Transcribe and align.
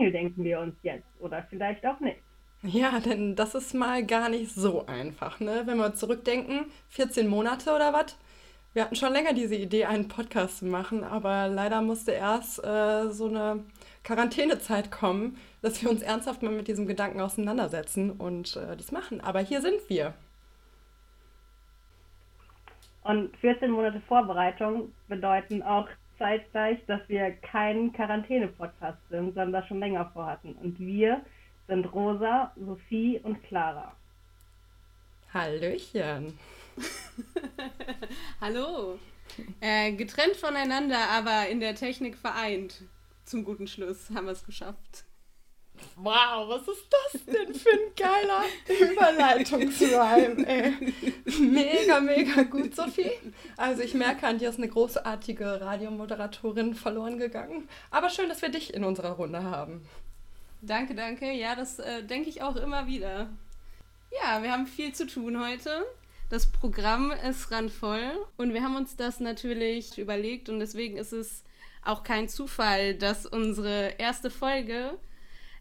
Jingle 0.00 0.12
denken 0.12 0.44
wir 0.44 0.60
uns 0.60 0.74
jetzt? 0.82 1.06
Oder 1.20 1.46
vielleicht 1.48 1.84
auch 1.86 2.00
nicht. 2.00 2.18
Ja, 2.62 3.00
denn 3.00 3.36
das 3.36 3.54
ist 3.54 3.74
mal 3.74 4.04
gar 4.04 4.28
nicht 4.28 4.54
so 4.54 4.86
einfach, 4.86 5.40
ne? 5.40 5.62
Wenn 5.64 5.78
wir 5.78 5.94
zurückdenken, 5.94 6.66
14 6.88 7.26
Monate 7.26 7.74
oder 7.74 7.92
was? 7.92 8.16
Wir 8.72 8.82
hatten 8.84 8.96
schon 8.96 9.12
länger 9.12 9.32
diese 9.32 9.56
Idee, 9.56 9.86
einen 9.86 10.08
Podcast 10.08 10.58
zu 10.58 10.66
machen, 10.66 11.02
aber 11.02 11.48
leider 11.48 11.80
musste 11.82 12.12
erst 12.12 12.62
äh, 12.64 13.10
so 13.10 13.26
eine 13.26 13.64
Quarantänezeit 14.04 14.90
kommen, 14.90 15.38
dass 15.62 15.82
wir 15.82 15.90
uns 15.90 16.02
ernsthaft 16.02 16.42
mal 16.42 16.52
mit 16.52 16.68
diesem 16.68 16.86
Gedanken 16.86 17.20
auseinandersetzen 17.20 18.10
und 18.12 18.56
äh, 18.56 18.76
das 18.76 18.92
machen. 18.92 19.20
Aber 19.20 19.40
hier 19.40 19.60
sind 19.60 19.88
wir. 19.88 20.14
Und 23.02 23.36
14 23.38 23.70
Monate 23.70 24.00
Vorbereitung 24.06 24.92
bedeuten 25.08 25.62
auch 25.62 25.88
zeitgleich, 26.20 26.78
dass 26.86 27.00
wir 27.08 27.30
kein 27.30 27.92
Quarantäne-Podcast 27.94 28.98
sind, 29.08 29.34
sondern 29.34 29.52
das 29.52 29.66
schon 29.66 29.80
länger 29.80 30.10
vorhatten. 30.12 30.52
Und 30.56 30.78
wir 30.78 31.24
sind 31.66 31.86
Rosa, 31.86 32.52
Sophie 32.56 33.18
und 33.24 33.42
Clara. 33.44 33.96
Hallöchen. 35.32 36.38
Hallo. 38.40 38.98
Äh, 39.60 39.92
getrennt 39.92 40.36
voneinander, 40.36 41.08
aber 41.10 41.48
in 41.48 41.60
der 41.60 41.74
Technik 41.74 42.18
vereint. 42.18 42.82
Zum 43.24 43.44
guten 43.44 43.66
Schluss 43.66 44.10
haben 44.10 44.26
wir 44.26 44.32
es 44.32 44.44
geschafft. 44.44 45.04
Wow, 45.96 46.48
was 46.48 46.68
ist 46.68 46.86
das 46.90 47.24
denn 47.26 47.54
für 47.54 47.70
ein 47.70 47.94
geiler 47.96 48.44
Überleitungsrhyme, 48.92 50.46
ey. 50.46 50.94
Mega, 51.40 52.00
mega 52.00 52.42
gut, 52.42 52.74
Sophie. 52.74 53.12
Also 53.56 53.82
ich 53.82 53.94
merke, 53.94 54.26
an 54.26 54.38
dir 54.38 54.48
ist 54.48 54.58
eine 54.58 54.68
großartige 54.68 55.60
Radiomoderatorin 55.60 56.74
verloren 56.74 57.18
gegangen. 57.18 57.68
Aber 57.90 58.08
schön, 58.08 58.28
dass 58.28 58.42
wir 58.42 58.48
dich 58.48 58.72
in 58.74 58.84
unserer 58.84 59.12
Runde 59.12 59.42
haben. 59.42 59.86
Danke, 60.62 60.94
danke. 60.94 61.30
Ja, 61.32 61.54
das 61.54 61.78
äh, 61.78 62.02
denke 62.02 62.28
ich 62.28 62.42
auch 62.42 62.56
immer 62.56 62.86
wieder. 62.86 63.28
Ja, 64.22 64.42
wir 64.42 64.52
haben 64.52 64.66
viel 64.66 64.92
zu 64.92 65.06
tun 65.06 65.42
heute. 65.42 65.84
Das 66.30 66.46
Programm 66.46 67.12
ist 67.28 67.50
randvoll 67.50 68.12
und 68.36 68.54
wir 68.54 68.62
haben 68.62 68.76
uns 68.76 68.96
das 68.96 69.20
natürlich 69.20 69.98
überlegt 69.98 70.48
und 70.48 70.60
deswegen 70.60 70.96
ist 70.96 71.12
es 71.12 71.44
auch 71.84 72.04
kein 72.04 72.28
Zufall, 72.28 72.94
dass 72.94 73.26
unsere 73.26 73.94
erste 73.98 74.30
Folge 74.30 74.98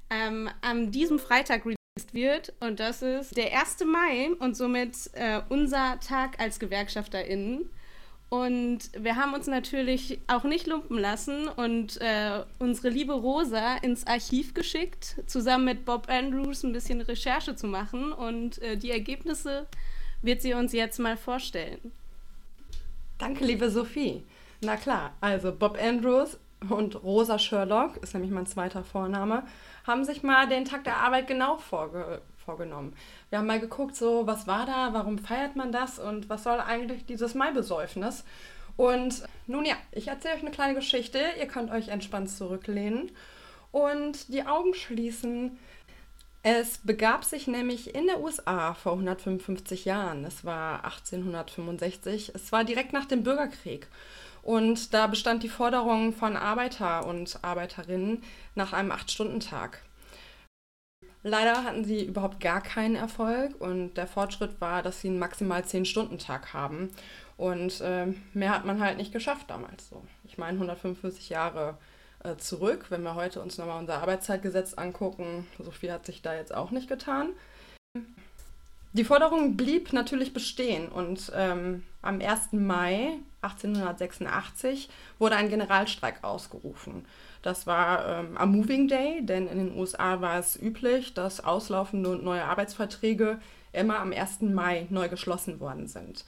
ähm, 0.10 0.50
an 0.62 0.92
diesem 0.92 1.20
Freitag 1.20 1.66
released 1.66 2.14
wird 2.14 2.54
und 2.60 2.80
das 2.80 3.02
ist 3.02 3.36
der 3.38 3.58
1. 3.58 3.78
Mai 3.86 4.32
und 4.40 4.56
somit 4.56 4.96
äh, 5.14 5.42
unser 5.50 6.00
Tag 6.00 6.40
als 6.40 6.60
GewerkschafterInnen. 6.60 7.70
Und 8.30 8.92
wir 8.96 9.16
haben 9.16 9.34
uns 9.34 9.48
natürlich 9.48 10.20
auch 10.28 10.44
nicht 10.44 10.68
lumpen 10.68 11.00
lassen 11.00 11.48
und 11.48 12.00
äh, 12.00 12.44
unsere 12.60 12.90
liebe 12.90 13.14
Rosa 13.14 13.78
ins 13.78 14.06
Archiv 14.06 14.54
geschickt, 14.54 15.16
zusammen 15.26 15.66
mit 15.66 15.86
Bob 15.86 16.08
Andrews 16.10 16.64
ein 16.64 16.72
bisschen 16.72 17.02
Recherche 17.02 17.56
zu 17.56 17.66
machen. 17.66 18.14
Und 18.14 18.62
äh, 18.62 18.78
die 18.78 18.92
Ergebnisse 18.92 19.66
wird 20.22 20.44
sie 20.44 20.54
uns 20.54 20.74
jetzt 20.74 21.00
mal 21.00 21.18
vorstellen. 21.18 21.92
Danke, 23.18 23.46
liebe 23.46 23.72
Sophie. 23.72 24.24
Na 24.62 24.78
klar, 24.78 25.16
also 25.22 25.52
Bob 25.52 25.80
Andrews 25.82 26.38
und 26.70 27.02
Rosa 27.02 27.40
Sherlock, 27.40 27.98
ist 27.98 28.14
nämlich 28.14 28.32
mein 28.32 28.46
zweiter 28.46 28.84
Vorname, 28.84 29.44
haben 29.90 30.06
sich 30.06 30.24
mal 30.24 30.48
den 30.48 30.64
Tag 30.64 30.86
der 30.86 30.98
Arbeit 30.98 31.28
genau 31.28 31.58
vorge 31.58 32.22
vorgenommen. 32.46 32.96
Wir 33.30 33.40
haben 33.40 33.46
mal 33.46 33.60
geguckt, 33.60 33.96
so, 33.96 34.26
was 34.26 34.48
war 34.48 34.66
da, 34.66 34.94
warum 34.94 35.20
feiert 35.20 35.56
man 35.56 35.72
das 35.72 36.00
und 36.00 36.30
was 36.30 36.44
soll 36.44 36.60
eigentlich 36.60 37.06
dieses 37.06 37.36
Maibesäufnis? 37.36 38.24
Und 38.76 39.24
nun 39.46 39.66
ja, 39.66 39.76
ich 39.92 40.08
erzähle 40.08 40.36
euch 40.36 40.42
eine 40.42 40.52
kleine 40.52 40.74
Geschichte. 40.74 41.20
Ihr 41.38 41.48
könnt 41.48 41.70
euch 41.70 41.90
entspannt 41.90 42.32
zurücklehnen 42.32 43.12
und 43.72 44.34
die 44.34 44.46
Augen 44.46 44.74
schließen 44.74 45.60
es 46.42 46.78
begab 46.78 47.26
sich 47.26 47.48
nämlich 47.48 47.94
in 47.94 48.08
der 48.08 48.22
USA 48.22 48.74
vor 48.74 48.94
155 48.94 49.84
Jahren. 49.84 50.24
Es 50.24 50.46
war 50.46 50.86
1865. 50.86 52.32
Es 52.34 52.52
war 52.54 52.64
direkt 52.64 52.94
nach 52.94 53.06
dem 53.06 53.24
Bürgerkrieg. 53.24 53.88
Und 54.50 54.96
da 54.96 55.06
bestand 55.06 55.44
die 55.44 55.48
Forderung 55.48 56.12
von 56.12 56.36
Arbeiter 56.36 57.06
und 57.06 57.38
Arbeiterinnen 57.44 58.24
nach 58.56 58.74
einem 58.74 58.92
Acht-Stunden-Tag. 58.92 59.84
Leider 61.22 61.64
hatten 61.64 61.86
sie 61.86 62.04
überhaupt 62.04 62.40
gar 62.40 62.60
keinen 62.60 62.96
Erfolg 62.96 63.62
und 63.62 63.94
der 63.94 64.08
Fortschritt 64.08 64.60
war, 64.60 64.82
dass 64.82 65.02
sie 65.02 65.10
einen 65.10 65.20
maximal 65.20 65.62
10-Stunden-Tag 65.62 66.52
haben. 66.52 66.90
Und 67.38 67.80
äh, 67.82 68.08
mehr 68.34 68.50
hat 68.50 68.66
man 68.66 68.80
halt 68.80 68.98
nicht 68.98 69.14
geschafft 69.14 69.52
damals 69.52 69.88
so. 69.88 70.02
Ich 70.24 70.40
meine, 70.40 70.54
145 70.54 71.30
Jahre 71.30 71.78
äh, 72.24 72.36
zurück. 72.38 72.88
Wenn 72.90 73.04
wir 73.04 73.14
heute 73.14 73.44
uns 73.44 73.60
nochmal 73.60 73.80
unser 73.80 74.02
Arbeitszeitgesetz 74.02 74.74
angucken, 74.74 75.46
so 75.60 75.70
viel 75.70 75.92
hat 75.92 76.08
sich 76.08 76.24
da 76.24 76.34
jetzt 76.34 76.56
auch 76.56 76.72
nicht 76.72 76.88
getan. 76.90 77.34
Die 78.94 79.04
Forderung 79.04 79.56
blieb 79.58 79.94
natürlich 79.94 80.34
bestehen 80.34 80.90
und 80.90 81.32
ähm, 81.36 81.84
am 82.02 82.20
1. 82.20 82.54
Mai 82.54 83.20
1886 83.42 84.90
wurde 85.18 85.36
ein 85.36 85.50
Generalstreik 85.50 86.24
ausgerufen. 86.24 87.06
Das 87.42 87.68
war 87.68 88.06
ähm, 88.08 88.38
am 88.38 88.52
Moving 88.52 88.88
Day, 88.88 89.26
denn 89.26 89.48
in 89.48 89.58
den 89.58 89.78
USA 89.78 90.22
war 90.22 90.38
es 90.38 90.62
üblich, 90.62 91.14
dass 91.14 91.44
auslaufende 91.44 92.10
und 92.10 92.24
neue 92.24 92.44
Arbeitsverträge 92.44 93.40
immer 93.72 94.00
am 94.00 94.12
1. 94.12 94.42
Mai 94.42 94.88
neu 94.90 95.10
geschlossen 95.10 95.60
worden 95.60 95.88
sind. 95.88 96.26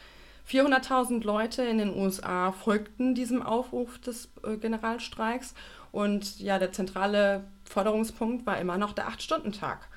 400.000 0.50 1.24
Leute 1.24 1.64
in 1.64 1.78
den 1.78 1.96
USA 1.96 2.52
folgten 2.52 3.16
diesem 3.16 3.42
Aufruf 3.42 4.00
des 4.00 4.30
äh, 4.44 4.58
Generalstreiks 4.58 5.54
und 5.92 6.40
ja, 6.40 6.60
der 6.60 6.72
zentrale 6.72 7.44
Forderungspunkt 7.66 8.46
war 8.46 8.60
immer 8.60 8.78
noch 8.78 8.94
der 8.94 9.08
Acht-Stunden-Tag. 9.08 9.88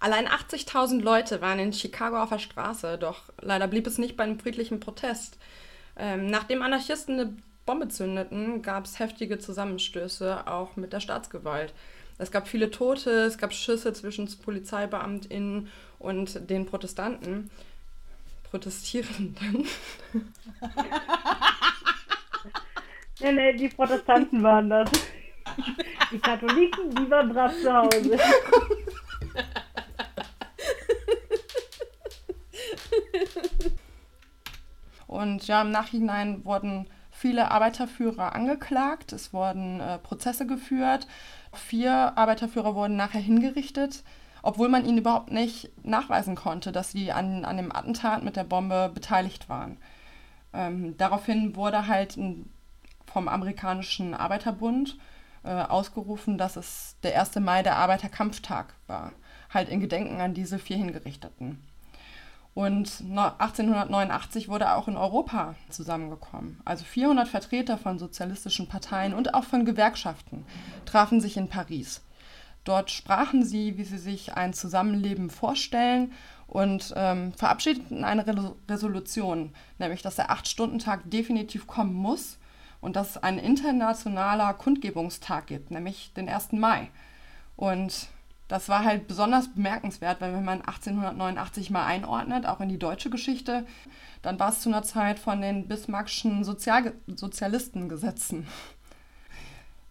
Allein 0.00 0.28
80.000 0.28 1.00
Leute 1.00 1.40
waren 1.40 1.58
in 1.58 1.72
Chicago 1.72 2.22
auf 2.22 2.28
der 2.30 2.38
Straße, 2.38 2.98
doch 2.98 3.22
leider 3.40 3.68
blieb 3.68 3.86
es 3.86 3.98
nicht 3.98 4.16
bei 4.16 4.24
einem 4.24 4.38
friedlichen 4.38 4.80
Protest. 4.80 5.38
Ähm, 5.96 6.26
nachdem 6.26 6.62
Anarchisten 6.62 7.20
eine 7.20 7.36
Bombe 7.66 7.88
zündeten, 7.88 8.62
gab 8.62 8.84
es 8.84 8.98
heftige 8.98 9.38
Zusammenstöße, 9.38 10.46
auch 10.46 10.76
mit 10.76 10.92
der 10.92 11.00
Staatsgewalt. 11.00 11.72
Es 12.18 12.30
gab 12.30 12.46
viele 12.46 12.70
Tote, 12.70 13.24
es 13.24 13.38
gab 13.38 13.52
Schüsse 13.52 13.92
zwischen 13.92 14.28
PolizeibeamtInnen 14.38 15.68
und 15.98 16.50
den 16.50 16.66
Protestanten. 16.66 17.50
Protestierenden. 18.50 19.66
nee, 23.20 23.32
nee, 23.32 23.52
die 23.54 23.68
Protestanten 23.68 24.42
waren 24.42 24.70
das. 24.70 24.90
Die 26.12 26.18
Katholiken, 26.20 26.94
die 26.94 27.10
waren 27.10 27.30
brav 27.30 27.52
zu 27.60 27.72
Hause. 27.72 28.18
Und 35.14 35.46
ja, 35.46 35.62
im 35.62 35.70
Nachhinein 35.70 36.44
wurden 36.44 36.88
viele 37.12 37.52
Arbeiterführer 37.52 38.34
angeklagt, 38.34 39.12
es 39.12 39.32
wurden 39.32 39.78
äh, 39.78 39.98
Prozesse 39.98 40.44
geführt. 40.44 41.06
Vier 41.52 42.18
Arbeiterführer 42.18 42.74
wurden 42.74 42.96
nachher 42.96 43.20
hingerichtet, 43.20 44.02
obwohl 44.42 44.68
man 44.68 44.84
ihnen 44.84 44.98
überhaupt 44.98 45.30
nicht 45.30 45.70
nachweisen 45.84 46.34
konnte, 46.34 46.72
dass 46.72 46.90
sie 46.90 47.12
an, 47.12 47.44
an 47.44 47.56
dem 47.56 47.70
Attentat 47.70 48.24
mit 48.24 48.34
der 48.34 48.42
Bombe 48.42 48.90
beteiligt 48.92 49.48
waren. 49.48 49.76
Ähm, 50.52 50.96
daraufhin 50.96 51.54
wurde 51.54 51.86
halt 51.86 52.18
vom 53.06 53.28
amerikanischen 53.28 54.14
Arbeiterbund 54.14 54.98
äh, 55.44 55.50
ausgerufen, 55.50 56.38
dass 56.38 56.56
es 56.56 56.96
der 57.04 57.20
1. 57.20 57.36
Mai 57.36 57.62
der 57.62 57.76
Arbeiterkampftag 57.76 58.74
war, 58.88 59.12
halt 59.48 59.68
in 59.68 59.78
Gedenken 59.78 60.20
an 60.20 60.34
diese 60.34 60.58
vier 60.58 60.78
Hingerichteten. 60.78 61.62
Und 62.54 63.02
1889 63.10 64.48
wurde 64.48 64.74
auch 64.74 64.86
in 64.86 64.96
Europa 64.96 65.56
zusammengekommen. 65.70 66.60
Also 66.64 66.84
400 66.84 67.26
Vertreter 67.26 67.78
von 67.78 67.98
sozialistischen 67.98 68.68
Parteien 68.68 69.12
und 69.12 69.34
auch 69.34 69.44
von 69.44 69.64
Gewerkschaften 69.64 70.46
trafen 70.86 71.20
sich 71.20 71.36
in 71.36 71.48
Paris. 71.48 72.02
Dort 72.62 72.90
sprachen 72.90 73.44
sie, 73.44 73.76
wie 73.76 73.84
sie 73.84 73.98
sich 73.98 74.34
ein 74.34 74.54
Zusammenleben 74.54 75.30
vorstellen 75.30 76.12
und 76.46 76.94
ähm, 76.96 77.32
verabschiedeten 77.32 78.04
eine 78.04 78.26
Re 78.26 78.54
Resolution, 78.68 79.52
nämlich 79.78 80.02
dass 80.02 80.16
der 80.16 80.30
Acht-Stunden-Tag 80.30 81.10
definitiv 81.10 81.66
kommen 81.66 81.94
muss 81.94 82.38
und 82.80 82.96
dass 82.96 83.10
es 83.10 83.22
ein 83.22 83.38
internationaler 83.38 84.54
Kundgebungstag 84.54 85.48
gibt, 85.48 85.72
nämlich 85.72 86.12
den 86.14 86.28
1. 86.28 86.52
Mai. 86.52 86.90
Und 87.56 88.08
das 88.48 88.68
war 88.68 88.84
halt 88.84 89.08
besonders 89.08 89.52
bemerkenswert, 89.54 90.20
weil 90.20 90.32
wenn 90.32 90.44
man 90.44 90.60
1889 90.60 91.70
mal 91.70 91.86
einordnet, 91.86 92.46
auch 92.46 92.60
in 92.60 92.68
die 92.68 92.78
deutsche 92.78 93.10
Geschichte, 93.10 93.66
dann 94.22 94.38
war 94.38 94.50
es 94.50 94.60
zu 94.60 94.68
einer 94.68 94.82
Zeit 94.82 95.18
von 95.18 95.40
den 95.40 95.68
Bismarckschen 95.68 96.44
Sozial 96.44 96.94
Sozialistengesetzen. 97.06 98.46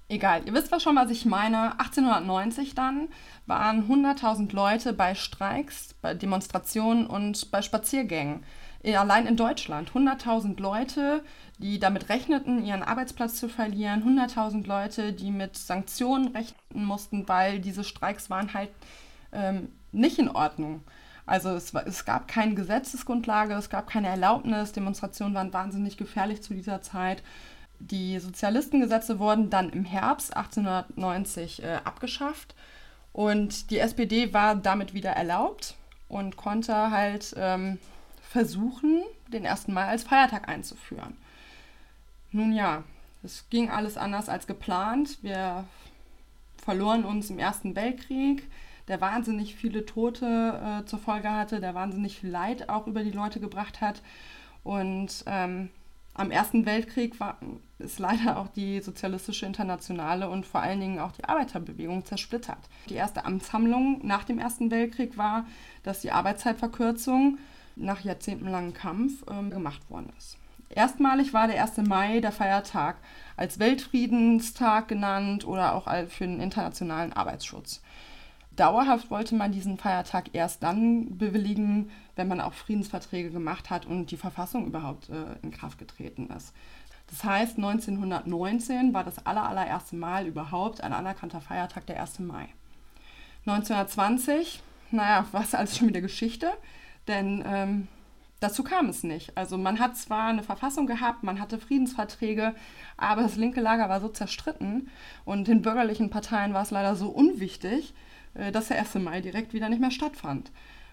Egal, 0.09 0.45
ihr 0.45 0.53
wisst 0.53 0.71
was 0.71 0.83
schon, 0.83 0.95
was 0.95 1.09
ich 1.09 1.25
meine. 1.25 1.71
1890 1.79 2.75
dann 2.75 3.07
waren 3.47 3.87
100.000 3.87 4.53
Leute 4.53 4.93
bei 4.93 5.15
Streiks, 5.15 5.95
bei 6.01 6.13
Demonstrationen 6.13 7.07
und 7.07 7.49
bei 7.49 7.61
Spaziergängen. 7.61 8.43
Allein 8.85 9.27
in 9.27 9.37
Deutschland 9.37 9.91
100.000 9.91 10.59
Leute, 10.61 11.23
die 11.57 11.79
damit 11.79 12.09
rechneten, 12.09 12.65
ihren 12.65 12.83
Arbeitsplatz 12.83 13.35
zu 13.35 13.47
verlieren. 13.47 14.03
100.000 14.03 14.67
Leute, 14.67 15.13
die 15.13 15.31
mit 15.31 15.55
Sanktionen 15.55 16.27
rechnen 16.35 16.83
mussten, 16.85 17.27
weil 17.29 17.59
diese 17.59 17.85
Streiks 17.85 18.29
waren 18.29 18.53
halt 18.53 18.69
ähm, 19.31 19.69
nicht 19.93 20.19
in 20.19 20.29
Ordnung. 20.29 20.83
Also 21.25 21.51
es, 21.51 21.73
es 21.73 22.03
gab 22.03 22.27
keine 22.27 22.55
Gesetzesgrundlage, 22.55 23.53
es 23.53 23.69
gab 23.69 23.87
keine 23.87 24.09
Erlaubnis, 24.09 24.73
Demonstrationen 24.73 25.33
waren 25.33 25.53
wahnsinnig 25.53 25.95
gefährlich 25.95 26.43
zu 26.43 26.53
dieser 26.53 26.81
Zeit. 26.81 27.23
Die 27.79 28.19
Sozialistengesetze 28.19 29.19
wurden 29.19 29.49
dann 29.49 29.69
im 29.69 29.85
Herbst 29.85 30.35
1890 30.35 31.63
äh, 31.63 31.79
abgeschafft 31.83 32.55
und 33.13 33.69
die 33.71 33.79
SPD 33.79 34.33
war 34.33 34.55
damit 34.55 34.93
wieder 34.93 35.11
erlaubt 35.11 35.75
und 36.09 36.35
konnte 36.35 36.91
halt 36.91 37.33
ähm, 37.37 37.79
versuchen, 38.33 39.03
den 39.27 39.45
1. 39.45 39.67
Mai 39.67 39.85
als 39.85 40.03
Feiertag 40.03 40.49
einzuführen. 40.49 41.15
Nun 42.31 42.51
ja, 42.51 42.83
es 43.21 43.47
ging 43.51 43.69
alles 43.69 43.95
anders 43.95 44.27
als 44.27 44.47
geplant. 44.47 45.19
Wir 45.21 45.65
verloren 46.57 47.05
uns 47.05 47.29
im 47.29 47.37
Ersten 47.37 47.75
Weltkrieg 47.75 48.49
der 48.87 48.99
wahnsinnig 48.99 49.55
viele 49.55 49.85
Tote 49.85 50.81
äh, 50.81 50.85
zur 50.85 50.99
Folge 50.99 51.31
hatte, 51.31 51.61
der 51.61 51.73
wahnsinnig 51.73 52.19
viel 52.19 52.29
Leid 52.29 52.67
auch 52.67 52.85
über 52.87 53.03
die 53.03 53.11
Leute 53.11 53.39
gebracht 53.39 53.79
hat. 53.79 54.01
Und 54.63 55.23
ähm, 55.25 55.69
am 56.13 56.31
Ersten 56.31 56.65
Weltkrieg 56.65 57.19
war, 57.19 57.37
ist 57.79 57.99
leider 57.99 58.37
auch 58.37 58.49
die 58.49 58.81
sozialistische 58.81 59.45
Internationale 59.45 60.29
und 60.29 60.45
vor 60.45 60.61
allen 60.61 60.81
Dingen 60.81 60.99
auch 60.99 61.13
die 61.13 61.23
Arbeiterbewegung 61.23 62.03
zersplittert. 62.03 62.59
Die 62.89 62.95
erste 62.95 63.23
Amtshandlung 63.23 64.05
nach 64.05 64.25
dem 64.25 64.37
Ersten 64.37 64.69
Weltkrieg 64.69 65.17
war, 65.17 65.45
dass 65.83 66.01
die 66.01 66.11
Arbeitszeitverkürzung 66.11 67.37
nach 67.75 68.01
jahrzehntelangen 68.01 68.73
Kampf 68.73 69.23
ähm, 69.29 69.49
gemacht 69.49 69.89
worden 69.89 70.11
ist. 70.17 70.37
Erstmalig 70.69 71.33
war 71.33 71.47
der 71.47 71.61
1. 71.61 71.77
Mai 71.87 72.19
der 72.19 72.31
Feiertag 72.31 72.97
als 73.37 73.59
Weltfriedenstag 73.59 74.87
genannt 74.87 75.45
oder 75.45 75.75
auch 75.75 75.87
für 76.07 76.25
den 76.25 76.39
internationalen 76.39 77.13
Arbeitsschutz. 77.13 77.81
Dauerhaft 78.55 79.09
wollte 79.09 79.35
man 79.35 79.51
diesen 79.51 79.77
Feiertag 79.77 80.29
erst 80.33 80.61
dann 80.61 81.17
bewilligen, 81.17 81.89
wenn 82.15 82.27
man 82.27 82.39
auch 82.39 82.53
Friedensverträge 82.53 83.31
gemacht 83.31 83.69
hat 83.69 83.85
und 83.85 84.11
die 84.11 84.17
Verfassung 84.17 84.67
überhaupt 84.67 85.09
äh, 85.09 85.25
in 85.41 85.51
Kraft 85.51 85.79
getreten 85.79 86.29
ist. 86.35 86.53
Das 87.07 87.23
heißt, 87.23 87.57
1919 87.57 88.93
war 88.93 89.03
das 89.03 89.25
allererste 89.25 89.95
Mal 89.95 90.27
überhaupt 90.27 90.81
ein 90.81 90.93
anerkannter 90.93 91.41
Feiertag 91.41 91.85
der 91.87 91.99
1. 91.99 92.19
Mai. 92.19 92.47
1920, 93.45 94.61
naja, 94.91 95.25
war 95.31 95.43
es 95.43 95.53
alles 95.53 95.77
schon 95.77 95.89
wieder 95.89 96.01
Geschichte, 96.01 96.51
denn 97.07 97.43
ähm, 97.45 97.87
dazu 98.39 98.63
kam 98.63 98.89
es 98.89 99.03
nicht. 99.03 99.37
Also 99.37 99.57
man 99.57 99.79
hat 99.79 99.97
zwar 99.97 100.27
eine 100.27 100.43
Verfassung 100.43 100.87
gehabt, 100.87 101.23
man 101.23 101.39
hatte 101.39 101.59
Friedensverträge, 101.59 102.53
aber 102.97 103.23
das 103.23 103.35
linke 103.35 103.61
Lager 103.61 103.89
war 103.89 104.01
so 104.01 104.09
zerstritten 104.09 104.89
und 105.25 105.47
den 105.47 105.61
bürgerlichen 105.61 106.09
Parteien 106.09 106.53
war 106.53 106.63
es 106.63 106.71
leider 106.71 106.95
so 106.95 107.09
unwichtig, 107.09 107.93
äh, 108.33 108.51
dass 108.51 108.67
der 108.67 108.79
1. 108.79 108.95
Mai 108.95 109.21
direkt 109.21 109.53
wieder 109.53 109.69
nicht 109.69 109.81
mehr 109.81 109.91
stattfand. 109.91 110.51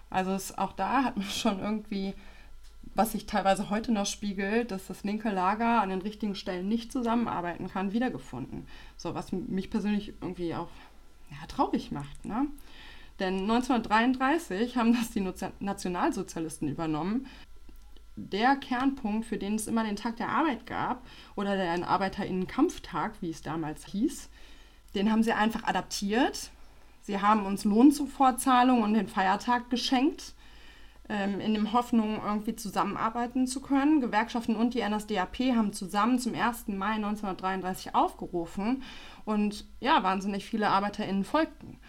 Also 0.09 0.31
es, 0.31 0.57
auch 0.57 0.73
da 0.73 1.03
hat 1.03 1.17
man 1.17 1.25
schon 1.29 1.59
irgendwie, 1.59 2.13
was 2.95 3.13
sich 3.13 3.25
teilweise 3.25 3.69
heute 3.69 3.91
noch 3.91 4.05
spiegelt, 4.05 4.71
dass 4.71 4.87
das 4.87 5.03
linke 5.03 5.29
Lager 5.29 5.81
an 5.81 5.89
den 5.89 6.01
richtigen 6.01 6.35
Stellen 6.35 6.67
nicht 6.67 6.91
zusammenarbeiten 6.91 7.69
kann, 7.69 7.93
wiedergefunden. 7.93 8.67
So, 8.97 9.15
was 9.15 9.31
mich 9.31 9.69
persönlich 9.69 10.13
irgendwie 10.21 10.53
auch 10.53 10.69
ja, 11.31 11.47
traurig 11.47 11.91
macht. 11.91 12.25
Ne? 12.25 12.47
Denn 13.21 13.49
1933 13.49 14.75
haben 14.75 14.93
das 14.93 15.11
die 15.11 15.25
Nationalsozialisten 15.59 16.67
übernommen. 16.67 17.27
Der 18.17 18.57
Kernpunkt, 18.57 19.25
für 19.25 19.37
den 19.37 19.55
es 19.55 19.67
immer 19.67 19.85
den 19.85 19.95
Tag 19.95 20.17
der 20.17 20.27
Arbeit 20.27 20.65
gab, 20.65 21.05
oder 21.35 21.55
den 21.55 21.85
Arbeiterinnenkampftag, 21.85 23.13
wie 23.21 23.29
es 23.29 23.41
damals 23.41 23.85
hieß, 23.85 24.29
den 24.95 25.09
haben 25.09 25.23
sie 25.23 25.31
einfach 25.31 25.63
adaptiert 25.63 26.51
Sie 27.01 27.19
haben 27.19 27.45
uns 27.45 27.65
Lohnzuvorzahlung 27.65 28.83
und 28.83 28.93
den 28.93 29.07
Feiertag 29.07 29.69
geschenkt, 29.69 30.33
ähm, 31.09 31.39
in 31.39 31.53
der 31.53 31.73
Hoffnung, 31.73 32.21
irgendwie 32.23 32.55
zusammenarbeiten 32.55 33.47
zu 33.47 33.59
können. 33.59 34.01
Gewerkschaften 34.01 34.55
und 34.55 34.75
die 34.75 34.81
NSDAP 34.87 35.39
haben 35.55 35.73
zusammen 35.73 36.19
zum 36.19 36.35
1. 36.35 36.67
Mai 36.67 36.93
1933 36.93 37.95
aufgerufen 37.95 38.83
und 39.25 39.65
ja, 39.79 40.03
wahnsinnig 40.03 40.45
viele 40.45 40.69
ArbeiterInnen 40.69 41.23
folgten. 41.23 41.79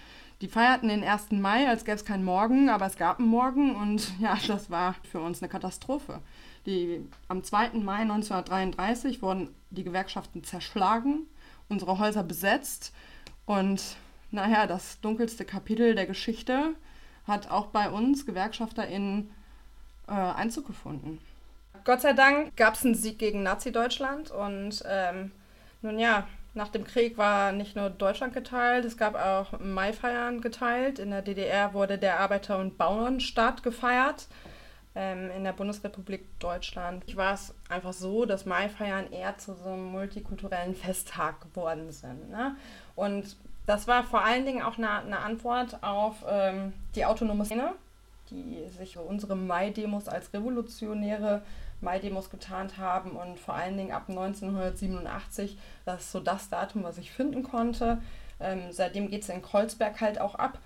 Die 0.43 0.49
feierten 0.49 0.89
den 0.89 1.05
1. 1.05 1.31
Mai, 1.31 1.69
als 1.69 1.85
gäbe 1.85 1.95
es 1.95 2.05
keinen 2.05 2.25
Morgen, 2.25 2.69
aber 2.69 2.85
es 2.87 2.97
gab 2.97 3.21
einen 3.21 3.29
Morgen 3.29 3.77
und 3.77 4.13
ja, 4.21 4.37
das 4.49 4.71
war 4.71 4.97
für 5.09 5.21
uns 5.21 5.41
eine 5.41 5.49
Katastrophe. 5.49 6.19
Die, 6.67 7.09
am 7.29 7.45
2. 7.45 7.75
Mai 7.75 8.01
1933 8.01 9.23
wurden 9.23 9.55
die 9.71 9.85
Gewerkschaften 9.85 10.43
zerschlagen, 10.43 11.29
unsere 11.69 12.01
Häuser 12.01 12.25
besetzt 12.25 12.93
und 13.47 13.97
naja, 14.33 14.67
das 14.67 15.01
dunkelste 15.01 15.45
Kapitel 15.45 15.95
der 15.95 16.07
Geschichte 16.07 16.75
hat 17.25 17.49
auch 17.49 17.67
bei 17.67 17.89
uns 17.89 18.27
GewerkschafterInnen 18.27 19.31
äh, 20.09 20.13
Einzug 20.13 20.67
gefunden. 20.67 21.21
Gott 21.85 22.01
sei 22.01 22.15
Dank 22.15 22.57
gab 22.57 22.75
es 22.75 22.85
einen 22.85 22.97
Sieg 22.97 23.21
gegen 23.21 23.45
Nazi-Deutschland 23.45 24.33
und 24.33 24.83
ähm, 24.89 25.31
nun 25.83 26.01
ja, 26.01 26.27
nach 26.55 26.69
dem 26.69 26.85
Krieg 26.85 27.17
war 27.17 27.53
nicht 27.53 27.77
nur 27.77 27.89
Deutschland 27.89 28.35
geteilt, 28.35 28.85
es 28.85 28.97
gab 28.97 29.15
auch 29.15 29.59
Maifeiern 29.59 30.41
geteilt. 30.41 30.99
In 30.99 31.11
der 31.11 31.23
DDR 31.23 31.73
wurde 31.73 31.97
der 31.99 32.21
Arbeiter- 32.21 32.59
und 32.59 32.77
Bauernstaat 32.77 33.63
gefeiert. 33.63 34.27
Ähm, 34.95 35.31
in 35.35 35.45
der 35.45 35.55
Bundesrepublik 35.55 36.39
Deutschland 36.39 37.17
war 37.17 37.33
es 37.33 37.55
einfach 37.71 37.95
so, 37.95 38.27
dass 38.27 38.45
Maifeiern 38.45 39.11
eher 39.11 39.39
zu 39.39 39.55
so 39.55 39.71
einem 39.71 39.87
multikulturellen 39.87 40.75
Festtag 40.75 41.41
geworden 41.41 41.91
sind. 41.91 42.29
Ne? 42.29 42.57
Und 42.95 43.37
das 43.65 43.89
war 43.89 44.05
vor 44.05 44.23
allen 44.23 44.45
Dingen 44.45 44.63
auch 44.63 44.77
eine, 44.77 44.91
eine 44.91 45.19
Antwort 45.21 45.83
auf 45.83 46.17
ähm, 46.29 46.75
die 46.95 47.07
autonome 47.07 47.47
Szene, 47.47 47.73
die 48.29 48.69
sich 48.77 48.99
unsere 48.99 49.35
Mai-Demos 49.35 50.09
als 50.09 50.33
revolutionäre 50.35 51.41
Mai-Demos 51.83 52.31
getarnt 52.31 52.79
haben 52.79 53.13
und 53.13 53.39
vor 53.39 53.55
allen 53.55 53.77
Dingen 53.77 53.93
ab 53.93 54.05
1987, 54.09 55.59
das 55.85 56.03
ist 56.03 56.13
so 56.13 56.21
das 56.21 56.49
Datum, 56.49 56.85
was 56.85 56.99
ich 56.99 57.11
finden 57.11 57.43
konnte. 57.43 58.01
Ähm, 58.41 58.71
seitdem 58.71 59.09
geht 59.09 59.23
es 59.23 59.29
in 59.29 59.43
Kreuzberg 59.43 60.01
halt 60.01 60.21
auch 60.21 60.35
ab. 60.35 60.59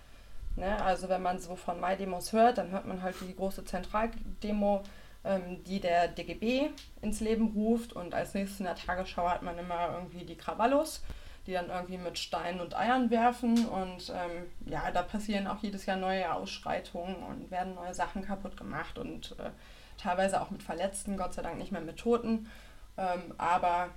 Ne? 0.57 0.83
Also 0.83 1.09
wenn 1.09 1.23
man 1.23 1.39
so 1.39 1.57
von 1.57 1.81
Mai-Demos 1.81 2.33
hört, 2.33 2.59
dann 2.59 2.71
hört 2.71 2.87
man 2.87 3.03
halt 3.03 3.17
die 3.21 3.35
große 3.35 3.65
Zentraldemo, 3.65 4.83
ähm, 5.25 5.63
die 5.65 5.81
der 5.81 6.09
DGB 6.09 6.71
ins 7.03 7.21
Leben 7.21 7.53
ruft 7.55 7.93
und 7.93 8.15
als 8.15 8.35
nächstes 8.35 8.61
in 8.61 8.67
der 8.67 8.77
Tagesschau 8.77 9.29
hat 9.29 9.43
man 9.43 9.59
immer 9.59 9.93
irgendwie 9.95 10.25
die 10.25 10.37
Krawallos 10.37 11.03
die 11.47 11.53
dann 11.53 11.71
irgendwie 11.71 11.99
mit 11.99 12.19
Steinen 12.19 12.61
und 12.61 12.77
Eiern 12.77 13.11
werfen. 13.11 13.67
Und 13.67 14.11
ähm, 14.11 14.47
ja, 14.67 14.91
da 14.91 15.03
passieren 15.03 15.47
auch 15.47 15.63
jedes 15.63 15.87
Jahr 15.87 15.97
neue 15.97 16.33
Ausschreitungen 16.33 17.17
und 17.17 17.51
werden 17.51 17.75
neue 17.75 17.95
Sachen 17.95 18.23
kaputt 18.23 18.57
gemacht 18.57 18.99
und 18.99 19.37
äh, 19.39 19.51
teilweise 19.99 20.41
auch 20.41 20.51
mit 20.51 20.63
Verletzten, 20.63 21.17
Gott 21.17 21.35
sei 21.35 21.43
Dank 21.43 21.59
nicht 21.59 21.73
mehr 21.73 21.81
mit 21.81 21.99
Toten. 21.99 22.51
Ähm, 22.97 23.35
aber 23.39 23.91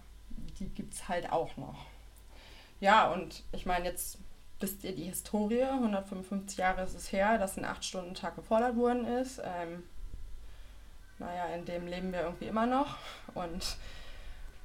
die 0.60 0.70
gibt 0.70 0.94
es 0.94 1.08
halt 1.08 1.32
auch 1.32 1.56
noch. 1.58 1.86
Ja, 2.80 3.12
und 3.12 3.44
ich 3.52 3.66
meine, 3.66 3.86
jetzt 3.86 4.18
wisst 4.60 4.84
ihr 4.84 4.96
die 4.96 5.04
Historie. 5.04 5.64
155 5.64 6.58
Jahre 6.58 6.84
ist 6.84 6.96
es 6.96 7.12
her, 7.12 7.38
dass 7.38 7.58
ein 7.58 7.66
8-Stunden-Tag 7.66 8.36
gefordert 8.36 8.76
worden 8.76 9.06
ist. 9.06 9.42
Ähm, 9.44 9.84
naja, 11.18 11.46
in 11.56 11.66
dem 11.66 11.88
leben 11.88 12.12
wir 12.12 12.22
irgendwie 12.22 12.46
immer 12.46 12.66
noch. 12.66 12.98
Und 13.34 13.78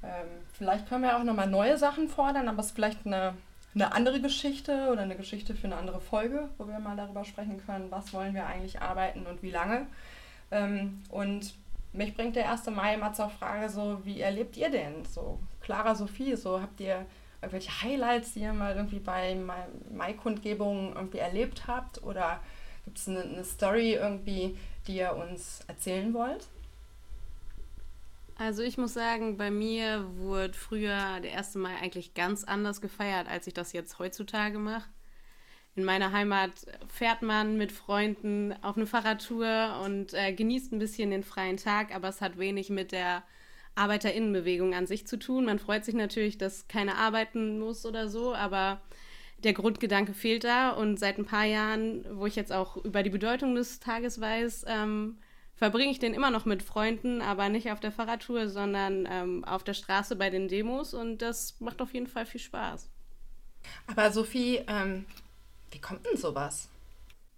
ähm, 0.03 0.27
vielleicht 0.53 0.87
können 0.87 1.03
wir 1.03 1.17
auch 1.17 1.23
nochmal 1.23 1.47
neue 1.47 1.77
Sachen 1.77 2.07
fordern, 2.09 2.47
aber 2.47 2.59
es 2.59 2.67
ist 2.67 2.75
vielleicht 2.75 3.05
eine, 3.05 3.35
eine 3.73 3.93
andere 3.93 4.21
Geschichte 4.21 4.89
oder 4.91 5.01
eine 5.01 5.15
Geschichte 5.15 5.55
für 5.55 5.67
eine 5.67 5.77
andere 5.77 5.99
Folge, 5.99 6.49
wo 6.57 6.67
wir 6.67 6.79
mal 6.79 6.95
darüber 6.95 7.25
sprechen 7.25 7.63
können, 7.65 7.91
was 7.91 8.13
wollen 8.13 8.33
wir 8.33 8.47
eigentlich 8.47 8.81
arbeiten 8.81 9.25
und 9.25 9.43
wie 9.43 9.51
lange. 9.51 9.87
Ähm, 10.51 11.03
und 11.09 11.53
mich 11.93 12.13
bringt 12.15 12.35
der 12.35 12.51
1. 12.51 12.67
Mai 12.67 12.95
immer 12.95 13.13
zur 13.13 13.29
Frage, 13.29 13.69
so, 13.69 14.01
wie 14.03 14.21
erlebt 14.21 14.57
ihr 14.57 14.69
denn? 14.69 15.05
So, 15.05 15.39
Clara 15.61 15.95
Sophie, 15.95 16.35
so 16.35 16.61
habt 16.61 16.79
ihr 16.79 17.05
irgendwelche 17.41 17.81
Highlights, 17.81 18.33
die 18.33 18.41
ihr 18.41 18.53
mal 18.53 18.75
irgendwie 18.75 18.99
bei 18.99 19.37
Mai-Kundgebungen 19.91 20.93
irgendwie 20.93 21.19
erlebt 21.19 21.67
habt? 21.67 22.03
Oder 22.03 22.41
gibt 22.85 22.97
es 22.97 23.07
eine, 23.07 23.21
eine 23.21 23.43
Story 23.43 23.93
irgendwie, 23.93 24.57
die 24.87 24.97
ihr 24.97 25.15
uns 25.15 25.61
erzählen 25.67 26.13
wollt? 26.13 26.47
Also 28.37 28.63
ich 28.63 28.77
muss 28.77 28.93
sagen, 28.93 29.37
bei 29.37 29.49
mir 29.49 30.05
wurde 30.17 30.53
früher 30.53 31.21
der 31.21 31.37
1. 31.37 31.55
Mai 31.55 31.75
eigentlich 31.81 32.13
ganz 32.13 32.43
anders 32.43 32.81
gefeiert, 32.81 33.29
als 33.29 33.47
ich 33.47 33.53
das 33.53 33.71
jetzt 33.71 33.97
heutzutage 33.97 34.59
mache. 34.59 34.89
In 35.75 35.83
meiner 35.83 36.13
Heimat 36.13 36.51
fährt 36.87 37.21
man 37.21 37.57
mit 37.57 37.73
Freunden 37.73 38.53
auf 38.61 38.77
eine 38.77 38.87
Fahrradtour 38.87 39.81
und 39.83 40.13
äh, 40.13 40.31
genießt 40.31 40.71
ein 40.71 40.79
bisschen 40.79 41.11
den 41.11 41.23
freien 41.23 41.57
Tag, 41.57 41.93
aber 41.93 42.07
es 42.07 42.21
hat 42.21 42.37
wenig 42.37 42.69
mit 42.69 42.93
der 42.93 43.23
Arbeiterinnenbewegung 43.75 44.73
an 44.73 44.87
sich 44.87 45.05
zu 45.05 45.19
tun. 45.19 45.45
Man 45.45 45.59
freut 45.59 45.83
sich 45.83 45.95
natürlich, 45.95 46.37
dass 46.37 46.69
keiner 46.69 46.97
arbeiten 46.97 47.59
muss 47.59 47.85
oder 47.85 48.07
so, 48.07 48.33
aber 48.33 48.81
der 49.39 49.51
Grundgedanke 49.51 50.13
fehlt 50.13 50.45
da. 50.45 50.69
Und 50.69 50.97
seit 50.97 51.17
ein 51.17 51.25
paar 51.25 51.43
Jahren, 51.43 52.05
wo 52.17 52.25
ich 52.25 52.37
jetzt 52.37 52.53
auch 52.53 52.77
über 52.77 53.03
die 53.03 53.09
Bedeutung 53.09 53.53
des 53.55 53.81
Tages 53.81 54.21
weiß, 54.21 54.63
ähm, 54.69 55.17
verbringe 55.55 55.91
ich 55.91 55.99
den 55.99 56.13
immer 56.13 56.31
noch 56.31 56.45
mit 56.45 56.63
Freunden, 56.63 57.21
aber 57.21 57.49
nicht 57.49 57.69
auf 57.69 57.81
der 57.81 57.91
Fahrradtour, 57.91 58.47
sondern 58.47 59.07
ähm, 59.11 59.43
auf 59.43 59.65
der 59.65 59.73
Straße 59.73 60.15
bei 60.15 60.29
den 60.29 60.47
Demos. 60.47 60.93
Und 60.93 61.17
das 61.17 61.59
macht 61.59 61.81
auf 61.81 61.93
jeden 61.93 62.07
Fall 62.07 62.25
viel 62.25 62.41
Spaß. 62.41 62.89
Aber 63.87 64.11
Sophie, 64.11 64.61
ähm, 64.67 65.05
wie 65.75 65.81
kommt 65.81 66.05
denn 66.05 66.15
sowas? 66.15 66.69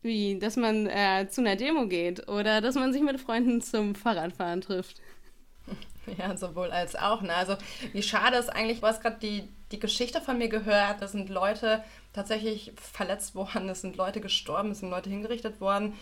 Wie, 0.04 0.38
dass 0.38 0.56
man 0.56 0.86
äh, 0.86 1.28
zu 1.28 1.42
einer 1.42 1.56
Demo 1.56 1.88
geht 1.88 2.30
oder 2.30 2.62
dass 2.62 2.76
man 2.76 2.94
sich 2.94 3.02
mit 3.02 3.20
Freunden 3.20 3.62
zum 3.62 3.96
Fahrradfahren 3.96 4.62
trifft. 4.62 5.02
Ja, 6.18 6.38
sowohl 6.38 6.72
als 6.72 6.96
auch. 6.96 7.22
Ne? 7.22 7.36
Also 7.36 7.58
wie 7.92 8.02
schade 8.02 8.38
ist 8.38 8.48
eigentlich, 8.48 8.80
du 8.80 8.88
hast 8.88 9.02
gerade 9.02 9.18
die, 9.22 9.44
die 9.74 9.80
Geschichte 9.80 10.22
von 10.22 10.38
mir 10.38 10.48
gehört, 10.48 11.02
da 11.02 11.08
sind 11.10 11.28
Leute 11.28 11.84
tatsächlich 12.14 12.72
verletzt 12.78 13.36
worden, 13.36 13.68
es 13.68 13.82
sind 13.82 13.98
Leute 13.98 14.22
gestorben, 14.22 14.72
es 14.72 14.80
sind 14.80 14.90
Leute 14.90 15.10
hingerichtet 15.10 15.60
worden. 15.60 15.96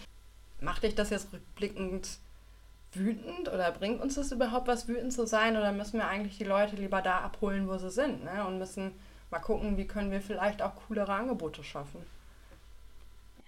Macht 0.62 0.84
dich 0.84 0.94
das 0.94 1.10
jetzt 1.10 1.34
rückblickend 1.34 2.20
wütend 2.92 3.50
oder 3.50 3.72
bringt 3.72 4.00
uns 4.00 4.14
das 4.14 4.32
überhaupt 4.32 4.68
was, 4.68 4.88
wütend 4.88 5.12
zu 5.12 5.26
sein? 5.26 5.58
Oder 5.58 5.72
müssen 5.72 5.98
wir 5.98 6.08
eigentlich 6.08 6.38
die 6.38 6.44
Leute 6.44 6.76
lieber 6.76 7.02
da 7.02 7.22
abholen, 7.22 7.68
wo 7.68 7.76
sie 7.80 7.90
sind? 7.90 8.24
Ne? 8.24 8.46
Und 8.46 8.60
müssen 8.60 8.92
mal 9.32 9.40
gucken, 9.40 9.76
wie 9.76 9.88
können 9.88 10.12
wir 10.12 10.22
vielleicht 10.22 10.62
auch 10.62 10.76
coolere 10.88 11.14
Angebote 11.14 11.64
schaffen? 11.64 12.06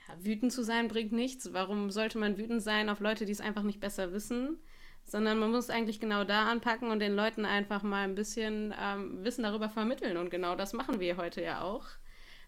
Ja, 0.07 0.15
wütend 0.23 0.51
zu 0.51 0.63
sein 0.63 0.87
bringt 0.87 1.11
nichts. 1.11 1.53
Warum 1.53 1.91
sollte 1.91 2.17
man 2.17 2.37
wütend 2.37 2.61
sein 2.61 2.89
auf 2.89 2.99
Leute, 2.99 3.25
die 3.25 3.31
es 3.31 3.41
einfach 3.41 3.63
nicht 3.63 3.79
besser 3.79 4.13
wissen? 4.13 4.59
Sondern 5.05 5.39
man 5.39 5.51
muss 5.51 5.69
eigentlich 5.69 5.99
genau 5.99 6.23
da 6.23 6.49
anpacken 6.49 6.91
und 6.91 6.99
den 6.99 7.15
Leuten 7.15 7.45
einfach 7.45 7.83
mal 7.83 8.03
ein 8.03 8.15
bisschen 8.15 8.73
ähm, 8.79 9.23
Wissen 9.23 9.43
darüber 9.43 9.69
vermitteln. 9.69 10.17
Und 10.17 10.29
genau 10.29 10.55
das 10.55 10.73
machen 10.73 10.99
wir 10.99 11.17
heute 11.17 11.41
ja 11.41 11.61
auch. 11.61 11.85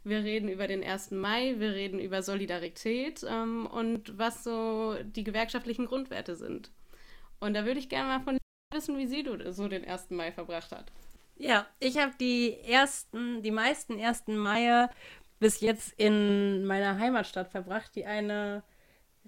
Wir 0.04 0.24
reden 0.24 0.50
über 0.50 0.68
den 0.68 0.84
1. 0.84 1.12
Mai, 1.12 1.56
wir 1.58 1.74
reden 1.74 2.00
über 2.00 2.22
Solidarität 2.22 3.26
ähm, 3.28 3.66
und 3.66 4.18
was 4.18 4.44
so 4.44 4.96
die 5.04 5.24
gewerkschaftlichen 5.24 5.86
Grundwerte 5.86 6.36
sind. 6.36 6.72
Und 7.40 7.54
da 7.54 7.66
würde 7.66 7.80
ich 7.80 7.90
gerne 7.90 8.08
mal 8.08 8.22
von 8.22 8.38
wissen, 8.74 8.98
wie 8.98 9.08
sie 9.08 9.26
so 9.52 9.68
den 9.68 9.86
1. 9.86 10.12
Mai 10.12 10.32
verbracht 10.32 10.72
hat. 10.72 10.92
Ja, 11.36 11.66
ich 11.80 11.98
habe 11.98 12.12
die 12.20 12.60
ersten, 12.64 13.42
die 13.42 13.52
meisten 13.52 14.00
1. 14.00 14.28
Mai 14.28 14.90
bis 15.40 15.62
jetzt 15.62 15.94
in 15.98 16.66
meiner 16.66 17.00
Heimatstadt 17.00 17.50
verbracht, 17.50 17.96
die 17.96 18.06
eine 18.06 18.64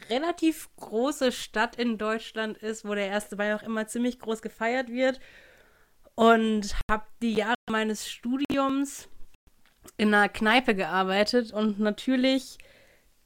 relativ 0.10 0.70
große 0.75 1.32
Stadt 1.32 1.75
in 1.77 1.98
Deutschland 1.98 2.58
ist, 2.58 2.86
wo 2.86 2.94
der 2.94 3.13
1. 3.13 3.32
Mai 3.38 3.56
auch 3.56 3.63
immer 3.63 3.88
ziemlich 3.88 4.20
groß 4.20 4.41
gefeiert 4.41 4.89
wird. 4.89 5.20
Und 6.15 6.75
habe 6.89 7.06
die 7.22 7.34
Jahre 7.34 7.56
meines 7.70 8.10
Studiums 8.10 9.08
in 9.98 10.13
einer 10.13 10.30
Kneipe 10.30 10.75
gearbeitet 10.75 11.53
und 11.53 11.80
natürlich 11.80 12.58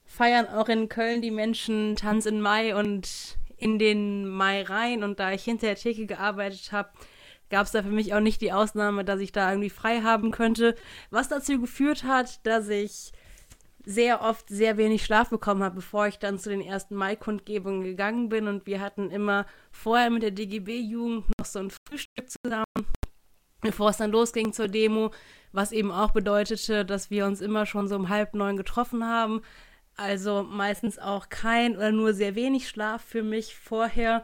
feiern 0.05 0.47
auch 0.47 0.69
in 0.69 0.87
Köln 0.87 1.21
die 1.21 1.31
Menschen 1.31 1.95
Tanz 1.95 2.25
in 2.25 2.39
Mai 2.39 2.75
und 2.75 3.37
in 3.57 3.79
den 3.79 4.27
Mai 4.27 4.61
rein. 4.61 5.03
Und 5.03 5.19
da 5.19 5.31
ich 5.31 5.43
hinter 5.43 5.67
der 5.67 5.75
Theke 5.75 6.05
gearbeitet 6.05 6.71
habe, 6.71 6.91
gab 7.49 7.65
es 7.65 7.71
da 7.71 7.83
für 7.83 7.89
mich 7.89 8.13
auch 8.13 8.19
nicht 8.19 8.41
die 8.41 8.53
Ausnahme, 8.53 9.05
dass 9.05 9.19
ich 9.19 9.31
da 9.31 9.49
irgendwie 9.49 9.69
frei 9.69 10.01
haben 10.01 10.31
könnte. 10.31 10.75
Was 11.09 11.29
dazu 11.29 11.59
geführt 11.59 12.03
hat, 12.03 12.45
dass 12.45 12.69
ich 12.69 13.11
sehr 13.85 14.21
oft 14.21 14.49
sehr 14.49 14.77
wenig 14.77 15.05
Schlaf 15.05 15.29
bekommen 15.29 15.63
habe, 15.63 15.75
bevor 15.75 16.07
ich 16.07 16.17
dann 16.17 16.39
zu 16.39 16.49
den 16.49 16.61
ersten 16.61 16.95
Mai-Kundgebungen 16.95 17.83
gegangen 17.83 18.29
bin. 18.29 18.47
Und 18.47 18.65
wir 18.65 18.81
hatten 18.81 19.11
immer 19.11 19.45
vorher 19.71 20.09
mit 20.09 20.23
der 20.23 20.31
DGB-Jugend 20.31 21.25
noch 21.37 21.45
so 21.45 21.59
ein 21.59 21.69
Frühstück 21.69 22.29
zusammen, 22.29 22.87
bevor 23.61 23.91
es 23.91 23.97
dann 23.97 24.11
losging 24.11 24.53
zur 24.53 24.67
Demo, 24.67 25.11
was 25.51 25.71
eben 25.71 25.91
auch 25.91 26.11
bedeutete, 26.11 26.83
dass 26.83 27.11
wir 27.11 27.25
uns 27.25 27.41
immer 27.41 27.65
schon 27.65 27.87
so 27.87 27.95
um 27.95 28.09
halb 28.09 28.33
neun 28.33 28.57
getroffen 28.57 29.05
haben. 29.05 29.41
Also 29.95 30.43
meistens 30.43 30.99
auch 30.99 31.29
kein 31.29 31.77
oder 31.77 31.91
nur 31.91 32.13
sehr 32.13 32.35
wenig 32.35 32.67
Schlaf 32.67 33.01
für 33.03 33.23
mich 33.23 33.55
vorher. 33.55 34.23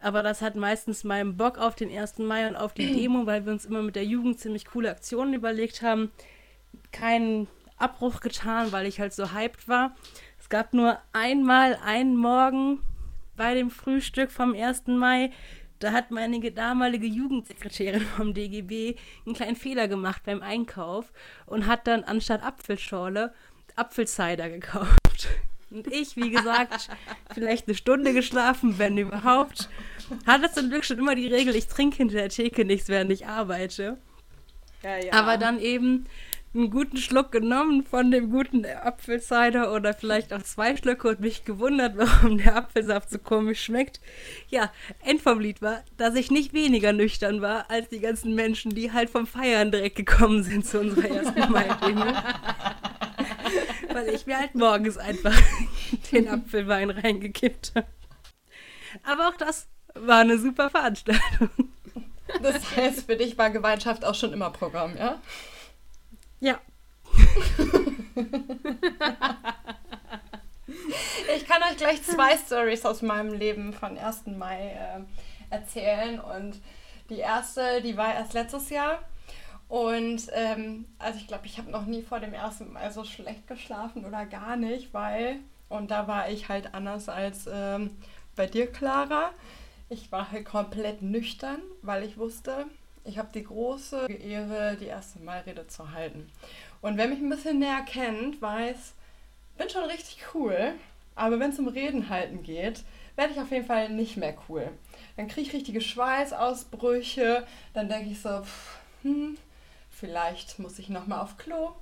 Aber 0.00 0.22
das 0.22 0.40
hat 0.40 0.56
meistens 0.56 1.04
meinen 1.04 1.36
Bock 1.36 1.58
auf 1.58 1.74
den 1.74 1.96
1. 1.96 2.18
Mai 2.18 2.48
und 2.48 2.56
auf 2.56 2.72
die 2.74 2.92
Demo, 2.94 3.26
weil 3.26 3.44
wir 3.44 3.52
uns 3.52 3.66
immer 3.66 3.82
mit 3.82 3.96
der 3.96 4.04
Jugend 4.04 4.38
ziemlich 4.40 4.64
coole 4.64 4.90
Aktionen 4.90 5.34
überlegt 5.34 5.82
haben. 5.82 6.10
Keinen 6.92 7.48
Abbruch 7.76 8.20
getan, 8.20 8.72
weil 8.72 8.86
ich 8.86 9.00
halt 9.00 9.12
so 9.12 9.32
hyped 9.32 9.68
war. 9.68 9.94
Es 10.38 10.48
gab 10.48 10.74
nur 10.74 10.98
einmal 11.12 11.78
einen 11.84 12.16
Morgen 12.16 12.80
bei 13.36 13.54
dem 13.54 13.70
Frühstück 13.70 14.30
vom 14.30 14.54
1. 14.54 14.86
Mai. 14.86 15.30
Da 15.78 15.92
hat 15.92 16.10
meine 16.10 16.38
damalige 16.50 17.06
Jugendsekretärin 17.06 18.02
vom 18.02 18.34
DGB 18.34 18.96
einen 19.24 19.34
kleinen 19.34 19.56
Fehler 19.56 19.88
gemacht 19.88 20.22
beim 20.24 20.42
Einkauf 20.42 21.10
und 21.46 21.66
hat 21.66 21.86
dann 21.86 22.04
anstatt 22.04 22.42
Apfelschorle 22.42 23.32
Apfelcider 23.76 24.50
gekauft. 24.50 25.28
Und 25.70 25.86
ich, 25.86 26.16
wie 26.16 26.30
gesagt, 26.30 26.90
vielleicht 27.34 27.66
eine 27.66 27.76
Stunde 27.76 28.12
geschlafen, 28.12 28.78
wenn 28.78 28.98
überhaupt. 28.98 29.70
Hatte 30.26 30.50
zum 30.52 30.70
Glück 30.70 30.84
schon 30.84 30.98
immer 30.98 31.14
die 31.14 31.28
Regel, 31.28 31.54
ich 31.56 31.66
trinke 31.66 31.96
hinter 31.96 32.16
der 32.16 32.28
Theke 32.28 32.64
nichts, 32.64 32.88
während 32.88 33.10
ich 33.12 33.26
arbeite. 33.26 33.98
Ja, 34.82 34.96
ja. 34.98 35.12
Aber 35.12 35.36
dann 35.36 35.60
eben 35.60 36.06
einen 36.52 36.70
guten 36.70 36.96
Schluck 36.96 37.30
genommen 37.30 37.84
von 37.84 38.10
dem 38.10 38.30
guten 38.30 38.66
Apfelcider 38.66 39.72
oder 39.72 39.94
vielleicht 39.94 40.32
auch 40.32 40.42
zwei 40.42 40.76
Schlücke 40.76 41.08
und 41.08 41.20
mich 41.20 41.44
gewundert, 41.44 41.96
warum 41.96 42.38
der 42.38 42.56
Apfelsaft 42.56 43.10
so 43.10 43.18
komisch 43.18 43.62
schmeckt. 43.62 44.00
Ja, 44.48 44.72
End 45.04 45.20
vom 45.22 45.38
Lied 45.38 45.62
war, 45.62 45.84
dass 45.96 46.16
ich 46.16 46.30
nicht 46.30 46.52
weniger 46.52 46.92
nüchtern 46.92 47.40
war 47.40 47.70
als 47.70 47.88
die 47.88 48.00
ganzen 48.00 48.34
Menschen, 48.34 48.74
die 48.74 48.92
halt 48.92 49.10
vom 49.10 49.26
Feiern 49.26 49.70
direkt 49.70 49.96
gekommen 49.96 50.42
sind 50.42 50.66
zu 50.66 50.80
unserer 50.80 51.08
ersten 51.08 51.40
Mai-Demo. 51.52 52.06
Weil 53.92 54.08
ich 54.08 54.26
mir 54.26 54.38
halt 54.38 54.54
morgens 54.54 54.98
einfach 54.98 55.36
den 56.12 56.28
Apfelwein 56.28 56.90
reingekippt 56.90 57.72
habe. 57.76 57.86
Aber 59.04 59.28
auch 59.28 59.36
das 59.36 59.68
war 59.94 60.18
eine 60.20 60.38
super 60.38 60.70
Veranstaltung. 60.70 61.50
Das 62.42 62.76
heißt, 62.76 63.06
für 63.06 63.16
dich 63.16 63.36
war 63.36 63.50
Gemeinschaft 63.50 64.04
auch 64.04 64.14
schon 64.14 64.32
immer 64.32 64.50
Programm, 64.50 64.96
ja? 64.96 65.20
Ja. 66.38 66.60
ich 71.36 71.44
kann 71.46 71.60
euch 71.64 71.76
gleich 71.76 72.00
zwei 72.04 72.36
Stories 72.36 72.86
aus 72.86 73.02
meinem 73.02 73.32
Leben 73.34 73.72
von 73.72 73.98
1. 73.98 74.26
Mai 74.38 74.70
äh, 74.70 75.00
erzählen. 75.52 76.20
Und 76.20 76.60
die 77.10 77.18
erste, 77.18 77.82
die 77.82 77.96
war 77.96 78.14
erst 78.14 78.32
letztes 78.32 78.70
Jahr. 78.70 79.00
Und 79.68 80.28
ähm, 80.32 80.86
also 80.98 81.18
ich 81.18 81.26
glaube, 81.26 81.46
ich 81.46 81.58
habe 81.58 81.70
noch 81.70 81.86
nie 81.86 82.02
vor 82.02 82.20
dem 82.20 82.34
1. 82.34 82.60
Mai 82.72 82.90
so 82.90 83.04
schlecht 83.04 83.46
geschlafen 83.46 84.04
oder 84.04 84.26
gar 84.26 84.56
nicht, 84.56 84.92
weil, 84.92 85.36
und 85.68 85.90
da 85.90 86.08
war 86.08 86.28
ich 86.28 86.48
halt 86.48 86.74
anders 86.74 87.08
als 87.08 87.48
ähm, 87.52 87.96
bei 88.34 88.46
dir, 88.46 88.66
Clara. 88.66 89.30
Ich 89.92 90.12
war 90.12 90.30
halt 90.30 90.44
komplett 90.44 91.02
nüchtern, 91.02 91.60
weil 91.82 92.04
ich 92.04 92.16
wusste, 92.16 92.66
ich 93.04 93.18
habe 93.18 93.30
die 93.34 93.42
große 93.42 94.06
Ehre, 94.06 94.76
die 94.80 94.86
erste 94.86 95.18
Malrede 95.18 95.66
zu 95.66 95.90
halten. 95.90 96.30
Und 96.80 96.96
wer 96.96 97.08
mich 97.08 97.18
ein 97.18 97.28
bisschen 97.28 97.58
näher 97.58 97.82
kennt, 97.84 98.40
weiß, 98.40 98.92
bin 99.58 99.68
schon 99.68 99.82
richtig 99.82 100.18
cool, 100.32 100.74
aber 101.16 101.40
wenn 101.40 101.50
es 101.50 101.58
um 101.58 101.66
Reden 101.66 102.08
halten 102.08 102.44
geht, 102.44 102.84
werde 103.16 103.32
ich 103.32 103.40
auf 103.40 103.50
jeden 103.50 103.66
Fall 103.66 103.88
nicht 103.88 104.16
mehr 104.16 104.36
cool. 104.48 104.68
Dann 105.16 105.26
kriege 105.26 105.48
ich 105.48 105.52
richtige 105.52 105.80
Schweißausbrüche, 105.80 107.44
dann 107.74 107.88
denke 107.88 108.10
ich 108.10 108.20
so, 108.20 108.42
pff, 108.44 108.78
hm, 109.02 109.36
vielleicht 109.90 110.60
muss 110.60 110.78
ich 110.78 110.88
nochmal 110.88 111.18
auf 111.18 111.36
Klo 111.36 111.72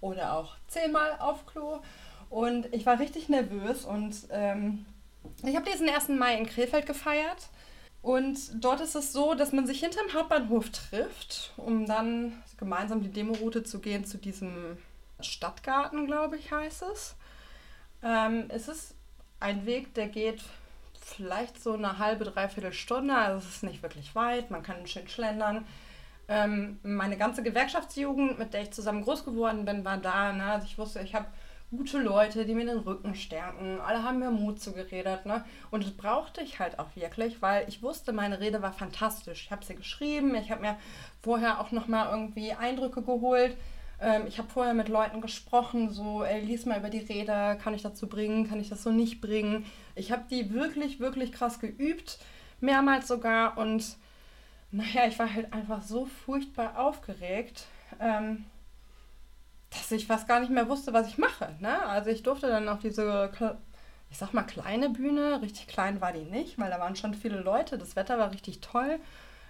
oder 0.00 0.32
auch 0.32 0.56
zehnmal 0.68 1.18
auf 1.18 1.44
Klo. 1.44 1.80
Und 2.30 2.72
ich 2.72 2.86
war 2.86 2.98
richtig 2.98 3.28
nervös 3.28 3.84
und 3.84 4.16
ähm, 4.30 4.86
ich 5.44 5.54
habe 5.54 5.70
diesen 5.70 5.86
1. 5.86 6.08
Mai 6.08 6.38
in 6.38 6.46
Krefeld 6.46 6.86
gefeiert 6.86 7.50
und 8.02 8.38
dort 8.64 8.80
ist 8.80 8.94
es 8.94 9.12
so, 9.12 9.34
dass 9.34 9.52
man 9.52 9.66
sich 9.66 9.80
hinterm 9.80 10.12
Hauptbahnhof 10.12 10.70
trifft, 10.70 11.52
um 11.56 11.86
dann 11.86 12.32
gemeinsam 12.56 13.02
die 13.02 13.10
Demoroute 13.10 13.64
zu 13.64 13.80
gehen 13.80 14.04
zu 14.04 14.18
diesem 14.18 14.78
Stadtgarten, 15.20 16.06
glaube 16.06 16.36
ich, 16.36 16.52
heißt 16.52 16.82
es. 16.92 17.16
Ähm, 18.02 18.44
es 18.48 18.68
ist 18.68 18.94
ein 19.40 19.66
Weg, 19.66 19.94
der 19.94 20.08
geht 20.08 20.42
vielleicht 20.94 21.62
so 21.62 21.72
eine 21.72 21.98
halbe, 21.98 22.24
dreiviertel 22.24 22.72
Stunde, 22.72 23.14
also 23.14 23.38
es 23.38 23.56
ist 23.56 23.62
nicht 23.62 23.82
wirklich 23.82 24.14
weit, 24.14 24.50
man 24.50 24.62
kann 24.62 24.86
schön 24.86 25.08
schlendern. 25.08 25.66
Ähm, 26.28 26.78
meine 26.82 27.16
ganze 27.16 27.42
Gewerkschaftsjugend, 27.42 28.38
mit 28.38 28.52
der 28.52 28.62
ich 28.62 28.70
zusammen 28.72 29.02
groß 29.02 29.24
geworden 29.24 29.64
bin, 29.64 29.84
war 29.84 29.96
da. 29.96 30.32
Ne? 30.32 30.44
Also 30.44 30.66
ich 30.66 30.76
wusste, 30.76 31.00
ich 31.00 31.14
habe 31.14 31.26
gute 31.70 31.98
Leute, 31.98 32.46
die 32.46 32.54
mir 32.54 32.64
den 32.64 32.78
Rücken 32.78 33.14
stärken. 33.14 33.80
Alle 33.80 34.02
haben 34.02 34.20
mir 34.20 34.30
Mut 34.30 34.60
zugeredet. 34.60 35.26
Ne? 35.26 35.44
Und 35.70 35.84
das 35.84 35.92
brauchte 35.92 36.42
ich 36.42 36.58
halt 36.58 36.78
auch 36.78 36.88
wirklich, 36.94 37.42
weil 37.42 37.68
ich 37.68 37.82
wusste, 37.82 38.12
meine 38.12 38.40
Rede 38.40 38.62
war 38.62 38.72
fantastisch. 38.72 39.44
Ich 39.44 39.50
habe 39.50 39.64
sie 39.64 39.74
geschrieben, 39.74 40.34
ich 40.34 40.50
habe 40.50 40.62
mir 40.62 40.76
vorher 41.22 41.60
auch 41.60 41.70
nochmal 41.70 42.08
irgendwie 42.10 42.52
Eindrücke 42.52 43.02
geholt. 43.02 43.56
Ähm, 44.00 44.22
ich 44.26 44.38
habe 44.38 44.48
vorher 44.48 44.74
mit 44.74 44.88
Leuten 44.88 45.20
gesprochen, 45.20 45.90
so, 45.90 46.22
ey, 46.22 46.40
lies 46.40 46.64
mal 46.64 46.78
über 46.78 46.90
die 46.90 46.98
Rede, 46.98 47.58
kann 47.62 47.74
ich 47.74 47.82
dazu 47.82 48.06
bringen, 48.06 48.48
kann 48.48 48.60
ich 48.60 48.68
das 48.68 48.82
so 48.82 48.90
nicht 48.90 49.20
bringen. 49.20 49.66
Ich 49.94 50.12
habe 50.12 50.24
die 50.30 50.52
wirklich, 50.52 51.00
wirklich 51.00 51.32
krass 51.32 51.60
geübt, 51.60 52.18
mehrmals 52.60 53.08
sogar 53.08 53.58
und 53.58 53.96
naja, 54.70 55.06
ich 55.06 55.18
war 55.18 55.32
halt 55.32 55.52
einfach 55.52 55.82
so 55.82 56.06
furchtbar 56.06 56.78
aufgeregt, 56.78 57.66
ähm, 58.00 58.44
dass 59.70 59.90
ich 59.90 60.06
fast 60.06 60.28
gar 60.28 60.40
nicht 60.40 60.50
mehr 60.50 60.68
wusste, 60.68 60.92
was 60.92 61.08
ich 61.08 61.18
mache. 61.18 61.54
Ne? 61.60 61.84
Also 61.86 62.10
ich 62.10 62.22
durfte 62.22 62.48
dann 62.48 62.68
auf 62.68 62.78
diese, 62.80 63.30
ich 64.10 64.18
sag 64.18 64.32
mal, 64.32 64.42
kleine 64.42 64.90
Bühne. 64.90 65.42
Richtig 65.42 65.66
klein 65.66 66.00
war 66.00 66.12
die 66.12 66.24
nicht, 66.24 66.58
weil 66.58 66.70
da 66.70 66.80
waren 66.80 66.96
schon 66.96 67.14
viele 67.14 67.40
Leute. 67.40 67.78
Das 67.78 67.96
Wetter 67.96 68.18
war 68.18 68.32
richtig 68.32 68.60
toll. 68.60 68.98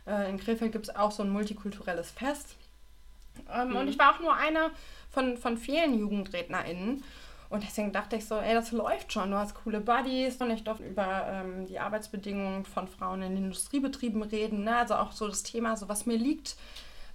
Äh, 0.06 0.28
in 0.30 0.38
Krefeld 0.38 0.72
gibt 0.72 0.88
es 0.88 0.96
auch 0.96 1.12
so 1.12 1.22
ein 1.22 1.30
multikulturelles 1.30 2.10
Fest. 2.10 2.56
Ähm, 3.52 3.70
mhm. 3.70 3.76
Und 3.76 3.88
ich 3.88 3.98
war 3.98 4.14
auch 4.14 4.20
nur 4.20 4.34
einer 4.34 4.70
von, 5.10 5.36
von 5.36 5.56
vielen 5.56 5.98
JugendrednerInnen. 5.98 7.04
Und 7.50 7.62
deswegen 7.62 7.92
dachte 7.92 8.16
ich 8.16 8.26
so, 8.26 8.36
ey, 8.36 8.52
das 8.52 8.72
läuft 8.72 9.12
schon. 9.12 9.30
Du 9.30 9.36
hast 9.36 9.54
coole 9.54 9.80
Buddies 9.80 10.36
und 10.36 10.50
ich 10.50 10.64
durfte 10.64 10.84
über 10.84 11.26
ähm, 11.28 11.66
die 11.66 11.78
Arbeitsbedingungen 11.78 12.64
von 12.64 12.88
Frauen 12.88 13.22
in 13.22 13.36
Industriebetrieben 13.36 14.22
reden. 14.22 14.64
Ne? 14.64 14.76
Also 14.76 14.96
auch 14.96 15.12
so 15.12 15.28
das 15.28 15.44
Thema, 15.44 15.76
so 15.76 15.88
was 15.88 16.04
mir 16.04 16.18
liegt. 16.18 16.56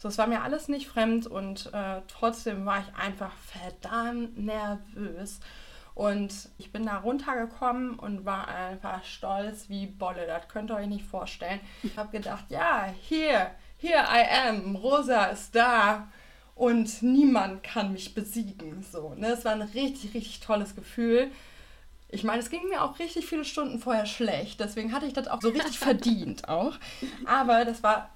So, 0.03 0.09
es 0.09 0.17
war 0.17 0.27
mir 0.27 0.41
alles 0.41 0.67
nicht 0.67 0.89
fremd 0.89 1.27
und 1.27 1.71
äh, 1.71 2.01
trotzdem 2.09 2.65
war 2.65 2.81
ich 2.81 3.01
einfach 3.01 3.31
verdammt 3.37 4.37
nervös. 4.37 5.39
Und 5.95 6.49
ich 6.57 6.73
bin 6.73 6.85
da 6.85 6.97
runtergekommen 6.97 7.97
und 7.97 8.25
war 8.25 8.49
einfach 8.49 9.05
stolz 9.05 9.69
wie 9.69 9.85
Bolle. 9.85 10.27
Das 10.27 10.49
könnt 10.49 10.71
ihr 10.71 10.75
euch 10.75 10.87
nicht 10.87 11.05
vorstellen. 11.05 11.61
Ich 11.83 11.97
habe 11.97 12.11
gedacht, 12.11 12.43
ja, 12.49 12.93
hier, 12.99 13.51
hier 13.77 13.95
I 13.95 14.49
am. 14.49 14.75
Rosa 14.75 15.27
ist 15.27 15.55
da 15.55 16.09
und 16.53 17.01
niemand 17.01 17.63
kann 17.63 17.93
mich 17.93 18.13
besiegen. 18.13 18.83
So, 18.83 19.13
ne? 19.15 19.27
Es 19.27 19.45
war 19.45 19.53
ein 19.53 19.61
richtig, 19.61 20.13
richtig 20.15 20.41
tolles 20.41 20.75
Gefühl. 20.75 21.31
Ich 22.09 22.25
meine, 22.25 22.41
es 22.41 22.49
ging 22.49 22.67
mir 22.67 22.83
auch 22.83 22.99
richtig 22.99 23.25
viele 23.25 23.45
Stunden 23.45 23.79
vorher 23.79 24.05
schlecht, 24.05 24.59
deswegen 24.59 24.91
hatte 24.91 25.05
ich 25.05 25.13
das 25.13 25.29
auch 25.29 25.41
so 25.41 25.47
richtig 25.47 25.79
verdient 25.79 26.49
auch. 26.49 26.73
Aber 27.25 27.63
das 27.63 27.83
war 27.83 28.09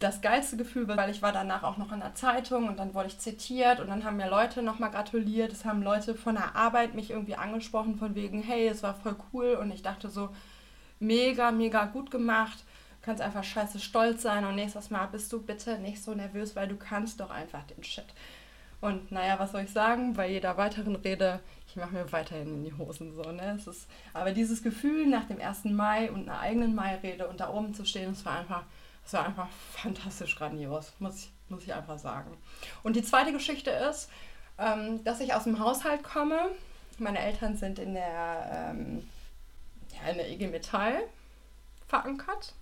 das 0.00 0.20
geilste 0.20 0.56
Gefühl, 0.56 0.88
weil 0.88 1.10
ich 1.10 1.22
war 1.22 1.32
danach 1.32 1.62
auch 1.62 1.76
noch 1.76 1.92
in 1.92 2.00
der 2.00 2.14
Zeitung 2.14 2.66
und 2.68 2.78
dann 2.78 2.94
wurde 2.94 3.08
ich 3.08 3.18
zitiert 3.18 3.80
und 3.80 3.88
dann 3.88 4.02
haben 4.02 4.16
mir 4.16 4.28
Leute 4.28 4.62
nochmal 4.62 4.90
gratuliert. 4.90 5.52
Es 5.52 5.64
haben 5.64 5.82
Leute 5.82 6.14
von 6.14 6.34
der 6.34 6.56
Arbeit 6.56 6.94
mich 6.94 7.10
irgendwie 7.10 7.36
angesprochen 7.36 7.96
von 7.96 8.14
wegen, 8.14 8.42
hey, 8.42 8.66
es 8.66 8.82
war 8.82 8.94
voll 8.94 9.16
cool 9.32 9.58
und 9.60 9.70
ich 9.70 9.82
dachte 9.82 10.08
so, 10.08 10.30
mega, 10.98 11.52
mega 11.52 11.84
gut 11.84 12.10
gemacht 12.10 12.64
kannst 13.02 13.22
einfach 13.22 13.44
scheiße 13.44 13.78
stolz 13.78 14.22
sein 14.22 14.44
und 14.44 14.54
nächstes 14.54 14.90
Mal 14.90 15.06
bist 15.06 15.32
du 15.32 15.40
bitte 15.40 15.78
nicht 15.78 16.02
so 16.02 16.14
nervös, 16.14 16.54
weil 16.56 16.68
du 16.68 16.76
kannst 16.76 17.20
doch 17.20 17.30
einfach 17.30 17.62
den 17.64 17.82
Shit. 17.82 18.04
Und 18.80 19.12
naja, 19.12 19.38
was 19.38 19.52
soll 19.52 19.62
ich 19.62 19.70
sagen? 19.70 20.14
Bei 20.14 20.30
jeder 20.30 20.56
weiteren 20.56 20.96
Rede, 20.96 21.40
ich 21.66 21.76
mache 21.76 21.94
mir 21.94 22.12
weiterhin 22.12 22.54
in 22.54 22.64
die 22.64 22.72
Hosen 22.72 23.14
so, 23.14 23.30
ne? 23.30 23.56
Es 23.58 23.66
ist, 23.66 23.88
aber 24.14 24.32
dieses 24.32 24.62
Gefühl 24.62 25.06
nach 25.06 25.24
dem 25.24 25.40
1. 25.40 25.64
Mai 25.66 26.10
und 26.10 26.28
einer 26.28 26.40
eigenen 26.40 26.74
Mai-Rede 26.74 27.28
und 27.28 27.40
da 27.40 27.50
oben 27.50 27.74
zu 27.74 27.84
stehen, 27.84 28.10
das 28.10 28.24
war 28.24 28.38
einfach, 28.38 28.64
das 29.10 29.20
war 29.20 29.26
einfach 29.26 29.48
fantastisch 29.72 30.36
grandios, 30.36 30.92
muss 31.00 31.16
ich, 31.16 31.32
muss 31.48 31.64
ich 31.64 31.74
einfach 31.74 31.98
sagen. 31.98 32.36
Und 32.84 32.94
die 32.94 33.02
zweite 33.02 33.32
Geschichte 33.32 33.70
ist, 33.70 34.08
ähm, 34.56 35.02
dass 35.02 35.20
ich 35.20 35.34
aus 35.34 35.44
dem 35.44 35.58
Haushalt 35.58 36.04
komme. 36.04 36.38
Meine 36.98 37.18
Eltern 37.18 37.56
sind 37.56 37.80
in 37.80 37.94
der, 37.94 38.70
ähm, 38.70 39.08
ja, 39.92 40.10
in 40.10 40.18
der 40.18 40.30
IG 40.30 40.46
Metall 40.46 41.02
verankert. 41.88 42.54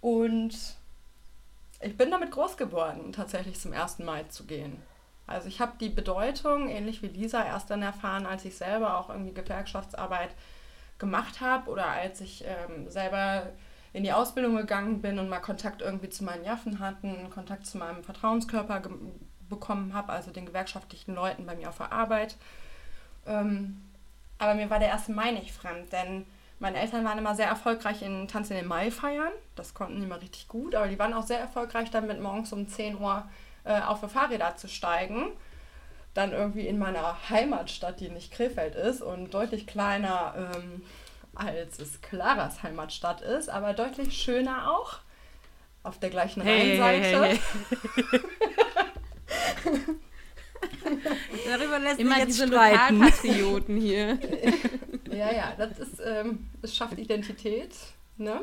Und 0.00 0.56
ich 1.80 1.96
bin 1.96 2.10
damit 2.10 2.32
groß 2.32 2.56
geworden, 2.56 3.12
tatsächlich 3.12 3.60
zum 3.60 3.72
1. 3.72 4.00
Mai 4.00 4.24
zu 4.24 4.46
gehen. 4.46 4.82
Also 5.28 5.46
ich 5.46 5.60
habe 5.60 5.74
die 5.78 5.90
Bedeutung, 5.90 6.68
ähnlich 6.68 7.00
wie 7.02 7.08
Lisa, 7.08 7.44
erst 7.44 7.70
dann 7.70 7.82
erfahren, 7.82 8.26
als 8.26 8.44
ich 8.44 8.56
selber 8.56 8.98
auch 8.98 9.08
irgendwie 9.08 9.34
Gewerkschaftsarbeit 9.34 10.30
gemacht 10.98 11.40
habe 11.40 11.70
oder 11.70 11.86
als 11.86 12.20
ich 12.20 12.44
ähm, 12.44 12.90
selber 12.90 13.52
in 13.92 14.04
die 14.04 14.12
Ausbildung 14.12 14.56
gegangen 14.56 15.00
bin 15.00 15.18
und 15.18 15.28
mal 15.28 15.40
Kontakt 15.40 15.82
irgendwie 15.82 16.10
zu 16.10 16.24
meinen 16.24 16.44
Jaffen 16.44 16.78
hatten, 16.78 17.30
Kontakt 17.30 17.66
zu 17.66 17.78
meinem 17.78 18.04
Vertrauenskörper 18.04 18.82
bekommen 19.48 19.94
habe, 19.94 20.12
also 20.12 20.30
den 20.30 20.46
gewerkschaftlichen 20.46 21.14
Leuten 21.14 21.46
bei 21.46 21.56
mir 21.56 21.68
auf 21.68 21.78
der 21.78 21.92
Arbeit. 21.92 22.36
Ähm, 23.26 23.80
aber 24.38 24.54
mir 24.54 24.70
war 24.70 24.78
der 24.78 24.92
1. 24.92 25.08
Mai 25.08 25.32
nicht 25.32 25.52
fremd, 25.52 25.92
denn 25.92 26.24
meine 26.60 26.78
Eltern 26.78 27.04
waren 27.04 27.18
immer 27.18 27.34
sehr 27.34 27.48
erfolgreich 27.48 28.02
in 28.02 28.28
Tanz 28.28 28.50
in 28.50 28.56
den 28.56 28.66
Mai 28.66 28.90
feiern. 28.90 29.32
Das 29.56 29.74
konnten 29.74 29.96
die 29.96 30.06
immer 30.06 30.20
richtig 30.20 30.46
gut, 30.46 30.74
aber 30.74 30.88
die 30.88 30.98
waren 30.98 31.14
auch 31.14 31.26
sehr 31.26 31.40
erfolgreich 31.40 31.90
damit, 31.90 32.20
morgens 32.20 32.52
um 32.52 32.68
10 32.68 32.98
Uhr 32.98 33.28
äh, 33.64 33.80
auf 33.80 34.00
Fahrräder 34.00 34.56
zu 34.56 34.68
steigen. 34.68 35.32
Dann 36.14 36.32
irgendwie 36.32 36.66
in 36.66 36.78
meiner 36.78 37.16
Heimatstadt, 37.30 38.00
die 38.00 38.08
nicht 38.08 38.32
Krefeld 38.32 38.74
ist 38.74 39.00
und 39.00 39.32
deutlich 39.32 39.66
kleiner 39.66 40.34
ähm, 40.54 40.82
als 41.34 41.78
es 41.78 42.00
Claras 42.00 42.62
Heimatstadt 42.62 43.20
ist, 43.22 43.48
aber 43.48 43.72
deutlich 43.72 44.14
schöner 44.14 44.70
auch. 44.72 44.98
Auf 45.82 45.98
der 45.98 46.10
gleichen 46.10 46.42
hey, 46.42 46.78
Rheinseite. 46.78 47.24
Hey, 47.24 47.40
hey, 48.10 48.20
Darüber 51.46 51.78
lässt 51.78 52.00
Immer 52.00 52.14
sich 52.16 52.24
jetzt 52.24 52.34
diese. 52.34 52.46
Lokalpatrioten 52.46 53.76
hier. 53.80 54.18
ja, 55.10 55.32
ja, 55.32 55.52
das 55.56 55.78
ist, 55.78 56.00
ähm, 56.04 56.50
es 56.62 56.76
schafft 56.76 56.98
Identität, 56.98 57.74
ne? 58.16 58.42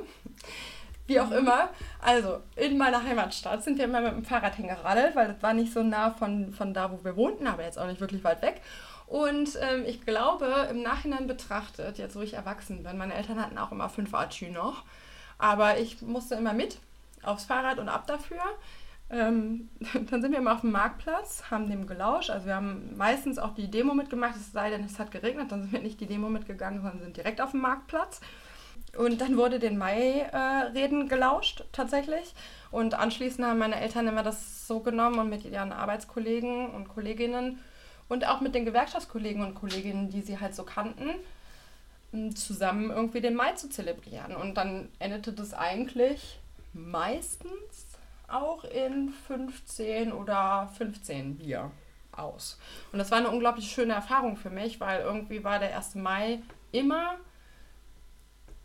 Wie 1.06 1.20
auch 1.20 1.32
immer. 1.32 1.70
Also, 2.02 2.40
in 2.56 2.78
meiner 2.78 3.02
Heimatstadt 3.02 3.64
sind 3.64 3.78
wir 3.78 3.86
immer 3.86 4.02
mit 4.02 4.12
dem 4.12 4.26
Fahrrad 4.26 4.56
hingeradelt, 4.56 5.16
weil 5.16 5.28
das 5.28 5.42
war 5.42 5.54
nicht 5.54 5.72
so 5.72 5.82
nah 5.82 6.12
von, 6.12 6.54
von 6.54 6.74
da, 6.74 6.92
wo 6.92 7.04
wir 7.04 7.16
wohnten, 7.16 7.48
aber 7.48 7.64
jetzt 7.64 7.80
auch 7.80 7.88
nicht 7.88 8.02
wirklich 8.02 8.24
weit 8.24 8.42
weg. 8.42 8.62
Und 9.08 9.58
ähm, 9.62 9.86
ich 9.86 10.06
glaube, 10.06 10.68
im 10.70 10.82
Nachhinein 10.82 11.28
betrachtet, 11.28 11.98
jetzt 11.98 12.16
wo 12.16 12.22
ich 12.22 12.34
erwachsen 12.34 12.84
bin, 12.84 12.98
meine 12.98 13.14
Eltern 13.14 13.42
hatten 13.42 13.58
auch 13.58 13.72
immer 13.72 13.90
fünf 13.90 14.14
Atschü 14.14 14.50
noch, 14.50 14.84
aber 15.38 15.80
ich 15.80 16.02
musste 16.02 16.36
immer 16.36 16.54
mit 16.54 16.78
aufs 17.24 17.46
Fahrrad 17.46 17.80
und 17.80 17.90
ab 17.90 18.06
dafür. 18.06 18.42
Ähm, 19.10 19.70
dann 20.10 20.22
sind 20.22 20.32
wir 20.32 20.40
immer 20.40 20.54
auf 20.54 20.62
dem 20.62 20.72
Marktplatz, 20.72 21.44
haben 21.50 21.70
dem 21.70 21.88
gelauscht. 21.88 22.30
Also 22.30 22.48
wir 22.48 22.56
haben 22.56 22.98
meistens 22.98 23.40
auch 23.40 23.56
die 23.56 23.72
Demo 23.72 23.94
mitgemacht, 23.94 24.36
es 24.36 24.52
sei 24.52 24.70
denn, 24.70 24.84
es 24.84 25.00
hat 25.00 25.12
geregnet, 25.12 25.52
dann 25.54 25.62
sind 25.62 25.72
wir 25.72 25.80
nicht 25.80 26.02
die 26.02 26.08
Demo 26.08 26.28
mitgegangen, 26.28 26.82
sondern 26.82 27.00
sind 27.00 27.16
direkt 27.16 27.40
auf 27.40 27.52
dem 27.52 27.62
Marktplatz. 27.62 28.20
Und 28.98 29.22
dann 29.22 29.38
wurde 29.38 29.60
den 29.60 29.78
Mai-Reden 29.78 31.04
äh, 31.04 31.08
gelauscht 31.08 31.64
tatsächlich. 31.72 32.34
Und 32.72 32.94
anschließend 32.96 33.46
haben 33.46 33.60
meine 33.60 33.80
Eltern 33.80 34.08
immer 34.08 34.24
das 34.24 34.68
so 34.68 34.80
genommen 34.82 35.20
und 35.20 35.30
mit 35.30 35.46
ihren 35.46 35.72
Arbeitskollegen 35.72 36.72
und 36.72 36.90
Kolleginnen 36.90 37.60
und 38.10 38.28
auch 38.28 38.42
mit 38.42 38.56
den 38.56 38.66
Gewerkschaftskollegen 38.66 39.42
und 39.42 39.56
Kolleginnen, 39.56 40.10
die 40.10 40.22
sie 40.22 40.40
halt 40.40 40.56
so 40.56 40.64
kannten, 40.64 41.10
zusammen 42.36 42.90
irgendwie 42.90 43.22
den 43.22 43.36
Mai 43.36 43.54
zu 43.54 43.70
zelebrieren. 43.70 44.36
Und 44.36 44.56
dann 44.56 44.90
endete 45.00 45.34
das 45.34 45.54
eigentlich 45.54 46.40
meistens 46.74 47.88
auch 48.28 48.64
in 48.64 49.10
15 49.28 50.12
oder 50.12 50.70
15 50.78 51.38
Bier 51.38 51.72
aus. 52.12 52.60
Und 52.92 53.00
das 53.00 53.12
war 53.12 53.18
eine 53.18 53.30
unglaublich 53.30 53.72
schöne 53.72 53.94
Erfahrung 53.94 54.38
für 54.38 54.50
mich, 54.50 54.80
weil 54.80 55.02
irgendwie 55.02 55.44
war 55.44 55.60
der 55.60 55.76
1. 55.76 55.96
Mai 55.96 56.40
immer 56.72 57.16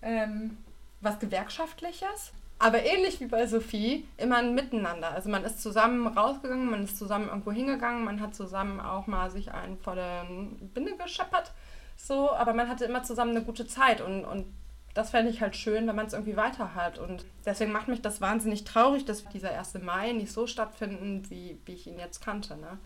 ähm, 0.02 0.56
was 1.00 1.18
Gewerkschaftliches, 1.18 2.32
aber 2.62 2.84
ähnlich 2.84 3.20
wie 3.20 3.26
bei 3.26 3.46
Sophie, 3.46 4.06
immer 4.16 4.36
ein 4.36 4.54
Miteinander. 4.54 5.10
Also 5.10 5.28
man 5.28 5.44
ist 5.44 5.60
zusammen 5.60 6.06
rausgegangen, 6.06 6.70
man 6.70 6.84
ist 6.84 6.96
zusammen 6.96 7.28
irgendwo 7.28 7.50
hingegangen, 7.50 8.04
man 8.04 8.20
hat 8.20 8.34
zusammen 8.34 8.78
auch 8.80 9.08
mal 9.08 9.30
sich 9.30 9.52
einen 9.52 9.78
vor 9.78 9.96
den 9.96 10.70
Binde 10.72 10.96
gescheppert, 10.96 11.52
so, 11.96 12.32
aber 12.32 12.54
man 12.54 12.68
hatte 12.68 12.84
immer 12.84 13.02
zusammen 13.02 13.32
eine 13.36 13.44
gute 13.44 13.66
Zeit 13.66 14.00
und, 14.00 14.24
und 14.24 14.46
das 14.94 15.10
fände 15.10 15.30
ich 15.30 15.40
halt 15.40 15.56
schön, 15.56 15.86
wenn 15.86 15.96
man 15.96 16.06
es 16.06 16.12
irgendwie 16.12 16.36
weiter 16.36 16.74
hat. 16.74 16.98
Und 16.98 17.24
deswegen 17.46 17.72
macht 17.72 17.88
mich 17.88 18.02
das 18.02 18.20
wahnsinnig 18.20 18.64
traurig, 18.64 19.04
dass 19.04 19.24
dieser 19.30 19.58
1. 19.58 19.74
Mai 19.82 20.12
nicht 20.12 20.30
so 20.30 20.46
stattfinden, 20.46 21.28
wie, 21.30 21.58
wie 21.64 21.72
ich 21.72 21.86
ihn 21.86 21.98
jetzt 21.98 22.22
kannte. 22.22 22.56
Ne? 22.56 22.78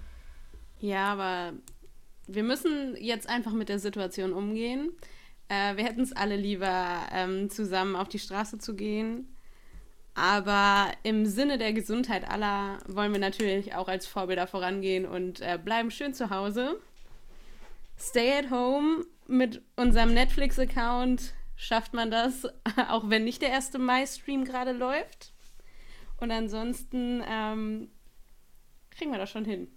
Ja, 0.78 1.12
aber 1.12 1.52
wir 2.28 2.44
müssen 2.44 2.96
jetzt 2.96 3.28
einfach 3.28 3.52
mit 3.52 3.68
der 3.68 3.80
Situation 3.80 4.32
umgehen. 4.32 4.92
Äh, 5.48 5.76
wir 5.76 5.84
hätten 5.84 6.00
es 6.00 6.14
alle 6.14 6.36
lieber, 6.36 7.00
ähm, 7.12 7.50
zusammen 7.50 7.96
auf 7.96 8.08
die 8.08 8.18
Straße 8.20 8.58
zu 8.58 8.76
gehen. 8.76 9.35
Aber 10.16 10.90
im 11.02 11.26
Sinne 11.26 11.58
der 11.58 11.74
Gesundheit 11.74 12.26
aller 12.26 12.78
wollen 12.86 13.12
wir 13.12 13.20
natürlich 13.20 13.74
auch 13.74 13.86
als 13.86 14.06
Vorbilder 14.06 14.46
vorangehen 14.46 15.04
und 15.04 15.42
äh, 15.42 15.58
bleiben 15.62 15.90
schön 15.90 16.14
zu 16.14 16.30
Hause. 16.30 16.80
Stay 17.98 18.32
at 18.32 18.50
home 18.50 19.04
mit 19.26 19.60
unserem 19.76 20.14
Netflix-Account 20.14 21.34
schafft 21.54 21.92
man 21.92 22.10
das, 22.10 22.46
auch 22.88 23.10
wenn 23.10 23.24
nicht 23.24 23.42
der 23.42 23.52
1. 23.52 23.74
Mai-Stream 23.74 24.46
gerade 24.46 24.72
läuft. 24.72 25.34
Und 26.18 26.30
ansonsten 26.30 27.22
ähm, 27.28 27.90
kriegen 28.90 29.12
wir 29.12 29.18
das 29.18 29.30
schon 29.30 29.44
hin. 29.44 29.68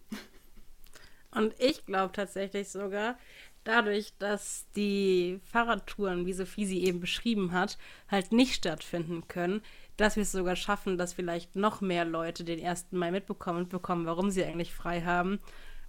Und 1.31 1.53
ich 1.59 1.85
glaube 1.85 2.13
tatsächlich 2.13 2.69
sogar, 2.69 3.17
dadurch, 3.63 4.13
dass 4.17 4.65
die 4.75 5.39
Fahrradtouren, 5.45 6.25
wie 6.25 6.33
Sophie 6.33 6.65
sie 6.65 6.83
eben 6.83 6.99
beschrieben 6.99 7.51
hat, 7.51 7.77
halt 8.09 8.31
nicht 8.31 8.55
stattfinden 8.55 9.27
können, 9.27 9.61
dass 9.97 10.15
wir 10.15 10.23
es 10.23 10.31
sogar 10.31 10.55
schaffen, 10.55 10.97
dass 10.97 11.13
vielleicht 11.13 11.55
noch 11.55 11.81
mehr 11.81 12.05
Leute 12.05 12.43
den 12.43 12.65
1. 12.65 12.87
Mai 12.91 13.11
mitbekommen 13.11 13.59
und 13.59 13.69
bekommen, 13.69 14.05
warum 14.05 14.29
sie 14.31 14.43
eigentlich 14.43 14.73
frei 14.73 15.01
haben, 15.01 15.39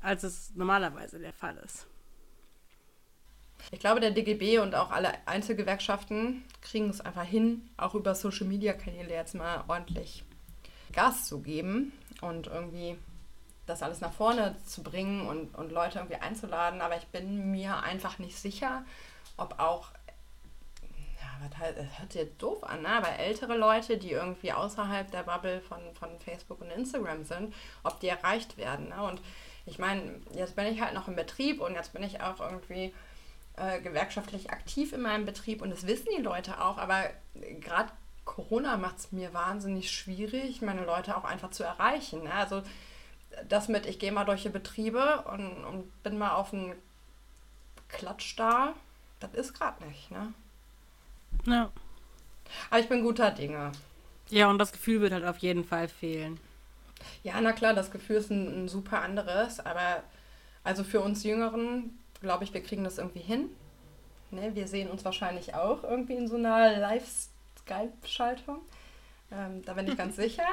als 0.01 0.23
es 0.25 0.53
normalerweise 0.55 1.19
der 1.19 1.33
Fall 1.33 1.57
ist. 1.65 1.87
Ich 3.71 3.79
glaube, 3.79 4.01
der 4.01 4.11
DGB 4.11 4.59
und 4.59 4.75
auch 4.75 4.91
alle 4.91 5.13
Einzelgewerkschaften 5.27 6.43
kriegen 6.63 6.89
es 6.89 7.01
einfach 7.01 7.25
hin, 7.25 7.69
auch 7.77 7.95
über 7.95 8.15
Social 8.15 8.47
Media 8.47 8.73
Kanäle 8.73 9.13
jetzt 9.13 9.35
mal 9.35 9.65
ordentlich 9.69 10.25
Gas 10.93 11.27
zu 11.27 11.41
geben 11.41 11.93
und 12.21 12.47
irgendwie 12.47 12.97
das 13.71 13.83
alles 13.83 14.01
nach 14.01 14.13
vorne 14.13 14.57
zu 14.67 14.83
bringen 14.83 15.27
und, 15.27 15.55
und 15.55 15.73
Leute 15.73 15.99
irgendwie 15.99 16.21
einzuladen. 16.21 16.81
Aber 16.81 16.97
ich 16.97 17.07
bin 17.07 17.51
mir 17.51 17.83
einfach 17.83 18.19
nicht 18.19 18.37
sicher, 18.39 18.85
ob 19.37 19.59
auch, 19.59 19.89
ja, 20.83 21.49
das 21.49 21.99
hört 21.99 22.13
sich 22.13 22.23
jetzt 22.23 22.43
doof 22.43 22.65
an, 22.65 22.83
ne? 22.83 22.89
aber 22.89 23.19
ältere 23.19 23.57
Leute, 23.57 23.97
die 23.97 24.11
irgendwie 24.11 24.53
außerhalb 24.53 25.11
der 25.11 25.23
Bubble 25.23 25.61
von, 25.61 25.81
von 25.95 26.19
Facebook 26.21 26.61
und 26.61 26.71
Instagram 26.71 27.25
sind, 27.25 27.55
ob 27.83 28.01
die 28.01 28.09
erreicht 28.09 28.59
werden. 28.59 28.89
Ne? 28.89 29.03
Und 29.03 29.21
ich 29.67 29.79
meine, 29.79 30.21
jetzt 30.35 30.57
bin 30.57 30.67
ich 30.67 30.81
halt 30.81 30.95
noch 30.95 31.09
im 31.09 31.17
Betrieb 31.17 31.61
und 31.61 31.75
jetzt 31.75 31.93
bin 31.93 32.03
ich 32.03 32.21
auch 32.21 32.41
irgendwie 32.41 32.95
äh, 33.57 33.81
gewerkschaftlich 33.81 34.51
aktiv 34.51 34.93
in 34.93 35.03
meinem 35.03 35.25
Betrieb 35.25 35.63
und 35.63 35.71
das 35.71 35.87
wissen 35.87 36.09
die 36.17 36.23
Leute 36.23 36.61
auch, 36.61 36.79
aber 36.79 37.11
gerade 37.61 37.91
Corona 38.25 38.77
macht 38.77 38.99
es 38.99 39.13
mir 39.13 39.35
wahnsinnig 39.35 39.91
schwierig, 39.91 40.63
meine 40.63 40.85
Leute 40.85 41.17
auch 41.17 41.25
einfach 41.25 41.51
zu 41.51 41.65
erreichen. 41.65 42.25
Ne? 42.25 42.33
Also 42.33 42.63
das 43.49 43.69
mit, 43.69 43.87
ich 43.87 43.99
gehe 43.99 44.13
mal 44.13 44.25
durch 44.25 44.43
die 44.43 44.49
Betriebe 44.49 45.25
und, 45.33 45.65
und 45.65 46.03
bin 46.03 46.19
mal 46.19 46.33
auf 46.33 46.53
einen 46.53 46.75
Klatsch 47.89 48.39
da, 48.39 48.75
das 49.21 49.35
ist 49.35 49.55
gerade 49.55 49.85
nicht, 49.85 50.11
ne? 50.11 50.33
Ja. 51.47 51.71
Aber 52.71 52.81
ich 52.81 52.89
bin 52.89 53.03
guter 53.03 53.31
Dinge. 53.31 53.73
Ja, 54.29 54.49
und 54.49 54.59
das 54.59 54.73
Gefühl 54.73 55.01
wird 55.01 55.13
halt 55.13 55.25
auf 55.25 55.39
jeden 55.39 55.65
Fall 55.65 55.89
fehlen. 55.89 56.39
Ja, 57.23 57.41
na 57.41 57.53
klar, 57.53 57.75
das 57.75 57.91
Gefühl 57.91 58.17
ist 58.17 58.31
ein, 58.31 58.65
ein 58.65 58.69
super 58.69 59.01
anderes, 59.01 59.61
aber 59.61 60.03
also 60.63 60.85
für 60.85 61.01
uns 61.01 61.25
Jüngeren, 61.25 61.99
glaube 62.21 62.45
ich, 62.45 62.53
wir 62.53 62.63
kriegen 62.63 62.85
das 62.85 62.99
irgendwie 62.99 63.21
hin. 63.21 63.51
Ne, 64.31 64.55
wir 64.55 64.69
sehen 64.69 64.89
uns 64.91 65.05
wahrscheinlich 65.05 65.55
auch 65.55 65.83
irgendwie 65.83 66.15
in 66.15 66.29
so 66.29 66.37
einer 66.37 66.79
Live-Skype-Schaltung. 66.79 68.61
Ähm, 69.33 69.65
da 69.65 69.73
bin 69.75 69.89
ich 69.89 69.97
ganz 69.97 70.17
sicher. 70.17 70.47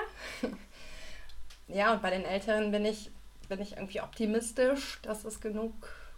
Ja, 1.67 1.93
und 1.93 2.01
bei 2.01 2.09
den 2.09 2.25
Älteren 2.25 2.71
bin 2.71 2.85
ich, 2.85 3.11
bin 3.49 3.61
ich 3.61 3.73
irgendwie 3.77 4.01
optimistisch, 4.01 4.99
dass 5.01 5.25
es 5.25 5.41
genug 5.41 5.73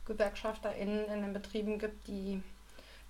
GewerkschafterInnen 0.05 1.05
in 1.05 1.21
den 1.21 1.33
Betrieben 1.33 1.79
gibt, 1.79 2.07
die 2.07 2.41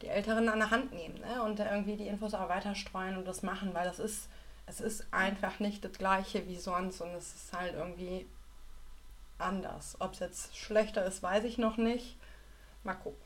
die 0.02 0.08
Älteren 0.08 0.48
an 0.50 0.60
der 0.60 0.72
Hand 0.72 0.94
nehmen 0.94 1.20
ne? 1.20 1.44
und 1.44 1.60
irgendwie 1.60 1.98
die 1.98 2.08
Infos 2.08 2.34
auch 2.34 2.50
weiter 2.50 2.76
streuen 2.76 3.18
und 3.18 3.28
das 3.28 3.44
machen, 3.44 3.74
weil 3.74 3.86
das 3.86 4.00
ist, 4.00 4.30
es 4.66 4.80
ist 4.80 5.06
einfach 5.12 5.60
nicht 5.60 5.84
das 5.84 5.94
gleiche 5.94 6.48
wie 6.48 6.56
sonst 6.56 7.02
und 7.02 7.10
es 7.10 7.36
ist 7.36 7.54
halt 7.54 7.74
irgendwie 7.74 8.26
anders. 9.38 9.98
Ob 10.00 10.14
es 10.14 10.20
jetzt 10.20 10.58
schlechter 10.58 11.06
ist, 11.06 11.22
weiß 11.22 11.44
ich 11.44 11.58
noch 11.58 11.78
nicht. 11.78 12.16
Mal 12.84 12.94
gucken. 12.94 13.20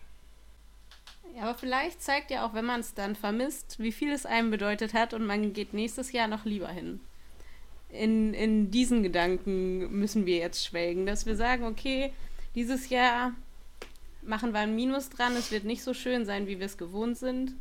Ja, 1.35 1.43
aber 1.43 1.55
vielleicht 1.55 2.01
zeigt 2.01 2.31
ja 2.31 2.45
auch, 2.45 2.53
wenn 2.53 2.65
man 2.65 2.79
es 2.79 2.93
dann 2.93 3.15
vermisst, 3.15 3.79
wie 3.79 3.91
viel 3.91 4.11
es 4.11 4.25
einem 4.25 4.51
bedeutet 4.51 4.93
hat 4.93 5.13
und 5.13 5.25
man 5.25 5.53
geht 5.53 5.73
nächstes 5.73 6.11
Jahr 6.11 6.27
noch 6.27 6.45
lieber 6.45 6.67
hin. 6.67 6.99
In, 7.93 8.33
in 8.33 8.71
diesen 8.71 9.03
Gedanken 9.03 9.99
müssen 9.99 10.25
wir 10.25 10.37
jetzt 10.37 10.65
schwelgen, 10.65 11.05
dass 11.05 11.25
wir 11.25 11.35
sagen, 11.35 11.65
okay, 11.65 12.11
dieses 12.55 12.89
Jahr 12.89 13.33
machen 14.21 14.51
wir 14.53 14.59
ein 14.59 14.75
Minus 14.75 15.09
dran, 15.09 15.35
es 15.35 15.51
wird 15.51 15.63
nicht 15.63 15.83
so 15.83 15.93
schön 15.93 16.25
sein, 16.25 16.47
wie 16.47 16.59
wir 16.59 16.65
es 16.65 16.77
gewohnt 16.77 17.17
sind. 17.17 17.53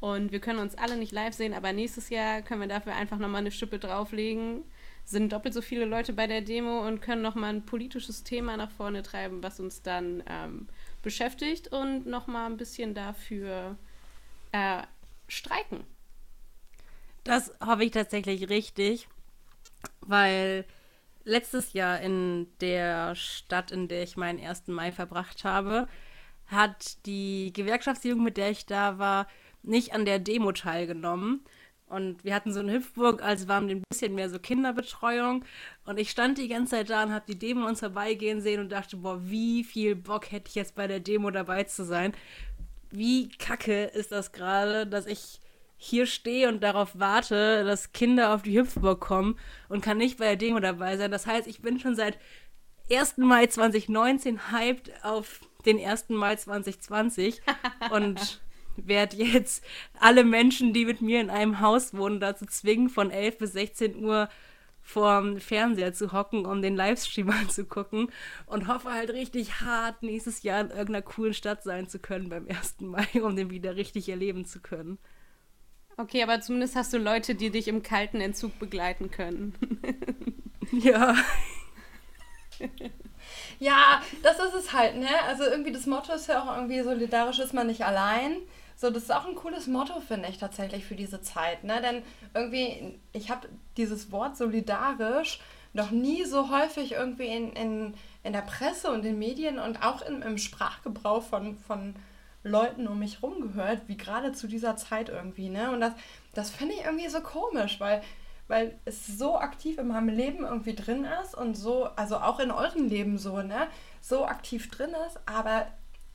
Und 0.00 0.32
wir 0.32 0.40
können 0.40 0.58
uns 0.58 0.76
alle 0.76 0.96
nicht 0.96 1.12
live 1.12 1.34
sehen, 1.34 1.52
aber 1.52 1.72
nächstes 1.72 2.08
Jahr 2.08 2.40
können 2.40 2.62
wir 2.62 2.68
dafür 2.68 2.94
einfach 2.94 3.18
nochmal 3.18 3.42
eine 3.42 3.50
Schippe 3.50 3.78
drauflegen. 3.78 4.64
Sind 5.04 5.32
doppelt 5.32 5.52
so 5.52 5.60
viele 5.60 5.84
Leute 5.84 6.12
bei 6.12 6.26
der 6.26 6.40
Demo 6.40 6.86
und 6.86 7.02
können 7.02 7.22
nochmal 7.22 7.52
ein 7.54 7.66
politisches 7.66 8.22
Thema 8.22 8.56
nach 8.56 8.70
vorne 8.70 9.02
treiben, 9.02 9.42
was 9.42 9.60
uns 9.60 9.82
dann 9.82 10.22
ähm, 10.26 10.68
beschäftigt 11.02 11.68
und 11.68 12.06
nochmal 12.06 12.50
ein 12.50 12.56
bisschen 12.56 12.94
dafür 12.94 13.76
äh, 14.52 14.82
streiken. 15.28 15.84
Das 17.24 17.52
hoffe 17.64 17.84
ich 17.84 17.90
tatsächlich 17.90 18.48
richtig, 18.48 19.06
weil 20.00 20.64
letztes 21.24 21.72
Jahr 21.72 22.00
in 22.00 22.48
der 22.60 23.14
Stadt, 23.14 23.70
in 23.70 23.88
der 23.88 24.02
ich 24.02 24.16
meinen 24.16 24.44
1. 24.44 24.68
Mai 24.68 24.92
verbracht 24.92 25.44
habe, 25.44 25.88
hat 26.46 27.06
die 27.06 27.52
Gewerkschaftsjugend, 27.52 28.24
mit 28.24 28.36
der 28.36 28.50
ich 28.50 28.66
da 28.66 28.98
war, 28.98 29.26
nicht 29.62 29.94
an 29.94 30.04
der 30.04 30.18
Demo 30.18 30.52
teilgenommen. 30.52 31.44
Und 31.86 32.22
wir 32.24 32.34
hatten 32.34 32.52
so 32.52 32.60
eine 32.60 32.72
Hüpfburg, 32.72 33.22
also 33.22 33.48
waren 33.48 33.68
ein 33.68 33.82
bisschen 33.90 34.14
mehr 34.14 34.30
so 34.30 34.38
Kinderbetreuung. 34.38 35.44
Und 35.84 35.98
ich 35.98 36.10
stand 36.10 36.38
die 36.38 36.48
ganze 36.48 36.76
Zeit 36.76 36.90
da 36.90 37.02
und 37.02 37.12
habe 37.12 37.24
die 37.26 37.38
Demo 37.38 37.66
uns 37.66 37.80
vorbeigehen 37.80 38.40
sehen 38.40 38.60
und 38.60 38.70
dachte, 38.70 38.96
boah, 38.96 39.20
wie 39.28 39.64
viel 39.64 39.96
Bock 39.96 40.30
hätte 40.30 40.48
ich 40.48 40.54
jetzt 40.54 40.76
bei 40.76 40.86
der 40.86 41.00
Demo 41.00 41.30
dabei 41.30 41.64
zu 41.64 41.84
sein. 41.84 42.12
Wie 42.90 43.28
kacke 43.28 43.84
ist 43.84 44.12
das 44.12 44.32
gerade, 44.32 44.86
dass 44.86 45.06
ich 45.06 45.40
hier 45.82 46.04
stehe 46.04 46.46
und 46.46 46.62
darauf 46.62 46.90
warte, 46.92 47.64
dass 47.64 47.92
Kinder 47.92 48.34
auf 48.34 48.42
die 48.42 48.58
Hüpfburg 48.58 49.00
kommen 49.00 49.38
und 49.70 49.80
kann 49.80 49.96
nicht 49.96 50.18
bei 50.18 50.26
der 50.26 50.36
Demo 50.36 50.60
dabei 50.60 50.98
sein. 50.98 51.10
Das 51.10 51.26
heißt, 51.26 51.48
ich 51.48 51.62
bin 51.62 51.80
schon 51.80 51.96
seit 51.96 52.18
1. 52.92 53.16
Mai 53.16 53.46
2019 53.46 54.52
hyped 54.52 54.92
auf 55.02 55.40
den 55.64 55.82
1. 55.82 56.10
Mai 56.10 56.36
2020 56.36 57.40
und 57.92 58.42
werde 58.76 59.16
jetzt 59.16 59.64
alle 59.98 60.22
Menschen, 60.22 60.74
die 60.74 60.84
mit 60.84 61.00
mir 61.00 61.18
in 61.18 61.30
einem 61.30 61.60
Haus 61.60 61.94
wohnen, 61.94 62.20
dazu 62.20 62.44
zwingen, 62.44 62.90
von 62.90 63.10
11 63.10 63.38
bis 63.38 63.52
16 63.54 64.04
Uhr 64.04 64.28
vorm 64.82 65.40
Fernseher 65.40 65.94
zu 65.94 66.12
hocken, 66.12 66.44
um 66.44 66.60
den 66.60 66.76
Livestream 66.76 67.30
anzugucken 67.40 68.12
und 68.44 68.68
hoffe 68.68 68.92
halt 68.92 69.08
richtig 69.10 69.62
hart, 69.62 70.02
nächstes 70.02 70.42
Jahr 70.42 70.60
in 70.60 70.68
irgendeiner 70.68 71.02
coolen 71.02 71.32
Stadt 71.32 71.62
sein 71.62 71.88
zu 71.88 72.00
können 72.00 72.28
beim 72.28 72.46
1. 72.46 72.80
Mai, 72.80 73.06
um 73.22 73.34
den 73.34 73.48
wieder 73.48 73.76
richtig 73.76 74.10
erleben 74.10 74.44
zu 74.44 74.60
können. 74.60 74.98
Okay, 76.00 76.22
aber 76.22 76.40
zumindest 76.40 76.76
hast 76.76 76.94
du 76.94 76.98
Leute, 76.98 77.34
die 77.34 77.50
dich 77.50 77.68
im 77.68 77.82
kalten 77.82 78.22
Entzug 78.22 78.58
begleiten 78.58 79.10
können. 79.10 79.54
ja. 80.72 81.14
ja, 83.58 84.02
das 84.22 84.38
ist 84.38 84.54
es 84.54 84.72
halt, 84.72 84.96
ne? 84.96 85.08
Also 85.28 85.44
irgendwie 85.44 85.72
das 85.72 85.84
Motto 85.84 86.14
ist 86.14 86.26
ja 86.26 86.42
auch 86.42 86.56
irgendwie 86.56 86.80
solidarisch 86.80 87.38
ist 87.38 87.52
man 87.52 87.66
nicht 87.66 87.84
allein. 87.84 88.36
So, 88.76 88.88
das 88.88 89.02
ist 89.02 89.10
auch 89.14 89.26
ein 89.26 89.34
cooles 89.34 89.66
Motto, 89.66 90.00
finde 90.00 90.30
ich 90.30 90.38
tatsächlich 90.38 90.86
für 90.86 90.94
diese 90.94 91.20
Zeit, 91.20 91.64
ne? 91.64 91.82
Denn 91.82 92.02
irgendwie, 92.32 92.98
ich 93.12 93.30
habe 93.30 93.50
dieses 93.76 94.10
Wort 94.10 94.38
solidarisch 94.38 95.40
noch 95.74 95.90
nie 95.90 96.24
so 96.24 96.50
häufig 96.50 96.92
irgendwie 96.92 97.26
in, 97.26 97.52
in, 97.52 97.94
in 98.24 98.32
der 98.32 98.40
Presse 98.40 98.90
und 98.90 99.04
in 99.04 99.18
Medien 99.18 99.58
und 99.58 99.82
auch 99.82 100.00
in, 100.00 100.22
im 100.22 100.38
Sprachgebrauch 100.38 101.22
von, 101.22 101.58
von 101.58 101.94
Leuten 102.42 102.88
um 102.88 102.98
mich 102.98 103.20
herum 103.20 103.40
gehört, 103.40 103.82
wie 103.86 103.96
gerade 103.96 104.32
zu 104.32 104.46
dieser 104.46 104.76
Zeit 104.76 105.08
irgendwie, 105.08 105.48
ne? 105.48 105.70
Und 105.70 105.80
das, 105.80 105.92
das 106.34 106.50
finde 106.50 106.74
ich 106.74 106.84
irgendwie 106.84 107.08
so 107.08 107.20
komisch, 107.20 107.80
weil, 107.80 108.02
weil 108.48 108.78
es 108.84 109.06
so 109.06 109.38
aktiv 109.38 109.78
in 109.78 109.88
meinem 109.88 110.08
Leben 110.08 110.44
irgendwie 110.44 110.74
drin 110.74 111.06
ist 111.22 111.34
und 111.34 111.54
so, 111.54 111.84
also 111.96 112.16
auch 112.16 112.40
in 112.40 112.50
eurem 112.50 112.88
Leben 112.88 113.18
so, 113.18 113.42
ne? 113.42 113.68
So 114.00 114.24
aktiv 114.24 114.70
drin 114.70 114.94
ist, 115.06 115.18
aber 115.26 115.66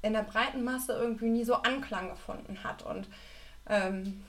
in 0.02 0.14
der 0.14 0.24
breiten 0.24 0.64
Masse 0.64 0.94
irgendwie 0.94 1.30
nie 1.30 1.44
so 1.44 1.56
Anklang 1.56 2.10
gefunden 2.10 2.64
hat. 2.64 2.84
Und 2.84 3.08
ähm, 3.68 4.24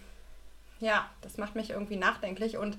ja, 0.80 1.08
das 1.22 1.38
macht 1.38 1.54
mich 1.54 1.70
irgendwie 1.70 1.96
nachdenklich 1.96 2.56
und 2.56 2.78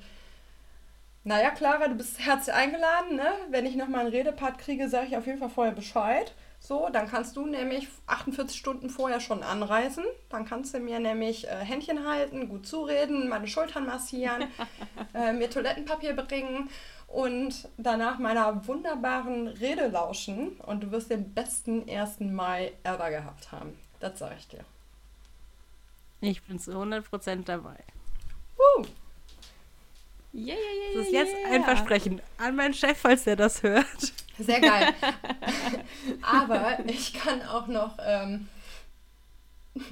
naja, 1.23 1.49
Clara, 1.49 1.89
du 1.89 1.95
bist 1.95 2.19
herzlich 2.19 2.56
eingeladen. 2.56 3.17
Ne? 3.17 3.30
Wenn 3.49 3.65
ich 3.65 3.75
nochmal 3.75 4.01
einen 4.01 4.12
Redepart 4.12 4.60
kriege, 4.60 4.88
sage 4.88 5.08
ich 5.08 5.17
auf 5.17 5.25
jeden 5.25 5.39
Fall 5.39 5.49
vorher 5.49 5.73
Bescheid. 5.73 6.34
So, 6.67 6.89
dann 6.91 7.08
kannst 7.10 7.38
du 7.38 7.45
nämlich 7.45 7.88
48 8.08 8.60
Stunden 8.60 8.89
vorher 8.89 9.21
schon 9.21 9.41
anreisen. 9.41 10.03
Dann 10.27 10.43
kannst 10.43 10.73
du 10.73 10.80
mir 10.82 10.99
nämlich 10.99 11.47
äh, 11.47 11.63
Händchen 11.63 12.06
halten, 12.06 12.49
gut 12.49 12.67
zureden, 12.67 13.30
meine 13.30 13.47
Schultern 13.47 13.86
massieren, 13.86 14.49
äh, 15.13 15.32
mir 15.32 15.49
Toilettenpapier 15.49 16.13
bringen 16.13 16.69
und 17.08 17.69
danach 17.77 18.19
meiner 18.19 18.67
wunderbaren 18.67 19.47
Rede 19.47 19.88
lauschen. 19.88 20.58
Und 20.58 20.84
du 20.84 20.91
wirst 20.91 21.10
den 21.10 21.34
besten 21.34 21.89
1. 21.89 22.19
Mai 22.19 22.73
ever 22.84 23.12
gehabt 23.12 23.49
haben. 23.53 23.80
Das 24.01 24.19
sage 24.19 24.36
ich 24.38 24.49
dir. 24.49 24.65
Ich 26.19 26.43
bin 26.43 26.60
zu 26.60 26.71
100% 26.71 27.45
dabei. 27.45 27.77
Uh. 28.58 28.84
Yeah, 30.34 30.47
yeah, 30.47 30.56
yeah, 30.56 30.97
das 30.97 31.06
ist 31.06 31.13
jetzt 31.13 31.34
yeah. 31.34 31.51
ein 31.53 31.63
Versprechen 31.63 32.21
an 32.38 32.58
meinen 32.58 32.73
Chef, 32.73 32.97
falls 32.97 33.23
der 33.23 33.38
das 33.38 33.63
hört. 33.63 34.13
Sehr 34.39 34.60
geil. 34.62 34.93
Aber 36.21 36.80
ich 36.86 37.13
kann 37.13 37.41
auch 37.43 37.67
noch. 37.67 37.97
Ähm 38.02 38.47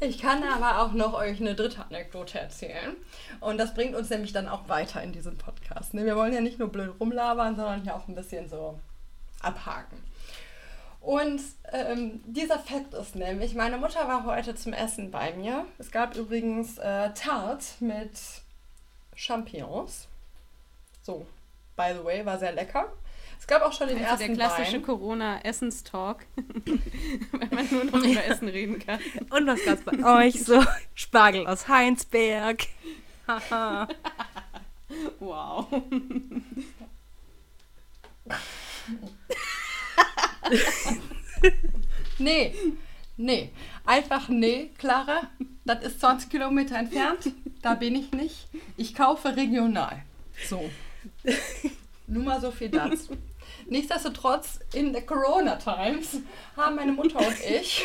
ich 0.00 0.18
kann 0.18 0.42
aber 0.42 0.82
auch 0.82 0.92
noch 0.92 1.14
euch 1.14 1.40
eine 1.40 1.54
dritte 1.54 1.82
Anekdote 1.84 2.38
erzählen. 2.38 2.94
Und 3.40 3.58
das 3.58 3.74
bringt 3.74 3.94
uns 3.94 4.10
nämlich 4.10 4.32
dann 4.32 4.48
auch 4.48 4.68
weiter 4.68 5.02
in 5.02 5.12
diesem 5.12 5.38
Podcast. 5.38 5.94
Ne? 5.94 6.04
Wir 6.04 6.16
wollen 6.16 6.34
ja 6.34 6.40
nicht 6.40 6.58
nur 6.58 6.68
blöd 6.68 6.92
rumlabern, 7.00 7.56
sondern 7.56 7.82
hier 7.82 7.94
auch 7.96 8.06
ein 8.08 8.14
bisschen 8.14 8.48
so 8.48 8.78
abhaken. 9.40 9.98
Und 11.00 11.40
ähm, 11.72 12.20
dieser 12.26 12.58
Fakt 12.58 12.92
ist 12.92 13.16
nämlich, 13.16 13.54
meine 13.54 13.78
Mutter 13.78 14.06
war 14.06 14.26
heute 14.26 14.54
zum 14.54 14.74
Essen 14.74 15.10
bei 15.10 15.32
mir. 15.32 15.64
Es 15.78 15.90
gab 15.90 16.14
übrigens 16.14 16.76
äh, 16.76 17.14
Tart 17.14 17.64
mit 17.80 18.12
Champignons. 19.16 20.06
So, 21.02 21.26
by 21.76 21.92
the 21.96 22.04
way, 22.04 22.24
war 22.24 22.38
sehr 22.38 22.52
lecker. 22.52 22.92
Es 23.38 23.46
gab 23.46 23.62
auch 23.62 23.72
schon 23.72 23.88
den 23.88 23.96
Also 23.98 24.24
ersten 24.24 24.36
der 24.36 24.48
klassische. 24.48 24.80
Corona-Essenstalk, 24.82 26.26
wenn 26.64 27.48
man 27.50 27.68
nur 27.70 27.84
noch 27.84 28.04
über 28.04 28.24
Essen 28.24 28.48
reden 28.48 28.78
kann. 28.78 29.00
Und 29.30 29.46
was 29.46 29.64
gab's 29.64 29.82
bei 29.82 30.26
euch 30.26 30.44
so? 30.44 30.62
Spargel 30.94 31.46
aus 31.46 31.66
Heinsberg. 31.66 32.66
Haha. 33.26 33.88
Wow. 35.20 35.66
Nee, 42.18 42.54
nee. 43.16 43.50
Einfach 43.90 44.28
nee, 44.28 44.70
Clara. 44.78 45.22
Das 45.64 45.82
ist 45.82 45.98
20 45.98 46.30
Kilometer 46.30 46.76
entfernt. 46.76 47.32
Da 47.60 47.74
bin 47.74 47.96
ich 47.96 48.12
nicht. 48.12 48.46
Ich 48.76 48.94
kaufe 48.94 49.34
regional. 49.34 50.04
So. 50.48 50.70
Nur 52.06 52.22
mal 52.22 52.40
so 52.40 52.52
viel 52.52 52.68
dazu. 52.68 53.16
Nichtsdestotrotz, 53.66 54.60
in 54.74 54.92
der 54.92 55.04
Corona 55.04 55.56
Times 55.56 56.18
haben 56.56 56.76
meine 56.76 56.92
Mutter 56.92 57.18
und 57.18 57.34
ich 57.40 57.84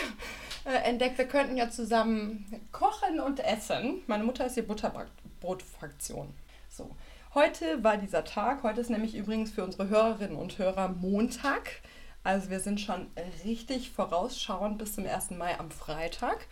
äh, 0.66 0.76
entdeckt, 0.88 1.18
wir 1.18 1.26
könnten 1.26 1.58
ja 1.58 1.72
zusammen 1.72 2.46
kochen 2.72 3.20
und 3.20 3.40
essen. 3.40 4.04
Meine 4.06 4.26
Mutter 4.26 4.46
ist 4.46 4.56
die 4.58 4.62
Butterbrotfraktion. 4.62 6.36
So. 6.70 6.96
Heute 7.34 7.84
war 7.84 7.98
dieser 7.98 8.24
Tag. 8.24 8.62
Heute 8.62 8.80
ist 8.80 8.92
nämlich 8.92 9.16
übrigens 9.16 9.50
für 9.50 9.64
unsere 9.64 9.90
Hörerinnen 9.90 10.38
und 10.38 10.60
Hörer 10.60 10.90
Montag. 10.90 11.82
Also 12.26 12.50
wir 12.50 12.60
sind 12.60 12.82
schon 12.82 13.06
richtig 13.46 13.92
vorausschauend 13.92 14.80
bis 14.80 14.96
zum 14.96 15.06
1. 15.06 15.30
Mai 15.32 15.60
am 15.60 15.70
Freitag. 15.70 16.48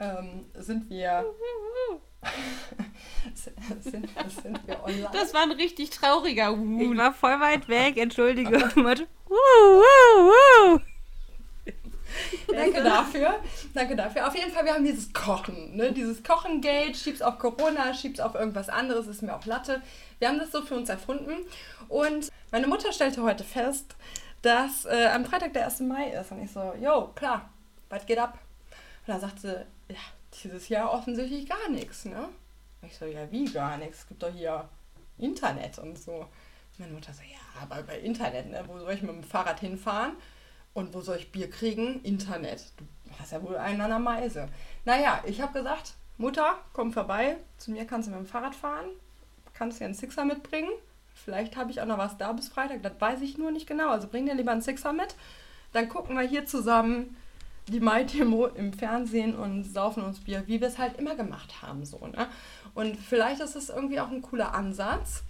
Ähm, 0.00 0.46
sind 0.54 0.88
wir 0.88 1.26
sind, 3.34 4.08
sind 4.42 4.66
wir 4.66 4.82
online? 4.82 5.10
Das 5.12 5.34
war 5.34 5.42
ein 5.42 5.52
richtig 5.52 5.90
trauriger 5.90 6.52
Ich 6.52 6.58
Wut. 6.58 6.96
war 6.96 7.12
voll 7.12 7.38
weit 7.40 7.68
weg, 7.68 7.98
entschuldige. 7.98 8.52
Wuh, 9.28 9.34
wuh, 9.34 10.30
wuh. 10.30 10.80
Danke 12.50 12.82
dafür. 12.82 13.40
Danke 13.74 13.96
dafür. 13.96 14.26
Auf 14.28 14.34
jeden 14.34 14.50
Fall, 14.50 14.64
wir 14.64 14.74
haben 14.74 14.84
dieses 14.84 15.12
Kochen. 15.12 15.76
Ne? 15.76 15.92
Dieses 15.92 16.22
Kochen-Gate, 16.22 16.96
schieb's 16.96 17.20
auf 17.20 17.38
Corona, 17.38 17.92
schieb's 17.92 18.20
auf 18.20 18.34
irgendwas 18.34 18.68
anderes, 18.70 19.06
ist 19.06 19.22
mir 19.22 19.34
auch 19.34 19.44
Latte. 19.44 19.82
Wir 20.18 20.28
haben 20.28 20.38
das 20.38 20.52
so 20.52 20.62
für 20.62 20.74
uns 20.74 20.88
erfunden. 20.88 21.32
Und 21.88 22.30
meine 22.50 22.66
Mutter 22.66 22.92
stellte 22.92 23.22
heute 23.22 23.44
fest, 23.44 23.94
dass 24.42 24.84
äh, 24.84 25.06
am 25.06 25.24
Freitag 25.24 25.52
der 25.52 25.64
1. 25.64 25.80
Mai 25.80 26.10
ist. 26.10 26.32
Und 26.32 26.42
ich 26.42 26.50
so, 26.50 26.74
jo, 26.80 27.08
klar, 27.14 27.48
was 27.88 28.04
geht 28.06 28.18
ab? 28.18 28.38
Und 29.06 29.08
dann 29.08 29.20
sagte 29.20 29.40
sie, 29.40 29.94
ja, 29.94 30.00
dieses 30.42 30.68
Jahr 30.68 30.92
offensichtlich 30.92 31.48
gar 31.48 31.68
nichts, 31.68 32.04
ne? 32.04 32.28
Und 32.80 32.88
ich 32.88 32.96
so, 32.96 33.04
ja, 33.06 33.30
wie 33.30 33.44
gar 33.44 33.78
nichts? 33.78 34.00
Es 34.00 34.08
gibt 34.08 34.22
doch 34.22 34.32
hier 34.32 34.68
Internet 35.18 35.78
und 35.78 35.98
so. 35.98 36.26
Meine 36.78 36.92
Mutter 36.92 37.12
so, 37.12 37.22
ja, 37.22 37.62
aber 37.62 37.82
bei 37.82 37.98
Internet, 38.00 38.50
ne? 38.50 38.64
Wo 38.66 38.78
soll 38.78 38.92
ich 38.92 39.02
mit 39.02 39.10
dem 39.10 39.22
Fahrrad 39.22 39.60
hinfahren? 39.60 40.16
Und 40.74 40.94
wo 40.94 41.00
soll 41.00 41.18
ich 41.18 41.30
Bier 41.30 41.50
kriegen? 41.50 42.02
Internet. 42.02 42.72
Du 42.78 42.84
hast 43.18 43.32
ja 43.32 43.42
wohl 43.42 43.56
einen 43.56 43.80
an 43.80 43.90
der 43.90 43.98
Meise. 43.98 44.48
Naja, 44.84 45.22
ich 45.26 45.40
habe 45.40 45.52
gesagt, 45.52 45.94
Mutter, 46.16 46.58
komm 46.72 46.92
vorbei. 46.92 47.36
Zu 47.58 47.72
mir 47.72 47.86
kannst 47.86 48.08
du 48.08 48.12
mit 48.12 48.20
dem 48.20 48.26
Fahrrad 48.26 48.54
fahren. 48.54 48.86
Kannst 49.52 49.80
dir 49.80 49.84
einen 49.84 49.94
Sixer 49.94 50.24
mitbringen. 50.24 50.70
Vielleicht 51.24 51.56
habe 51.56 51.70
ich 51.70 51.80
auch 51.80 51.86
noch 51.86 51.98
was 51.98 52.18
da 52.18 52.32
bis 52.32 52.48
Freitag. 52.48 52.82
Das 52.82 52.92
weiß 52.98 53.20
ich 53.22 53.38
nur 53.38 53.50
nicht 53.50 53.66
genau. 53.66 53.90
Also 53.90 54.08
bring 54.08 54.26
dir 54.26 54.34
lieber 54.34 54.52
einen 54.52 54.62
Sixer 54.62 54.92
mit. 54.92 55.14
Dann 55.72 55.88
gucken 55.88 56.16
wir 56.16 56.26
hier 56.26 56.46
zusammen 56.46 57.16
die 57.68 57.80
Mai-Demo 57.80 58.46
im 58.46 58.72
Fernsehen 58.72 59.34
und 59.34 59.64
saufen 59.64 60.02
uns 60.02 60.20
Bier, 60.20 60.42
wie 60.46 60.60
wir 60.60 60.68
es 60.68 60.78
halt 60.78 60.98
immer 60.98 61.14
gemacht 61.14 61.62
haben. 61.62 61.84
So, 61.84 62.06
ne? 62.06 62.26
Und 62.74 62.96
vielleicht 62.96 63.40
ist 63.40 63.54
es 63.54 63.68
irgendwie 63.68 64.00
auch 64.00 64.10
ein 64.10 64.22
cooler 64.22 64.54
Ansatz, 64.54 65.22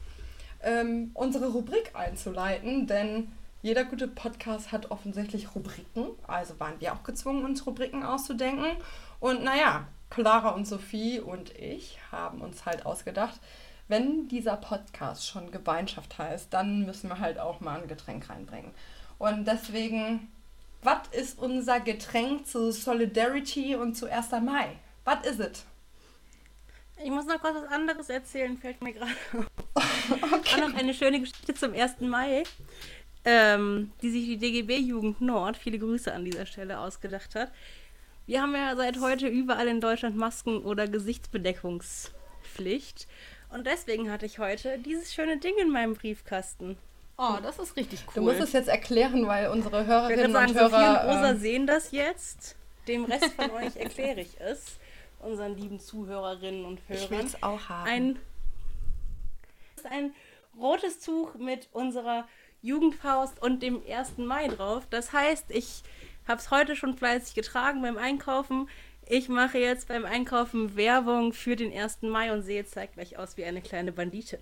ähm, 0.62 1.11
unsere 1.14 1.48
Rubrik 1.48 1.90
einzuleiten, 1.94 2.87
denn 2.87 3.31
jeder 3.61 3.85
gute 3.85 4.09
Podcast 4.09 4.72
hat 4.72 4.90
offensichtlich 4.90 5.55
Rubriken, 5.55 6.07
also 6.26 6.59
waren 6.59 6.81
wir 6.81 6.94
auch 6.94 7.05
gezwungen, 7.05 7.44
uns 7.44 7.66
Rubriken 7.66 8.02
auszudenken. 8.02 8.76
Und 9.20 9.44
naja, 9.44 9.87
Clara 10.11 10.50
und 10.50 10.66
Sophie 10.66 11.20
und 11.20 11.55
ich 11.57 11.98
haben 12.11 12.40
uns 12.40 12.66
halt 12.66 12.87
ausgedacht, 12.87 13.40
wenn 13.92 14.26
dieser 14.26 14.57
Podcast 14.57 15.28
schon 15.28 15.50
Gemeinschaft 15.50 16.16
heißt, 16.16 16.50
dann 16.50 16.87
müssen 16.87 17.11
wir 17.11 17.18
halt 17.18 17.38
auch 17.38 17.61
mal 17.61 17.83
ein 17.83 17.88
Getränk 17.88 18.31
reinbringen. 18.31 18.70
Und 19.18 19.46
deswegen, 19.46 20.33
was 20.83 21.09
ist 21.11 21.38
unser 21.38 21.78
Getränk 21.78 22.46
zu 22.46 22.72
Solidarity 22.72 23.76
und 23.76 23.94
zu 23.94 24.11
1. 24.11 24.31
Mai? 24.42 24.78
Was 25.05 25.26
ist 25.26 25.40
es? 25.40 25.66
Ich 27.05 27.11
muss 27.11 27.26
noch 27.26 27.38
kurz 27.38 27.55
was 27.55 27.70
anderes 27.70 28.09
erzählen, 28.09 28.57
fällt 28.57 28.81
mir 28.81 28.94
gerade 28.94 29.12
auf. 29.74 29.74
Auch 30.22 30.57
noch 30.57 30.74
eine 30.74 30.94
schöne 30.94 31.20
Geschichte 31.20 31.52
zum 31.52 31.74
1. 31.74 32.00
Mai, 32.00 32.44
ähm, 33.26 33.92
die 34.00 34.11
sich 34.11 34.24
die 34.24 34.38
DGB-Jugend 34.38 35.20
Nord, 35.20 35.59
viele 35.59 35.78
Grüße 35.78 36.11
an 36.11 36.24
dieser 36.24 36.46
Stelle, 36.46 36.78
ausgedacht 36.78 37.35
hat. 37.35 37.52
Wir 38.24 38.40
haben 38.40 38.55
ja 38.55 38.74
seit 38.74 39.00
heute 39.00 39.28
überall 39.28 39.68
in 39.68 39.83
Deutschland 39.83 40.16
Masken- 40.16 40.62
oder 40.62 40.88
Gesichtsbedeckungspflicht. 40.88 43.07
Und 43.53 43.67
deswegen 43.67 44.11
hatte 44.11 44.27
ich 44.27 44.38
heute 44.38 44.79
dieses 44.79 45.12
schöne 45.12 45.37
Ding 45.38 45.55
in 45.61 45.71
meinem 45.71 45.95
Briefkasten. 45.95 46.77
Oh, 47.19 47.37
das 47.43 47.59
ist 47.59 47.77
richtig 47.77 48.01
Du 48.15 48.21
cool. 48.21 48.33
musst 48.33 48.41
es 48.41 48.53
jetzt 48.53 48.69
erklären, 48.69 49.27
weil 49.27 49.49
unsere 49.49 49.87
Hörerinnen 49.87 50.33
sagen, 50.33 50.51
und 50.53 50.59
Sophie 50.59 50.75
und 50.75 50.81
Hörer... 50.81 51.05
Rosa 51.07 51.31
ähm, 51.31 51.38
sehen 51.38 51.67
das 51.67 51.91
jetzt. 51.93 52.57
Dem 52.88 53.05
Rest 53.05 53.33
von 53.35 53.51
euch 53.51 53.77
erkläre 53.77 54.21
ich 54.21 54.41
es. 54.41 54.79
Unseren 55.21 55.57
lieben 55.57 55.79
Zuhörerinnen 55.79 56.65
und 56.65 56.81
ich 56.88 57.01
Hörern. 57.09 57.11
will's 57.11 57.43
auch 57.43 57.69
haben. 57.69 57.88
ein, 57.88 58.19
ist 59.77 59.87
ein 59.87 60.15
rotes 60.59 61.01
Tuch 61.01 61.35
mit 61.35 61.69
unserer 61.73 62.27
Jugendfaust 62.62 63.41
und 63.41 63.62
dem 63.62 63.83
1. 63.88 64.19
Mai 64.19 64.49
drauf. 64.49 64.85
Das 64.91 65.12
heißt, 65.12 65.51
ich 65.51 65.83
habe 66.27 66.41
es 66.41 66.51
heute 66.51 66.75
schon 66.75 66.97
fleißig 66.97 67.35
getragen 67.35 67.83
beim 67.83 67.99
Einkaufen. 67.99 68.69
Ich 69.14 69.29
mache 69.29 69.59
jetzt 69.59 69.88
beim 69.88 70.07
Einkaufen 70.07 70.75
Werbung 70.75 71.35
für 71.35 71.55
den 71.55 71.70
1. 71.70 72.01
Mai 72.01 72.33
und 72.33 72.40
sehe 72.40 72.64
zeitgleich 72.64 73.18
aus 73.18 73.37
wie 73.37 73.44
eine 73.44 73.61
kleine 73.61 73.92
Banditin. 73.92 74.40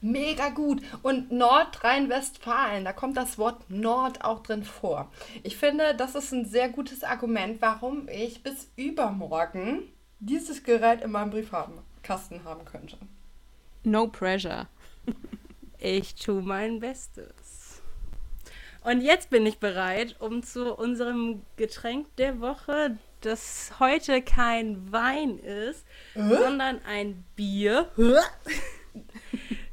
Mega 0.00 0.50
gut. 0.50 0.82
Und 1.02 1.32
Nordrhein-Westfalen, 1.32 2.84
da 2.84 2.92
kommt 2.92 3.16
das 3.16 3.38
Wort 3.38 3.68
Nord 3.68 4.24
auch 4.24 4.44
drin 4.44 4.62
vor. 4.62 5.10
Ich 5.42 5.56
finde, 5.56 5.96
das 5.96 6.14
ist 6.14 6.30
ein 6.30 6.44
sehr 6.44 6.68
gutes 6.68 7.02
Argument, 7.02 7.60
warum 7.60 8.08
ich 8.08 8.44
bis 8.44 8.70
übermorgen 8.76 9.92
dieses 10.20 10.62
Gerät 10.62 11.00
in 11.00 11.10
meinem 11.10 11.30
Briefkasten 11.30 12.44
haben 12.44 12.64
könnte. 12.64 12.96
No 13.82 14.06
pressure. 14.06 14.68
Ich 15.78 16.14
tue 16.14 16.40
mein 16.40 16.78
Bestes. 16.78 17.82
Und 18.84 19.00
jetzt 19.00 19.30
bin 19.30 19.44
ich 19.44 19.58
bereit, 19.58 20.14
um 20.20 20.44
zu 20.44 20.72
unserem 20.72 21.42
Getränk 21.56 22.14
der 22.14 22.38
Woche, 22.40 22.96
das 23.24 23.72
heute 23.78 24.22
kein 24.22 24.90
Wein 24.92 25.38
ist, 25.38 25.84
sondern 26.14 26.80
ein 26.86 27.24
Bier. 27.36 27.90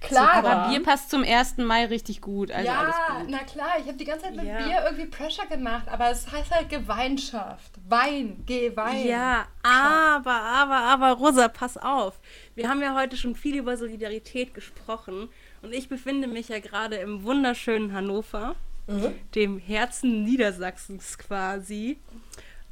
Klar, 0.01 0.33
Aber 0.33 0.69
Bier 0.69 0.81
passt 0.81 1.11
zum 1.11 1.23
1. 1.23 1.57
Mai 1.57 1.85
richtig 1.85 2.21
gut. 2.21 2.51
Also 2.51 2.69
alles 2.71 2.95
ja, 3.07 3.19
gut. 3.19 3.29
na 3.29 3.37
klar, 3.43 3.73
ich 3.79 3.85
habe 3.85 3.97
die 3.97 4.03
ganze 4.03 4.25
Zeit 4.25 4.35
mit 4.35 4.45
Ja. 4.45 4.57
Bier 4.57 4.81
irgendwie 4.85 5.05
Pressure 5.05 5.45
gemacht, 5.45 5.87
aber 5.87 6.09
es 6.09 6.29
heißt 6.31 6.49
halt 6.51 6.69
Gemeinschaft. 6.69 7.71
Wein, 7.87 8.41
geh 8.47 8.75
Wein. 8.75 9.05
Ja, 9.05 9.45
aber, 9.61 10.33
aber, 10.33 10.75
aber, 10.77 11.11
Rosa, 11.11 11.47
pass 11.49 11.77
auf. 11.77 12.19
Wir 12.55 12.67
haben 12.67 12.81
ja 12.81 12.95
heute 12.95 13.15
schon 13.15 13.35
viel 13.35 13.55
über 13.57 13.77
Solidarität 13.77 14.55
gesprochen 14.55 15.29
und 15.61 15.71
ich 15.71 15.87
befinde 15.87 16.27
mich 16.27 16.49
ja 16.49 16.59
gerade 16.59 16.95
im 16.95 17.23
wunderschönen 17.23 17.93
Hannover, 17.93 18.55
Mhm. 18.87 19.13
dem 19.35 19.59
Herzen 19.59 20.23
Niedersachsens 20.23 21.19
quasi. 21.19 21.99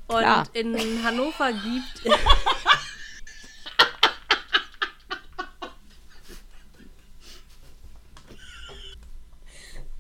Und 0.10 0.18
Klar. 0.18 0.48
in 0.54 1.04
Hannover 1.04 1.52
gibt 1.54 2.04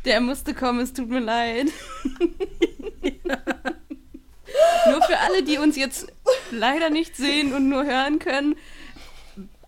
Der 0.06 0.19
musste 0.22 0.56
kommen, 0.56 0.80
es 0.80 0.93
tut 0.93 1.10
mir 1.10 1.19
leid. 1.19 1.67
nur 4.89 5.02
für 5.04 5.19
alle, 5.19 5.43
die 5.43 5.60
uns 5.60 5.76
jetzt 5.76 6.12
leider 6.50 6.89
nicht 6.89 7.15
sehen 7.15 7.54
und 7.54 7.69
nur 7.69 7.86
hören 7.86 8.17
können. 8.17 8.56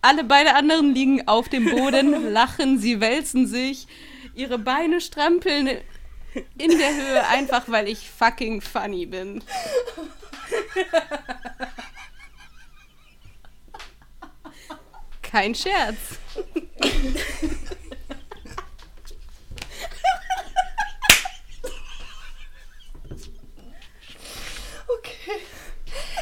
Alle 0.00 0.24
beide 0.24 0.56
anderen 0.56 0.92
liegen 0.92 1.28
auf 1.28 1.48
dem 1.48 1.70
Boden, 1.70 2.32
lachen, 2.32 2.80
sie 2.80 3.00
wälzen 3.00 3.46
sich, 3.46 3.86
ihre 4.34 4.58
Beine 4.58 5.00
strampeln 5.00 5.68
in 6.58 6.78
der 6.78 6.94
Höhe, 6.96 7.28
einfach 7.28 7.68
weil 7.68 7.86
ich 7.86 8.10
fucking 8.10 8.60
funny 8.60 9.06
bin. 9.06 9.44
Kein 15.22 15.54
Scherz. 15.54 16.18
Okay. 24.88 25.38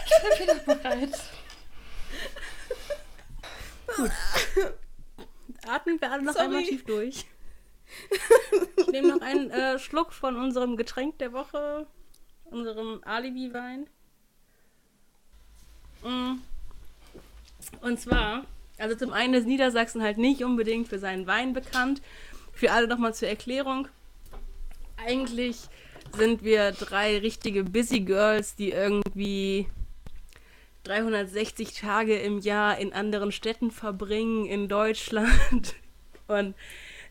Ich 0.07 0.13
bin 0.23 0.33
wieder 0.47 0.55
bereit. 0.75 1.19
Atmen 5.67 6.01
wir 6.01 6.13
alle 6.13 6.23
noch 6.23 6.35
Sorry. 6.35 6.45
einmal 6.47 6.63
tief 6.63 6.85
durch. 6.85 7.27
nehme 8.91 9.09
noch 9.09 9.21
einen 9.21 9.51
äh, 9.51 9.79
Schluck 9.79 10.13
von 10.13 10.37
unserem 10.37 10.77
Getränk 10.77 11.19
der 11.19 11.33
Woche, 11.33 11.87
unserem 12.45 13.03
Alibi-Wein. 13.05 13.89
Mm. 16.03 16.39
Und 17.83 18.01
zwar, 18.01 18.45
also 18.79 18.97
zum 18.97 19.13
einen 19.13 19.35
ist 19.35 19.47
Niedersachsen 19.47 20.03
halt 20.03 20.19
nicht 20.19 20.43
unbedingt 20.43 20.89
für 20.89 20.99
seinen 20.99 21.27
Wein 21.27 21.53
bekannt. 21.53 22.03
Für 22.53 22.73
alle 22.73 22.89
nochmal 22.89 23.15
zur 23.15 23.29
Erklärung. 23.29 23.89
Eigentlich 24.97 25.57
sind 26.17 26.43
wir 26.43 26.73
drei 26.73 27.19
richtige 27.19 27.65
Busy 27.65 28.01
Girls, 28.01 28.55
die 28.57 28.71
irgendwie 28.71 29.67
360 30.85 31.75
Tage 31.75 32.19
im 32.19 32.39
Jahr 32.39 32.79
in 32.79 32.93
anderen 32.93 33.33
Städten 33.33 33.71
verbringen 33.71 34.47
in 34.47 34.69
Deutschland 34.69 35.75
und 36.27 36.55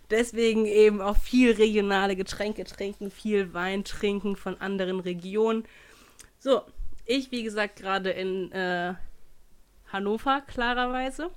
deswegen 0.09 0.65
eben 0.65 1.01
auch 1.01 1.17
viel 1.17 1.51
regionale 1.51 2.15
Getränke 2.15 2.63
trinken, 2.63 3.11
viel 3.11 3.53
Wein 3.53 3.83
trinken 3.83 4.35
von 4.35 4.59
anderen 4.59 4.99
Regionen. 4.99 5.65
So, 6.39 6.61
ich 7.09 7.31
wie 7.31 7.43
gesagt 7.43 7.75
gerade 7.75 8.11
in 8.11 8.51
äh, 8.51 8.93
Hannover 9.91 10.41
klarerweise 10.41 11.31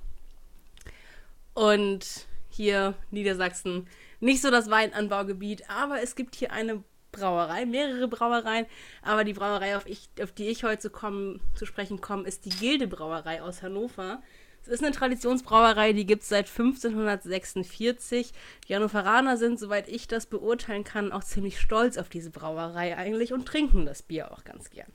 und 1.55 2.27
hier 2.49 2.93
Niedersachsen 3.09 3.87
nicht 4.19 4.41
so 4.41 4.51
das 4.51 4.69
Weinanbaugebiet, 4.69 5.69
aber 5.69 6.01
es 6.01 6.15
gibt 6.15 6.35
hier 6.35 6.51
eine 6.51 6.83
Brauerei, 7.11 7.65
mehrere 7.65 8.07
Brauereien, 8.07 8.67
aber 9.01 9.23
die 9.23 9.33
Brauerei, 9.33 9.75
auf, 9.75 9.87
ich, 9.87 10.09
auf 10.21 10.31
die 10.31 10.47
ich 10.47 10.63
heute 10.63 10.91
zu, 10.91 11.39
zu 11.55 11.65
sprechen 11.65 12.01
komme, 12.01 12.27
ist 12.27 12.45
die 12.45 12.49
Gilde 12.49 12.87
Brauerei 12.87 13.41
aus 13.41 13.63
Hannover. 13.63 14.21
Es 14.61 14.67
ist 14.67 14.83
eine 14.83 14.93
Traditionsbrauerei, 14.93 15.93
die 15.93 16.05
gibt 16.05 16.23
es 16.23 16.29
seit 16.29 16.47
1546. 16.47 18.31
Die 18.67 18.75
Hannoveraner 18.75 19.37
sind, 19.37 19.59
soweit 19.59 19.89
ich 19.89 20.07
das 20.07 20.25
beurteilen 20.27 20.83
kann, 20.83 21.11
auch 21.11 21.23
ziemlich 21.23 21.59
stolz 21.59 21.97
auf 21.97 22.09
diese 22.09 22.29
Brauerei 22.29 22.95
eigentlich 22.95 23.33
und 23.33 23.45
trinken 23.45 23.85
das 23.85 24.03
Bier 24.03 24.31
auch 24.31 24.43
ganz 24.43 24.69
gern. 24.69 24.91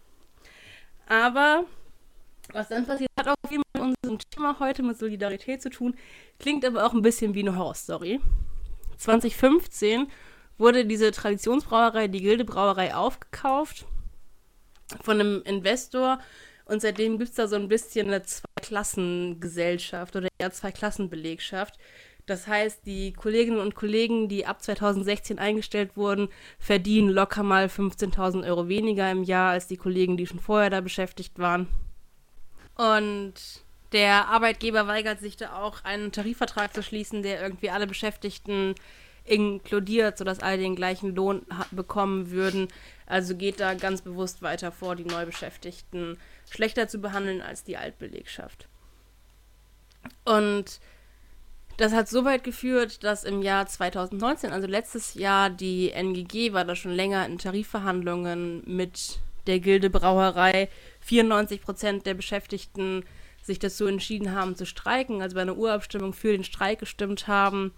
Aber 1.09 1.65
was 2.53 2.69
dann 2.69 2.87
passiert, 2.87 3.11
hat 3.19 3.29
auch 3.29 3.49
viel 3.49 3.59
mit 3.59 3.83
unserem 3.83 4.19
Thema 4.31 4.59
heute 4.61 4.83
mit 4.83 4.99
Solidarität 4.99 5.63
zu 5.63 5.71
tun, 5.71 5.97
klingt 6.39 6.65
aber 6.65 6.87
auch 6.87 6.93
ein 6.93 7.03
bisschen 7.03 7.35
wie 7.35 7.41
eine 7.41 7.57
Horrorstory. 7.57 8.21
2015 8.99 10.09
wurde 10.59 10.85
diese 10.85 11.11
Traditionsbrauerei, 11.11 12.09
die 12.09 12.21
Gilde 12.21 12.45
Brauerei, 12.45 12.95
aufgekauft 12.95 13.87
von 15.03 15.21
einem 15.21 15.43
Investor 15.45 16.19
und 16.65 16.83
seitdem 16.83 17.19
gibt 17.19 17.31
es 17.31 17.37
da 17.37 17.49
so 17.49 17.57
ein 17.57 17.69
bisschen 17.69 18.09
eine 18.09 18.23
Zweiklassengesellschaft 18.23 20.17
oder 20.17 20.29
eher 20.39 20.51
Zweiklassenbelegschaft. 20.51 21.79
Das 22.29 22.47
heißt, 22.47 22.85
die 22.85 23.15
Kolleginnen 23.15 23.59
und 23.59 23.75
Kollegen, 23.75 24.29
die 24.29 24.45
ab 24.45 24.63
2016 24.63 25.39
eingestellt 25.39 25.97
wurden, 25.97 26.29
verdienen 26.59 27.09
locker 27.09 27.43
mal 27.43 27.67
15.000 27.67 28.47
Euro 28.47 28.69
weniger 28.69 29.11
im 29.11 29.23
Jahr 29.23 29.53
als 29.53 29.67
die 29.67 29.79
Kollegen, 29.79 30.19
die 30.19 30.27
schon 30.27 30.39
vorher 30.39 30.69
da 30.69 30.83
beschäftigt 30.83 31.39
waren. 31.39 31.69
Und 32.77 33.33
der 33.93 34.29
Arbeitgeber 34.29 34.87
weigert 34.87 35.21
sich 35.21 35.39
da 35.39 35.57
auch, 35.57 35.85
einen 35.85 36.13
Tarifvertrag 36.13 36.75
zu 36.75 36.83
schließen, 36.83 37.23
der 37.23 37.41
irgendwie 37.41 37.71
alle 37.71 37.87
Beschäftigten 37.87 38.75
inkludiert, 39.25 40.19
sodass 40.19 40.41
alle 40.41 40.59
den 40.59 40.77
gleichen 40.77 41.15
Lohn 41.15 41.47
bekommen 41.71 42.31
würden. 42.31 42.69
Also 43.07 43.37
geht 43.37 43.59
da 43.59 43.73
ganz 43.73 44.03
bewusst 44.03 44.43
weiter 44.43 44.71
vor, 44.71 44.97
die 44.97 45.05
Neubeschäftigten 45.05 46.19
schlechter 46.51 46.89
zu 46.89 46.99
behandeln 46.99 47.41
als 47.41 47.65
die 47.65 47.79
Altbelegschaft. 47.79 48.69
Und 50.27 50.79
das 51.79 51.93
hat 51.93 52.09
so 52.09 52.25
weit 52.25 52.43
geführt, 52.43 53.05
dass 53.05 53.23
im 53.23 53.41
Jahr 53.41 53.67
2019, 53.67 54.51
also 54.51 54.67
letztes 54.67 55.15
Jahr, 55.15 55.49
die 55.49 55.93
NGG 55.93 56.53
war 56.53 56.65
da 56.65 56.75
schon 56.75 56.91
länger 56.91 57.25
in 57.25 57.39
Tarifverhandlungen 57.39 58.63
mit 58.67 59.21
der 59.47 59.61
Gilde 59.61 59.89
Brauerei. 59.89 60.69
94 61.01 61.63
Prozent 61.63 62.05
der 62.05 62.15
Beschäftigten 62.15 63.05
sich 63.43 63.61
dazu 63.61 63.87
entschieden 63.87 64.35
haben 64.35 64.57
zu 64.57 64.67
streiken, 64.67 65.23
also 65.23 65.37
bei 65.37 65.43
einer 65.43 65.57
Urabstimmung 65.57 66.13
für 66.13 66.33
den 66.33 66.43
Streik 66.43 66.81
gestimmt 66.81 67.29
haben. 67.29 67.73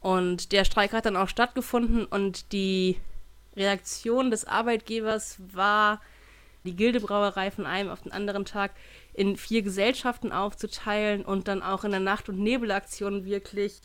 Und 0.00 0.52
der 0.52 0.66
Streik 0.66 0.92
hat 0.92 1.06
dann 1.06 1.16
auch 1.16 1.28
stattgefunden 1.28 2.04
und 2.04 2.52
die 2.52 2.98
Reaktion 3.56 4.30
des 4.30 4.44
Arbeitgebers 4.44 5.38
war, 5.54 6.02
die 6.66 6.76
Gildebrauerei 6.76 7.50
von 7.50 7.64
einem 7.64 7.88
auf 7.88 8.02
den 8.02 8.12
anderen 8.12 8.44
Tag 8.44 8.72
in 9.14 9.36
vier 9.36 9.62
Gesellschaften 9.62 10.32
aufzuteilen 10.32 11.24
und 11.24 11.48
dann 11.48 11.62
auch 11.62 11.84
in 11.84 11.92
der 11.92 12.00
Nacht- 12.00 12.28
und 12.28 12.38
Nebelaktion 12.38 13.24
wirklich 13.24 13.80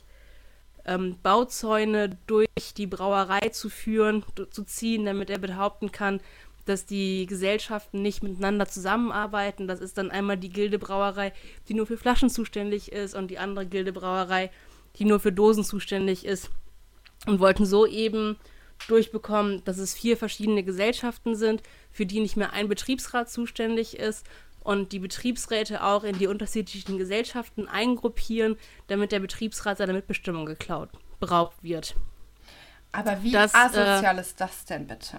ähm, 0.86 1.18
Bauzäune 1.24 2.18
durch 2.28 2.48
die 2.76 2.88
Brauerei 2.88 3.50
zu 3.50 3.70
führen, 3.70 4.24
zu 4.50 4.64
ziehen, 4.64 5.06
damit 5.06 5.30
er 5.30 5.38
behaupten 5.38 5.92
kann, 5.92 6.20
dass 6.66 6.86
die 6.86 7.26
Gesellschaften 7.26 8.02
nicht 8.02 8.24
miteinander 8.24 8.68
zusammenarbeiten. 8.68 9.68
Das 9.68 9.80
ist 9.80 9.98
dann 9.98 10.12
einmal 10.12 10.38
die 10.38 10.50
Gildebrauerei, 10.50 11.34
die 11.68 11.74
nur 11.74 11.88
für 11.88 11.98
Flaschen 11.98 12.30
zuständig 12.30 12.92
ist 12.92 13.16
und 13.16 13.30
die 13.30 13.40
andere 13.40 13.66
Gildebrauerei, 13.66 14.52
die 14.98 15.06
nur 15.06 15.20
für 15.20 15.32
Dosen 15.32 15.64
zuständig 15.64 16.26
ist. 16.26 16.50
Und 17.28 17.40
wollten 17.40 17.66
so 17.66 17.86
eben 17.86 18.38
durchbekommen, 18.88 19.64
dass 19.64 19.78
es 19.78 19.94
vier 19.94 20.18
verschiedene 20.18 20.64
Gesellschaften 20.64 21.36
sind, 21.36 21.62
für 21.92 22.06
die 22.06 22.20
nicht 22.20 22.38
mehr 22.38 22.54
ein 22.54 22.68
Betriebsrat 22.68 23.30
zuständig 23.30 23.98
ist 23.98 24.26
und 24.64 24.92
die 24.92 25.00
Betriebsräte 25.00 25.84
auch 25.84 26.04
in 26.04 26.18
die 26.18 26.28
unterschiedlichen 26.28 26.98
Gesellschaften 26.98 27.68
eingruppieren, 27.68 28.58
damit 28.88 29.12
der 29.12 29.20
Betriebsrat 29.20 29.78
seine 29.78 29.94
Mitbestimmung 29.94 30.46
geklaut 30.46 30.90
braucht 31.20 31.64
wird. 31.64 31.96
Aber 32.92 33.24
wie 33.24 33.32
das, 33.32 33.56
asozial 33.56 34.18
äh, 34.18 34.22
ist 34.22 34.40
das 34.40 34.66
denn 34.66 34.88
bitte? 34.88 35.18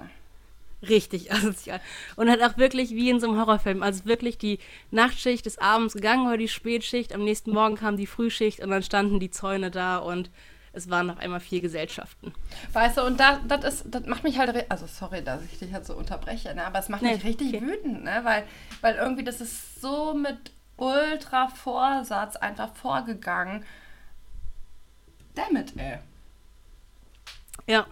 Richtig 0.89 1.33
asozial. 1.33 1.81
Und 2.17 2.29
halt 2.29 2.43
auch 2.43 2.57
wirklich 2.57 2.91
wie 2.91 3.11
in 3.11 3.21
so 3.21 3.29
einem 3.29 3.39
Horrorfilm. 3.39 3.83
Also 3.83 4.05
wirklich 4.05 4.39
die 4.39 4.59
Nachtschicht 4.91 5.47
des 5.47 5.59
Abends 5.59 5.95
gegangen 5.95 6.27
oder 6.27 6.37
die 6.37 6.49
Spätschicht, 6.49 7.15
am 7.15 7.25
nächsten 7.25 7.53
Morgen 7.53 7.77
kam 7.77 7.97
die 7.97 8.07
Frühschicht 8.07 8.61
und 8.61 8.71
dann 8.71 8.83
standen 8.83 9.21
die 9.21 9.31
Zäune 9.31 9.71
da 9.71 9.99
und 9.99 10.31
es 10.73 10.89
waren 10.89 11.07
noch 11.07 11.19
einmal 11.19 11.41
vier 11.41 11.61
Gesellschaften. 11.61 12.33
Weißt 12.73 12.97
du, 12.97 13.03
und 13.03 13.21
da, 13.21 13.41
das 13.47 13.65
ist, 13.65 13.85
das 13.91 14.07
macht 14.07 14.25
mich 14.25 14.39
halt, 14.39 14.71
also 14.71 14.87
sorry, 14.87 15.23
dass 15.23 15.45
ich 15.45 15.59
dich 15.59 15.71
jetzt 15.71 15.87
so 15.87 15.95
unterbreche, 15.95 16.55
ne, 16.55 16.65
aber 16.65 16.79
es 16.79 16.89
macht 16.89 17.03
nee, 17.03 17.15
mich 17.15 17.25
richtig 17.25 17.49
okay. 17.49 17.61
wütend, 17.61 18.05
ne, 18.05 18.21
weil, 18.23 18.45
weil 18.81 18.95
irgendwie 18.95 19.25
das 19.25 19.41
ist 19.41 19.81
so 19.81 20.15
mit 20.15 20.53
Ultra-Vorsatz 20.77 22.37
einfach 22.37 22.75
vorgegangen. 22.75 23.65
Damit, 25.35 25.77
ey. 25.77 25.99
Ja. 27.67 27.87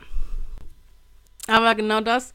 Aber 1.46 1.74
genau 1.74 2.00
das 2.00 2.32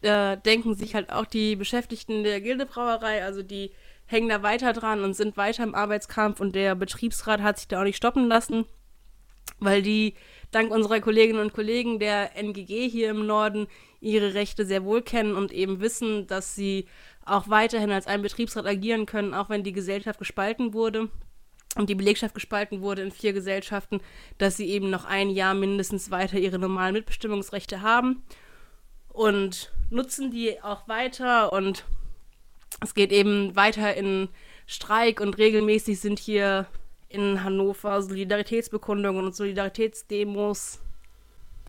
äh, 0.00 0.36
denken 0.38 0.74
sich 0.74 0.94
halt 0.94 1.10
auch 1.10 1.26
die 1.26 1.56
Beschäftigten 1.56 2.24
der 2.24 2.40
Gildebrauerei, 2.40 3.22
also 3.22 3.42
die 3.42 3.72
hängen 4.06 4.28
da 4.28 4.42
weiter 4.42 4.72
dran 4.72 5.04
und 5.04 5.14
sind 5.14 5.36
weiter 5.36 5.62
im 5.62 5.74
Arbeitskampf 5.74 6.40
und 6.40 6.54
der 6.54 6.74
Betriebsrat 6.74 7.42
hat 7.42 7.58
sich 7.58 7.68
da 7.68 7.80
auch 7.80 7.84
nicht 7.84 7.96
stoppen 7.96 8.28
lassen 8.28 8.66
weil 9.64 9.82
die 9.82 10.14
dank 10.50 10.70
unserer 10.70 11.00
Kolleginnen 11.00 11.40
und 11.40 11.54
Kollegen 11.54 11.98
der 11.98 12.36
NGG 12.36 12.88
hier 12.88 13.10
im 13.10 13.26
Norden 13.26 13.66
ihre 14.00 14.34
Rechte 14.34 14.66
sehr 14.66 14.84
wohl 14.84 15.02
kennen 15.02 15.34
und 15.34 15.52
eben 15.52 15.80
wissen, 15.80 16.26
dass 16.26 16.54
sie 16.54 16.86
auch 17.24 17.48
weiterhin 17.48 17.90
als 17.90 18.06
ein 18.06 18.22
Betriebsrat 18.22 18.66
agieren 18.66 19.06
können, 19.06 19.34
auch 19.34 19.48
wenn 19.48 19.62
die 19.62 19.72
Gesellschaft 19.72 20.18
gespalten 20.18 20.74
wurde 20.74 21.08
und 21.76 21.88
die 21.88 21.94
Belegschaft 21.94 22.34
gespalten 22.34 22.82
wurde 22.82 23.02
in 23.02 23.12
vier 23.12 23.32
Gesellschaften, 23.32 24.00
dass 24.38 24.56
sie 24.56 24.68
eben 24.68 24.90
noch 24.90 25.04
ein 25.04 25.30
Jahr 25.30 25.54
mindestens 25.54 26.10
weiter 26.10 26.38
ihre 26.38 26.58
normalen 26.58 26.94
Mitbestimmungsrechte 26.94 27.80
haben 27.80 28.22
und 29.08 29.72
nutzen 29.90 30.30
die 30.30 30.60
auch 30.62 30.88
weiter 30.88 31.52
und 31.52 31.84
es 32.80 32.94
geht 32.94 33.12
eben 33.12 33.54
weiter 33.54 33.94
in 33.94 34.28
Streik 34.66 35.20
und 35.20 35.38
regelmäßig 35.38 36.00
sind 36.00 36.18
hier 36.18 36.66
in 37.12 37.44
Hannover 37.44 38.02
Solidaritätsbekundungen 38.02 39.24
und 39.24 39.36
Solidaritätsdemos. 39.36 40.80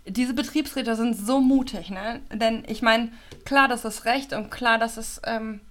Diese 0.05 0.33
Betriebsräte 0.33 0.95
sind 0.95 1.15
so 1.15 1.39
mutig, 1.39 1.89
ne? 1.89 2.21
Denn 2.31 2.63
ich 2.67 2.81
meine, 2.81 3.11
klar, 3.45 3.67
das 3.67 3.85
ist 3.85 4.05
Recht 4.05 4.33
und 4.33 4.51
klar, 4.51 4.77
das 4.77 4.97
ist, 4.97 5.21
ähm, 5.25 5.61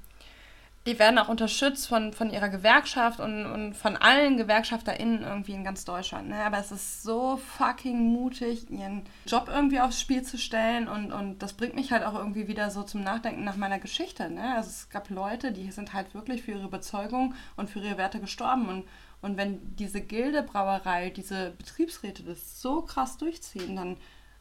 die 0.86 0.98
werden 0.98 1.18
auch 1.18 1.28
unterstützt 1.28 1.86
von, 1.86 2.12
von 2.12 2.30
ihrer 2.30 2.48
Gewerkschaft 2.48 3.20
und, 3.20 3.46
und 3.46 3.74
von 3.74 3.96
allen 3.96 4.36
GewerkschafterInnen 4.36 5.22
irgendwie 5.22 5.52
in 5.52 5.62
ganz 5.62 5.84
Deutschland. 5.84 6.28
Ne? 6.28 6.36
Aber 6.44 6.58
es 6.58 6.72
ist 6.72 7.02
so 7.04 7.36
fucking 7.36 7.98
mutig, 8.12 8.68
ihren 8.68 9.02
Job 9.26 9.48
irgendwie 9.52 9.80
aufs 9.80 10.00
Spiel 10.00 10.22
zu 10.22 10.38
stellen 10.38 10.88
und, 10.88 11.12
und 11.12 11.38
das 11.38 11.52
bringt 11.52 11.76
mich 11.76 11.92
halt 11.92 12.04
auch 12.04 12.14
irgendwie 12.14 12.48
wieder 12.48 12.70
so 12.70 12.82
zum 12.82 13.02
Nachdenken 13.02 13.44
nach 13.44 13.56
meiner 13.56 13.78
Geschichte. 13.78 14.28
Ne? 14.28 14.54
Also 14.56 14.70
es 14.70 14.88
gab 14.88 15.08
Leute, 15.10 15.52
die 15.52 15.70
sind 15.70 15.92
halt 15.92 16.14
wirklich 16.14 16.42
für 16.42 16.52
ihre 16.52 16.64
Überzeugung 16.64 17.34
und 17.56 17.70
für 17.70 17.78
ihre 17.78 17.98
Werte 17.98 18.18
gestorben 18.18 18.68
und 18.68 18.84
und 19.22 19.36
wenn 19.36 19.76
diese 19.76 20.00
Gildebrauerei, 20.00 21.10
diese 21.10 21.52
Betriebsräte 21.56 22.24
das 22.24 22.60
so 22.60 22.82
krass 22.82 23.16
durchziehen, 23.18 23.76
dann 23.76 23.96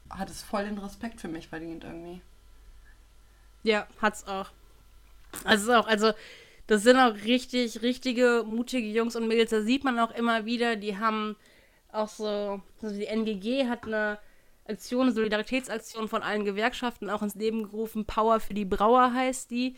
hat 0.10 0.30
es 0.30 0.42
voll 0.42 0.66
den 0.66 0.80
Respekt 0.80 1.22
für 1.22 1.28
mich 1.28 1.48
verdient 1.48 1.84
irgendwie. 1.84 2.22
Ja, 3.64 3.88
hat's 4.02 4.28
auch. 4.28 4.50
Also 5.46 5.74
auch, 5.74 5.88
also 5.88 6.12
das 6.68 6.84
sind 6.84 6.98
auch 6.98 7.14
richtig, 7.26 7.82
richtige, 7.84 8.44
mutige 8.46 8.88
Jungs 8.88 9.16
und 9.16 9.28
Mädels. 9.28 9.52
Da 9.52 9.62
sieht 9.62 9.84
man 9.84 10.00
auch 10.00 10.12
immer 10.12 10.46
wieder, 10.46 10.76
die 10.76 10.98
haben 10.98 11.36
auch 11.92 12.10
so, 12.10 12.62
also 12.82 12.96
die 12.96 13.06
NGG 13.06 13.68
hat 13.68 13.86
eine 13.86 14.18
Aktion, 14.68 15.14
Solidaritätsaktion 15.14 16.08
von 16.08 16.24
allen 16.24 16.46
Gewerkschaften 16.46 17.10
auch 17.10 17.22
ins 17.22 17.36
Leben 17.36 17.64
gerufen. 17.64 18.06
Power 18.06 18.40
für 18.40 18.54
die 18.54 18.66
Brauer 18.66 19.14
heißt 19.14 19.52
die, 19.52 19.76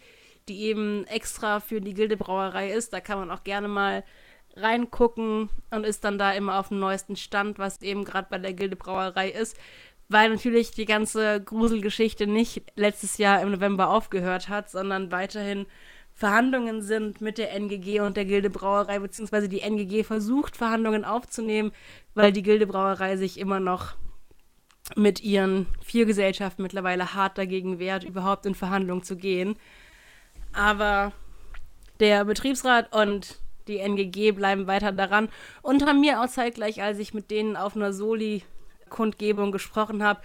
die 0.47 0.61
eben 0.63 1.05
extra 1.07 1.59
für 1.59 1.81
die 1.81 1.93
Gildebrauerei 1.93 2.71
ist. 2.71 2.93
Da 2.93 3.01
kann 3.01 3.19
man 3.19 3.31
auch 3.31 3.43
gerne 3.43 3.67
mal 3.67 4.03
reingucken 4.55 5.49
und 5.71 5.85
ist 5.85 6.03
dann 6.03 6.17
da 6.17 6.31
immer 6.31 6.59
auf 6.59 6.69
dem 6.69 6.79
neuesten 6.79 7.15
Stand, 7.15 7.59
was 7.59 7.81
eben 7.81 8.03
gerade 8.03 8.27
bei 8.29 8.37
der 8.37 8.53
Gildebrauerei 8.53 9.29
ist. 9.29 9.57
Weil 10.09 10.29
natürlich 10.29 10.71
die 10.71 10.85
ganze 10.85 11.41
Gruselgeschichte 11.41 12.27
nicht 12.27 12.63
letztes 12.75 13.17
Jahr 13.17 13.41
im 13.41 13.51
November 13.51 13.89
aufgehört 13.89 14.49
hat, 14.49 14.69
sondern 14.69 15.11
weiterhin 15.11 15.65
Verhandlungen 16.13 16.81
sind 16.81 17.21
mit 17.21 17.37
der 17.37 17.53
NGG 17.53 18.01
und 18.01 18.17
der 18.17 18.25
Gildebrauerei, 18.25 18.99
beziehungsweise 18.99 19.49
die 19.49 19.61
NGG 19.61 20.03
versucht, 20.03 20.55
Verhandlungen 20.55 21.05
aufzunehmen, 21.05 21.71
weil 22.13 22.31
die 22.31 22.43
Gildebrauerei 22.43 23.17
sich 23.17 23.39
immer 23.39 23.59
noch 23.59 23.95
mit 24.95 25.23
ihren 25.23 25.67
vier 25.83 26.05
Gesellschaften 26.05 26.61
mittlerweile 26.61 27.13
hart 27.13 27.37
dagegen 27.37 27.79
wehrt, 27.79 28.03
überhaupt 28.03 28.45
in 28.45 28.53
Verhandlungen 28.53 29.03
zu 29.03 29.15
gehen. 29.15 29.55
Aber 30.51 31.13
der 31.99 32.25
Betriebsrat 32.25 32.93
und 32.95 33.39
die 33.67 33.79
NGG 33.79 34.31
bleiben 34.31 34.67
weiter 34.67 34.91
daran 34.91 35.29
und 35.61 35.85
haben 35.85 36.01
mir 36.01 36.21
auch 36.21 36.27
zeitgleich, 36.27 36.81
als 36.81 36.99
ich 36.99 37.13
mit 37.13 37.31
denen 37.31 37.55
auf 37.55 37.75
einer 37.75 37.93
Soli-Kundgebung 37.93 39.51
gesprochen 39.51 40.03
habe, 40.03 40.21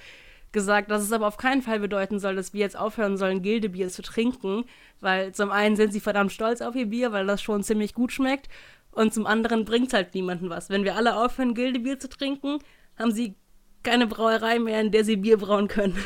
gesagt, 0.52 0.90
dass 0.90 1.02
es 1.02 1.12
aber 1.12 1.26
auf 1.26 1.36
keinen 1.36 1.62
Fall 1.62 1.80
bedeuten 1.80 2.18
soll, 2.18 2.36
dass 2.36 2.54
wir 2.54 2.60
jetzt 2.60 2.78
aufhören 2.78 3.16
sollen, 3.16 3.42
Gildebier 3.42 3.88
zu 3.88 4.02
trinken, 4.02 4.64
weil 5.00 5.32
zum 5.32 5.50
einen 5.50 5.76
sind 5.76 5.92
sie 5.92 6.00
verdammt 6.00 6.32
stolz 6.32 6.62
auf 6.62 6.74
ihr 6.74 6.86
Bier, 6.86 7.12
weil 7.12 7.26
das 7.26 7.42
schon 7.42 7.62
ziemlich 7.62 7.94
gut 7.94 8.12
schmeckt 8.12 8.48
und 8.92 9.12
zum 9.12 9.26
anderen 9.26 9.64
bringt 9.64 9.88
es 9.88 9.92
halt 9.94 10.14
niemandem 10.14 10.50
was. 10.50 10.70
Wenn 10.70 10.84
wir 10.84 10.96
alle 10.96 11.16
aufhören, 11.16 11.54
Gildebier 11.54 11.98
zu 11.98 12.08
trinken, 12.08 12.58
haben 12.98 13.12
sie 13.12 13.34
keine 13.82 14.06
Brauerei 14.06 14.58
mehr, 14.58 14.80
in 14.80 14.90
der 14.90 15.04
sie 15.04 15.16
Bier 15.16 15.36
brauen 15.36 15.68
können. 15.68 15.96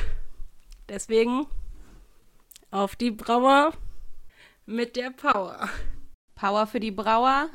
Deswegen 0.89 1.47
auf 2.71 2.97
die 2.97 3.11
Brauer 3.11 3.73
mit 4.67 4.97
der 4.97 5.11
Power. 5.11 5.69
Power 6.43 6.67
für 6.67 6.81
die 6.81 6.91
Brauer 6.91 7.49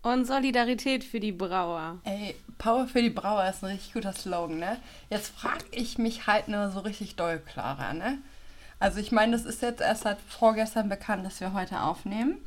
und 0.00 0.24
Solidarität 0.24 1.04
für 1.04 1.20
die 1.20 1.30
Brauer. 1.30 1.98
Ey, 2.04 2.34
Power 2.56 2.88
für 2.88 3.02
die 3.02 3.10
Brauer 3.10 3.46
ist 3.46 3.62
ein 3.62 3.72
richtig 3.72 3.92
guter 3.92 4.14
Slogan, 4.14 4.58
ne? 4.58 4.80
Jetzt 5.10 5.36
frage 5.36 5.66
ich 5.72 5.98
mich 5.98 6.26
halt 6.26 6.48
nur 6.48 6.70
so 6.70 6.80
richtig 6.80 7.16
doll, 7.16 7.38
Clara, 7.38 7.92
ne? 7.92 8.16
Also 8.78 8.98
ich 8.98 9.12
meine, 9.12 9.32
das 9.32 9.44
ist 9.44 9.60
jetzt 9.60 9.82
erst 9.82 10.04
seit 10.04 10.18
vorgestern 10.22 10.88
bekannt, 10.88 11.26
dass 11.26 11.42
wir 11.42 11.52
heute 11.52 11.82
aufnehmen. 11.82 12.38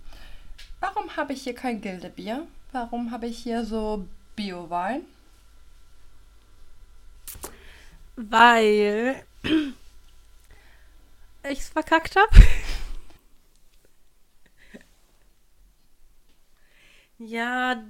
Warum 0.80 1.16
habe 1.16 1.34
ich 1.34 1.44
hier 1.44 1.54
kein 1.54 1.80
Gildebier? 1.80 2.48
Warum 2.72 3.12
habe 3.12 3.28
ich 3.28 3.38
hier 3.38 3.64
so 3.64 4.08
Bio-Wein? 4.36 5.02
Weil 8.16 9.24
ich 9.44 9.74
es 11.60 11.70
verkackt 11.70 12.16
habe. 12.16 12.32
Ja, 17.20 17.82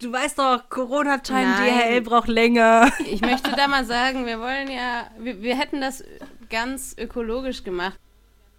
du 0.00 0.12
weißt 0.12 0.38
doch, 0.38 0.68
Corona-Time, 0.68 1.56
DHL 1.56 2.00
braucht 2.02 2.28
länger. 2.28 2.92
Ich 3.06 3.20
möchte 3.20 3.50
da 3.52 3.66
mal 3.66 3.84
sagen, 3.84 4.26
wir 4.26 4.40
wollen 4.40 4.70
ja, 4.70 5.08
wir, 5.18 5.42
wir 5.42 5.58
hätten 5.58 5.80
das 5.80 6.04
ganz 6.50 6.94
ökologisch 6.96 7.64
gemacht. 7.64 7.98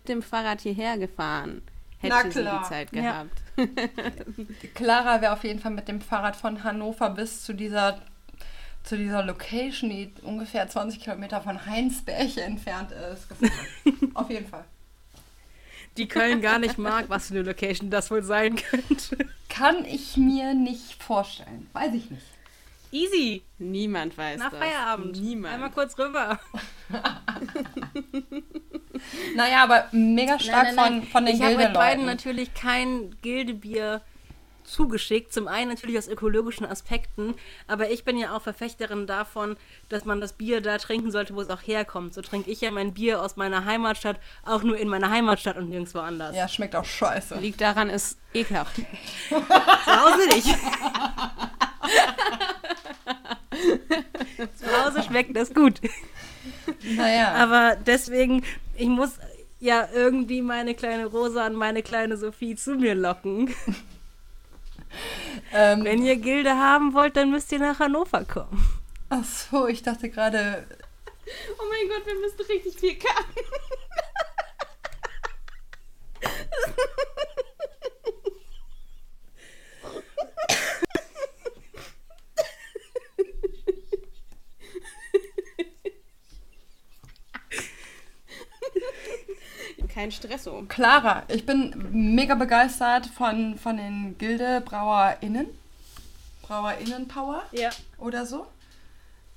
Mit 0.03 0.09
dem 0.09 0.21
Fahrrad 0.21 0.61
hierher 0.61 0.97
gefahren. 0.97 1.61
Hätte 1.99 2.31
sie 2.31 2.43
die 2.43 2.63
Zeit 2.67 2.91
gehabt. 2.91 3.41
Ja. 3.57 3.65
Clara 4.75 5.21
wäre 5.21 5.33
auf 5.33 5.43
jeden 5.43 5.59
Fall 5.59 5.71
mit 5.71 5.87
dem 5.87 6.01
Fahrrad 6.01 6.35
von 6.35 6.63
Hannover 6.63 7.09
bis 7.09 7.43
zu 7.43 7.53
dieser 7.53 7.99
zu 8.83 8.97
dieser 8.97 9.21
Location, 9.21 9.89
die 9.89 10.13
ungefähr 10.23 10.67
20 10.67 11.01
Kilometer 11.01 11.41
von 11.41 11.65
Heinsberg 11.65 12.37
entfernt 12.37 12.91
ist, 12.91 13.27
gefahren. 13.27 13.51
auf 14.13 14.29
jeden 14.29 14.47
Fall. 14.47 14.63
Die 15.97 16.07
Köln 16.07 16.41
gar 16.41 16.59
nicht 16.59 16.77
mag, 16.77 17.09
was 17.09 17.27
für 17.27 17.33
eine 17.35 17.43
Location 17.43 17.89
das 17.89 18.11
wohl 18.11 18.23
sein 18.23 18.55
könnte. 18.55 19.17
Kann 19.49 19.85
ich 19.85 20.17
mir 20.17 20.53
nicht 20.53 21.01
vorstellen. 21.01 21.67
Weiß 21.73 21.93
ich 21.93 22.09
nicht. 22.11 22.23
Easy. 22.91 23.43
Niemand 23.57 24.17
weiß 24.17 24.39
Nach 24.39 24.51
das. 24.51 24.59
Feierabend. 24.59 25.19
Niemand. 25.21 25.55
Einmal 25.55 25.71
kurz 25.71 25.97
rüber. 25.97 26.39
naja, 29.35 29.63
aber 29.63 29.87
mega 29.91 30.39
stark 30.39 30.67
nein, 30.67 30.75
nein, 30.75 30.93
nein. 30.93 31.01
Von, 31.01 31.11
von 31.11 31.25
den 31.25 31.35
Ich 31.35 31.41
habe 31.41 31.57
mit 31.57 31.73
beiden 31.73 32.05
natürlich 32.05 32.53
kein 32.53 33.15
Gildebier 33.21 34.01
zugeschickt. 34.67 35.33
Zum 35.33 35.47
einen 35.47 35.69
natürlich 35.69 35.97
aus 35.97 36.07
ökologischen 36.07 36.65
Aspekten, 36.65 37.35
aber 37.67 37.89
ich 37.89 38.03
bin 38.03 38.17
ja 38.17 38.35
auch 38.35 38.41
Verfechterin 38.41 39.07
davon, 39.07 39.57
dass 39.89 40.05
man 40.05 40.21
das 40.21 40.33
Bier 40.33 40.61
da 40.61 40.77
trinken 40.77 41.11
sollte, 41.11 41.35
wo 41.35 41.41
es 41.41 41.49
auch 41.49 41.61
herkommt. 41.61 42.13
So 42.13 42.21
trinke 42.21 42.51
ich 42.51 42.61
ja 42.61 42.71
mein 42.71 42.93
Bier 42.93 43.21
aus 43.21 43.35
meiner 43.35 43.65
Heimatstadt 43.65 44.19
auch 44.45 44.63
nur 44.63 44.77
in 44.77 44.87
meiner 44.87 45.09
Heimatstadt 45.09 45.57
und 45.57 45.69
nirgendwo 45.69 45.99
anders. 45.99 46.35
Ja, 46.35 46.47
schmeckt 46.47 46.75
auch 46.75 46.85
scheiße. 46.85 47.35
Liegt 47.39 47.61
daran, 47.61 47.89
ist 47.89 48.19
ekelhaft. 48.33 48.75
Zu 49.29 49.35
Hause 49.35 50.27
nicht. 50.27 50.47
Zu 54.55 54.85
Hause 54.85 55.03
schmeckt 55.03 55.35
das 55.35 55.53
gut. 55.53 55.81
Naja. 56.83 57.33
Aber 57.33 57.75
deswegen, 57.75 58.43
ich 58.75 58.87
muss 58.87 59.19
ja 59.59 59.87
irgendwie 59.93 60.41
meine 60.41 60.75
kleine 60.75 61.05
Rosa 61.07 61.47
und 61.47 61.55
meine 61.55 61.81
kleine 61.81 62.17
Sophie 62.17 62.55
zu 62.55 62.75
mir 62.75 62.95
locken. 62.95 63.53
Ähm, 65.53 65.83
Wenn 65.83 66.03
ihr 66.03 66.15
Gilde 66.17 66.55
haben 66.55 66.93
wollt, 66.93 67.15
dann 67.17 67.31
müsst 67.31 67.51
ihr 67.51 67.59
nach 67.59 67.79
Hannover 67.79 68.23
kommen. 68.25 68.65
ach 69.09 69.23
so, 69.23 69.67
ich 69.67 69.81
dachte 69.83 70.09
gerade, 70.09 70.65
Oh 71.59 71.63
mein 71.69 71.89
Gott, 71.89 72.05
wir 72.05 72.15
müssen 72.19 72.41
richtig 72.49 72.79
viel 72.79 72.95
karten. 72.97 73.39
Kein 89.97 90.11
Stresso. 90.11 90.63
Clara, 90.67 91.23
ich 91.27 91.43
bin 91.43 91.73
mega 92.13 92.35
begeistert 92.35 93.07
von, 93.07 93.57
von 93.57 93.77
den 93.77 94.15
Gilde-BrauerInnen. 94.19 95.47
BrauerInnen-Power 96.43 97.41
Ja. 97.51 97.71
oder 97.97 98.27
so. 98.27 98.45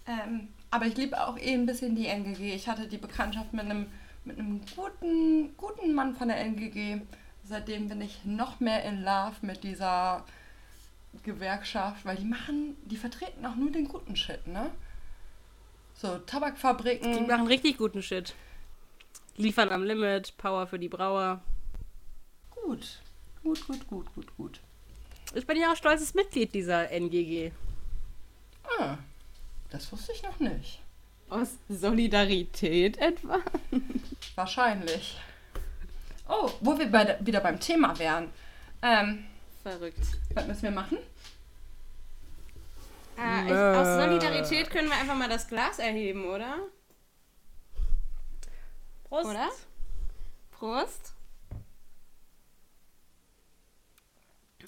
Ähm, 0.07 0.49
aber 0.71 0.85
ich 0.85 0.99
liebe 0.99 1.19
auch 1.19 1.39
eh 1.39 1.55
ein 1.55 1.65
bisschen 1.65 1.97
die 1.97 2.09
NGG. 2.09 2.53
Ich 2.55 2.69
hatte 2.69 2.89
die 2.89 2.99
Bekanntschaft 2.99 3.55
mit 3.55 3.65
einem, 3.65 3.87
mit 4.27 4.39
einem 4.39 4.61
guten, 4.77 5.57
guten 5.57 5.95
Mann 5.95 6.15
von 6.15 6.29
der 6.29 6.37
NGG. 6.41 7.01
Seitdem 7.43 7.89
bin 7.89 8.03
ich 8.03 8.27
noch 8.27 8.61
mehr 8.61 8.85
in 8.85 9.03
Love 9.03 9.37
mit 9.41 9.65
dieser 9.65 10.27
Gewerkschaft, 11.23 12.05
weil 12.05 12.17
die 12.17 12.27
machen, 12.27 12.77
die 12.85 12.99
vertreten 12.99 13.47
auch 13.47 13.57
nur 13.57 13.71
den 13.73 13.89
guten 13.89 14.15
Shit, 14.15 14.47
ne? 14.47 14.71
So, 15.95 16.19
Tabakfabriken. 16.19 17.15
Die 17.15 17.21
machen 17.23 17.47
richtig 17.47 17.79
guten 17.79 18.03
Shit. 18.03 18.35
Liefern 19.41 19.71
am 19.71 19.83
Limit, 19.83 20.37
Power 20.37 20.67
für 20.67 20.79
die 20.79 20.89
Brauer. 20.89 21.41
gut. 22.51 23.01
Gut, 23.43 23.67
gut, 23.67 23.87
gut, 23.89 24.15
gut, 24.15 24.37
gut. 24.37 24.61
Ich 25.35 25.47
bin 25.47 25.57
ja 25.57 25.73
auch 25.73 25.77
stolzes 25.77 26.13
Mitglied 26.13 26.53
dieser 26.55 26.91
NGG. 26.91 27.53
Ah, 28.79 28.99
das 29.71 29.91
wusste 29.91 30.13
ich 30.13 30.23
noch 30.23 30.39
nicht. 30.41 30.79
Aus 31.31 31.55
Solidarität 31.69 32.99
etwa? 32.99 33.39
Wahrscheinlich. 34.35 35.19
Oh, 36.29 36.51
wo 36.61 36.79
wir 36.79 36.91
bei, 36.91 37.05
der- 37.05 37.25
wieder 37.27 37.41
beim 37.41 37.59
Thema 37.59 37.99
wären. 37.99 38.29
Ähm, 38.83 39.25
Verrückt. 39.63 39.99
was 40.35 40.47
müssen 40.47 40.63
wir 40.63 40.71
machen? 40.73 40.99
Ah, 43.17 43.45
ich, 43.47 43.53
aus 43.53 44.05
Solidarität 44.05 44.71
können 44.71 44.89
wir 44.89 44.97
einfach 44.97 45.17
mal 45.17 45.29
das 45.29 45.49
Glas 45.49 45.79
erheben, 45.79 46.25
oder? 46.27 46.57
Prost. 49.11 49.27
Oder? 49.27 49.49
Prost. 50.53 51.15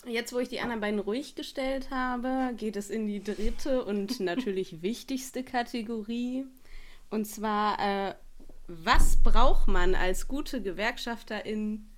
Jetzt, 0.05 0.33
wo 0.33 0.41
ich 0.41 0.49
die 0.49 0.59
anderen 0.61 0.81
beiden 0.81 0.99
ruhig 0.99 1.37
gestellt 1.37 1.91
habe, 1.93 2.53
geht 2.57 2.75
es 2.75 2.91
in 2.91 3.07
die 3.07 3.23
dritte 3.23 3.85
und 3.85 4.19
natürlich 4.21 4.83
wichtigste 4.83 5.45
Kategorie. 5.45 6.45
Und 7.09 7.27
zwar, 7.27 7.79
äh, 7.79 8.15
was 8.67 9.23
braucht 9.23 9.69
man 9.69 9.95
als 9.95 10.27
gute 10.27 10.61
Gewerkschafterin 10.61 11.89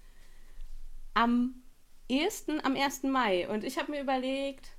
am 1.15 1.63
ehesten 2.09 2.63
am 2.63 2.77
1. 2.77 3.05
Mai? 3.05 3.49
Und 3.49 3.65
ich 3.65 3.79
habe 3.79 3.93
mir 3.93 4.03
überlegt, 4.03 4.73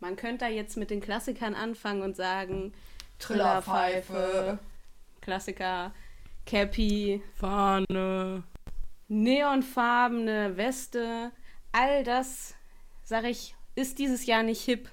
man 0.00 0.16
könnte 0.16 0.46
da 0.46 0.50
jetzt 0.50 0.78
mit 0.78 0.88
den 0.88 1.02
Klassikern 1.02 1.54
anfangen 1.54 2.00
und 2.00 2.16
sagen, 2.16 2.72
Trillerpfeife, 3.18 4.58
Klassiker, 5.20 5.92
Cappy, 6.46 7.22
Fahne. 7.34 8.42
neonfarbene 9.08 10.56
Weste, 10.56 11.32
all 11.72 12.04
das, 12.04 12.54
sag 13.04 13.24
ich, 13.24 13.54
ist 13.74 13.98
dieses 13.98 14.26
Jahr 14.26 14.42
nicht 14.42 14.62
hip, 14.62 14.88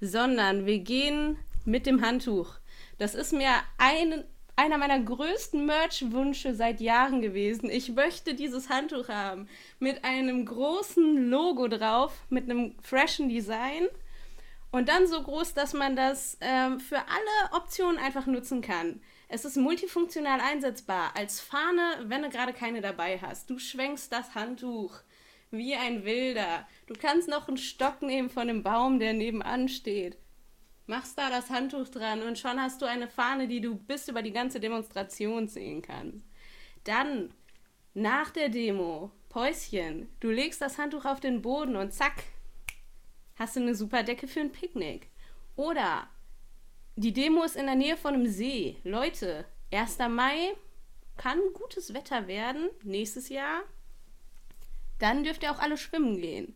sondern 0.00 0.66
wir 0.66 0.78
gehen 0.78 1.38
mit 1.64 1.86
dem 1.86 2.02
Handtuch. 2.02 2.54
Das 2.98 3.14
ist 3.14 3.32
mir 3.32 3.50
ein, 3.78 4.24
einer 4.56 4.78
meiner 4.78 5.00
größten 5.00 5.64
Merch-Wünsche 5.64 6.54
seit 6.54 6.80
Jahren 6.80 7.20
gewesen. 7.20 7.70
Ich 7.70 7.90
möchte 7.90 8.34
dieses 8.34 8.68
Handtuch 8.68 9.08
haben 9.08 9.48
mit 9.78 10.04
einem 10.04 10.44
großen 10.44 11.28
Logo 11.30 11.68
drauf, 11.68 12.12
mit 12.28 12.50
einem 12.50 12.74
freshen 12.80 13.28
Design 13.28 13.88
und 14.70 14.88
dann 14.88 15.06
so 15.06 15.22
groß, 15.22 15.54
dass 15.54 15.72
man 15.74 15.96
das 15.96 16.38
ähm, 16.40 16.80
für 16.80 16.98
alle 16.98 17.56
Optionen 17.56 17.98
einfach 17.98 18.26
nutzen 18.26 18.60
kann. 18.60 19.00
Es 19.34 19.46
ist 19.46 19.56
multifunktional 19.56 20.40
einsetzbar. 20.42 21.16
Als 21.16 21.40
Fahne, 21.40 22.04
wenn 22.04 22.20
du 22.20 22.28
gerade 22.28 22.52
keine 22.52 22.82
dabei 22.82 23.18
hast. 23.18 23.48
Du 23.48 23.58
schwenkst 23.58 24.12
das 24.12 24.34
Handtuch 24.34 25.00
wie 25.50 25.74
ein 25.74 26.04
Wilder. 26.04 26.68
Du 26.86 26.92
kannst 26.92 27.28
noch 27.28 27.48
einen 27.48 27.56
Stock 27.56 28.02
nehmen 28.02 28.28
von 28.28 28.46
dem 28.46 28.62
Baum, 28.62 28.98
der 28.98 29.14
nebenan 29.14 29.70
steht. 29.70 30.18
Machst 30.84 31.16
da 31.16 31.30
das 31.30 31.48
Handtuch 31.48 31.88
dran 31.88 32.20
und 32.20 32.38
schon 32.38 32.60
hast 32.60 32.82
du 32.82 32.84
eine 32.84 33.08
Fahne, 33.08 33.48
die 33.48 33.62
du 33.62 33.74
bis 33.74 34.06
über 34.06 34.20
die 34.20 34.34
ganze 34.34 34.60
Demonstration 34.60 35.48
sehen 35.48 35.80
kannst. 35.80 36.26
Dann, 36.84 37.32
nach 37.94 38.32
der 38.32 38.50
Demo, 38.50 39.12
Päuschen, 39.30 40.10
du 40.20 40.28
legst 40.28 40.60
das 40.60 40.76
Handtuch 40.76 41.06
auf 41.06 41.20
den 41.20 41.40
Boden 41.40 41.76
und 41.76 41.94
zack, 41.94 42.24
hast 43.36 43.56
du 43.56 43.60
eine 43.60 43.74
super 43.74 44.02
Decke 44.02 44.28
für 44.28 44.40
ein 44.40 44.52
Picknick. 44.52 45.08
Oder 45.56 46.06
die 46.96 47.12
Demo 47.12 47.42
ist 47.42 47.56
in 47.56 47.66
der 47.66 47.74
Nähe 47.74 47.96
von 47.96 48.14
einem 48.14 48.26
See. 48.26 48.76
Leute, 48.84 49.44
1. 49.72 49.98
Mai 50.10 50.54
kann 51.16 51.38
gutes 51.54 51.94
Wetter 51.94 52.26
werden, 52.26 52.68
nächstes 52.82 53.28
Jahr. 53.28 53.62
Dann 54.98 55.24
dürft 55.24 55.42
ihr 55.42 55.52
auch 55.52 55.58
alle 55.58 55.76
schwimmen 55.76 56.20
gehen. 56.20 56.54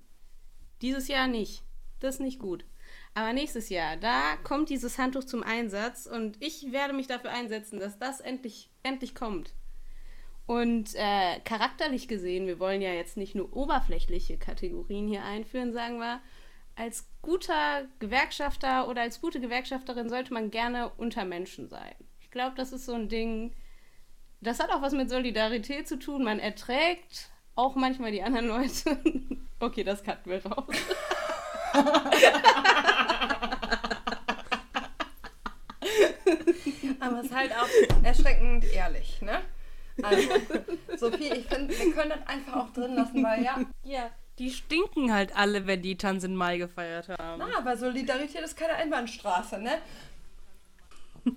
Dieses 0.83 1.09
Jahr 1.09 1.27
nicht. 1.27 1.63
Das 2.01 2.17
ist 2.17 2.21
nicht 2.21 2.39
gut. 2.39 2.65
Aber 3.15 3.33
nächstes 3.33 3.71
Jahr, 3.71 3.97
da 3.97 4.37
kommt 4.45 4.69
dieses 4.69 4.99
Handtuch 4.99 5.25
zum 5.25 5.43
Einsatz 5.43 6.07
und 6.07 6.37
ich 6.41 6.71
werde 6.71 6.93
mich 6.93 7.07
dafür 7.07 7.31
einsetzen, 7.31 7.81
dass 7.81 7.99
das 7.99 8.21
endlich, 8.21 8.71
endlich 8.83 9.15
kommt. 9.15 9.55
Und 10.45 10.95
äh, 10.95 11.41
charakterlich 11.41 12.09
gesehen, 12.09 12.47
wir 12.47 12.61
wollen 12.61 12.83
ja 12.83 12.93
jetzt 12.93 13.17
nicht 13.17 13.35
nur 13.35 13.57
oberflächliche 13.57 14.37
Kategorien 14.37 15.09
hier 15.09 15.25
einführen, 15.25 15.73
sagen 15.73 15.99
wir, 15.99 16.21
als 16.77 17.09
guter 17.23 17.87
Gewerkschafter 17.99 18.87
oder 18.89 19.01
als 19.03 19.21
gute 19.21 19.41
Gewerkschafterin 19.41 20.09
sollte 20.09 20.33
man 20.33 20.51
gerne 20.51 20.91
unter 20.97 21.25
Menschen 21.25 21.69
sein. 21.69 21.95
Ich 22.21 22.31
glaube, 22.31 22.55
das 22.55 22.71
ist 22.73 22.87
so 22.87 22.93
ein 22.93 23.09
Ding, 23.09 23.53
das 24.41 24.61
hat 24.61 24.71
auch 24.71 24.83
was 24.83 24.93
mit 24.93 25.11
Solidarität 25.11 25.89
zu 25.89 25.99
tun. 25.99 26.23
Man 26.23 26.39
erträgt 26.39 27.31
auch 27.55 27.75
manchmal 27.75 28.13
die 28.13 28.23
anderen 28.23 28.47
Leute. 28.49 28.99
okay, 29.61 29.83
das 29.83 30.05
cutten 30.05 30.31
wir 30.31 30.45
raus. 30.45 30.67
Aber 37.01 37.21
es 37.21 37.27
ist 37.27 37.35
halt 37.35 37.53
auch 37.53 37.69
erschreckend 38.05 38.65
ehrlich, 38.65 39.23
ne? 39.23 39.41
Also, 40.03 40.29
Sophie, 40.97 41.33
ich 41.33 41.47
finde, 41.47 41.79
wir 41.79 41.93
können 41.95 42.11
das 42.11 42.27
einfach 42.27 42.57
auch 42.57 42.71
drin 42.73 42.95
lassen, 42.97 43.23
weil 43.23 43.43
ja. 43.43 43.61
Ja, 43.83 44.11
die 44.39 44.51
stinken 44.51 45.13
halt 45.13 45.35
alle, 45.37 45.67
wenn 45.67 45.83
die 45.83 45.97
Tanz 45.97 46.25
in 46.25 46.37
Mai 46.37 46.59
gefeiert 46.59 47.09
haben. 47.09 47.39
Na, 47.39 47.59
aber 47.59 47.77
Solidarität 47.77 48.43
ist 48.43 48.57
keine 48.57 48.75
Einbahnstraße, 48.75 49.59
ne? 49.59 49.79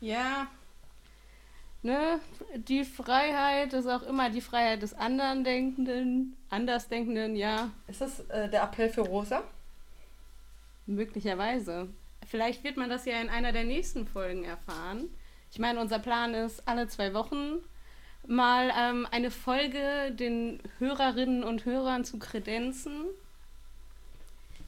Ja. 0.00 0.48
Ne? 1.82 2.20
Die 2.54 2.84
Freiheit 2.84 3.72
ist 3.72 3.86
auch 3.86 4.02
immer 4.02 4.30
die 4.30 4.40
Freiheit 4.40 4.82
des 4.82 4.94
anderen 4.94 5.44
Denkenden, 5.44 6.36
Andersdenkenden, 6.50 7.36
ja. 7.36 7.70
Ist 7.88 8.00
das 8.00 8.20
äh, 8.28 8.48
der 8.48 8.62
Appell 8.62 8.90
für 8.90 9.02
Rosa? 9.02 9.42
Möglicherweise. 10.86 11.88
Vielleicht 12.26 12.64
wird 12.64 12.76
man 12.76 12.90
das 12.90 13.04
ja 13.04 13.20
in 13.20 13.28
einer 13.28 13.52
der 13.52 13.64
nächsten 13.64 14.06
Folgen 14.06 14.44
erfahren. 14.44 15.08
Ich 15.50 15.58
meine, 15.58 15.80
unser 15.80 15.98
Plan 15.98 16.34
ist, 16.34 16.66
alle 16.66 16.88
zwei 16.88 17.14
Wochen 17.14 17.60
mal 18.26 18.72
ähm, 18.76 19.06
eine 19.10 19.30
Folge 19.30 20.12
den 20.12 20.60
Hörerinnen 20.78 21.44
und 21.44 21.64
Hörern 21.64 22.04
zu 22.04 22.18
kredenzen. 22.18 23.04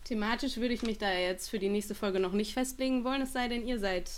Thematisch 0.04 0.56
würde 0.56 0.74
ich 0.74 0.82
mich 0.82 0.98
da 0.98 1.10
jetzt 1.10 1.48
für 1.48 1.58
die 1.58 1.68
nächste 1.68 1.94
Folge 1.94 2.20
noch 2.20 2.32
nicht 2.32 2.54
festlegen 2.54 3.04
wollen, 3.04 3.22
es 3.22 3.32
sei 3.32 3.48
denn, 3.48 3.66
ihr 3.66 3.78
seid 3.78 4.10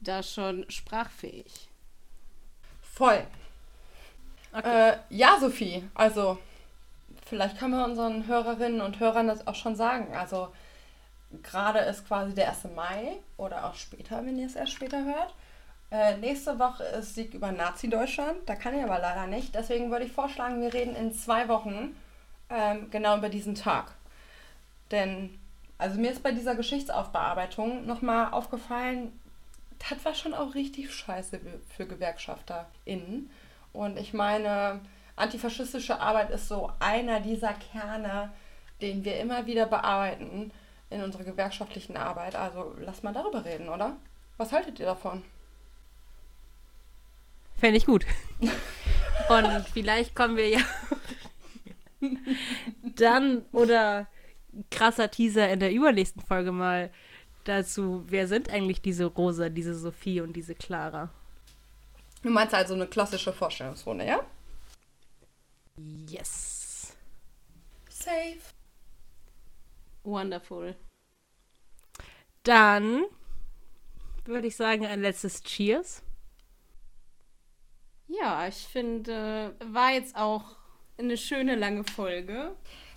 da 0.00 0.22
schon 0.22 0.64
sprachfähig. 0.70 1.68
Voll. 2.80 3.26
Okay. 4.52 4.90
Äh, 4.92 4.96
ja, 5.10 5.38
Sophie, 5.38 5.84
also 5.94 6.38
vielleicht 7.26 7.58
können 7.58 7.72
wir 7.72 7.84
unseren 7.84 8.26
Hörerinnen 8.26 8.80
und 8.80 8.98
Hörern 9.00 9.28
das 9.28 9.46
auch 9.46 9.54
schon 9.54 9.76
sagen. 9.76 10.14
Also 10.14 10.48
gerade 11.42 11.80
ist 11.80 12.06
quasi 12.06 12.34
der 12.34 12.48
1. 12.48 12.74
Mai 12.74 13.18
oder 13.36 13.66
auch 13.66 13.74
später, 13.74 14.24
wenn 14.24 14.38
ihr 14.38 14.46
es 14.46 14.56
erst 14.56 14.72
später 14.72 15.04
hört. 15.04 15.34
Äh, 15.96 16.18
nächste 16.18 16.58
Woche 16.58 16.84
ist 16.84 17.14
Sieg 17.14 17.32
über 17.32 17.52
Nazi-Deutschland. 17.52 18.36
Da 18.44 18.54
kann 18.54 18.76
ich 18.76 18.84
aber 18.84 18.98
leider 18.98 19.26
nicht. 19.26 19.54
Deswegen 19.54 19.90
würde 19.90 20.04
ich 20.04 20.12
vorschlagen, 20.12 20.60
wir 20.60 20.74
reden 20.74 20.94
in 20.94 21.14
zwei 21.14 21.48
Wochen 21.48 21.96
ähm, 22.50 22.90
genau 22.90 23.16
über 23.16 23.30
diesen 23.30 23.54
Tag. 23.54 23.92
Denn, 24.90 25.38
also 25.78 25.98
mir 25.98 26.12
ist 26.12 26.22
bei 26.22 26.32
dieser 26.32 26.54
Geschichtsaufbearbeitung 26.54 27.86
nochmal 27.86 28.30
aufgefallen, 28.32 29.18
das 29.88 30.04
war 30.04 30.14
schon 30.14 30.34
auch 30.34 30.54
richtig 30.54 30.92
scheiße 30.92 31.40
für 31.74 31.86
GewerkschafterInnen. 31.86 33.30
Und 33.72 33.98
ich 33.98 34.12
meine, 34.12 34.80
antifaschistische 35.16 35.98
Arbeit 35.98 36.28
ist 36.28 36.48
so 36.48 36.70
einer 36.78 37.20
dieser 37.20 37.54
Kerne, 37.54 38.32
den 38.82 39.02
wir 39.02 39.18
immer 39.18 39.46
wieder 39.46 39.64
bearbeiten 39.64 40.52
in 40.90 41.02
unserer 41.02 41.24
gewerkschaftlichen 41.24 41.96
Arbeit. 41.96 42.36
Also 42.36 42.74
lass 42.80 43.02
mal 43.02 43.14
darüber 43.14 43.46
reden, 43.46 43.70
oder? 43.70 43.96
Was 44.36 44.52
haltet 44.52 44.78
ihr 44.78 44.86
davon? 44.86 45.24
Fände 47.56 47.78
ich 47.78 47.86
gut. 47.86 48.06
Und 48.40 49.68
vielleicht 49.72 50.14
kommen 50.14 50.36
wir 50.36 50.48
ja 50.48 50.60
dann 52.82 53.44
oder 53.52 54.06
krasser 54.70 55.10
Teaser 55.10 55.50
in 55.50 55.60
der 55.60 55.72
übernächsten 55.72 56.22
Folge 56.22 56.52
mal 56.52 56.90
dazu, 57.44 58.04
wer 58.08 58.28
sind 58.28 58.50
eigentlich 58.50 58.80
diese 58.80 59.06
Rosa, 59.06 59.48
diese 59.48 59.74
Sophie 59.74 60.20
und 60.20 60.34
diese 60.34 60.54
Clara? 60.54 61.10
Du 62.22 62.30
meinst 62.30 62.54
also 62.54 62.74
eine 62.74 62.86
klassische 62.86 63.32
Vorstellungsrunde, 63.32 64.06
ja? 64.06 64.20
Yes. 66.08 66.96
Safe. 67.88 68.38
Wonderful. 70.02 70.76
Dann 72.42 73.04
würde 74.24 74.48
ich 74.48 74.56
sagen, 74.56 74.86
ein 74.86 75.02
letztes 75.02 75.42
Cheers. 75.42 76.02
Ja, 78.08 78.46
ich 78.46 78.66
finde, 78.68 79.54
war 79.64 79.92
jetzt 79.92 80.16
auch 80.16 80.56
eine 80.98 81.16
schöne 81.16 81.54
lange 81.54 81.84
Folge. 81.84 82.52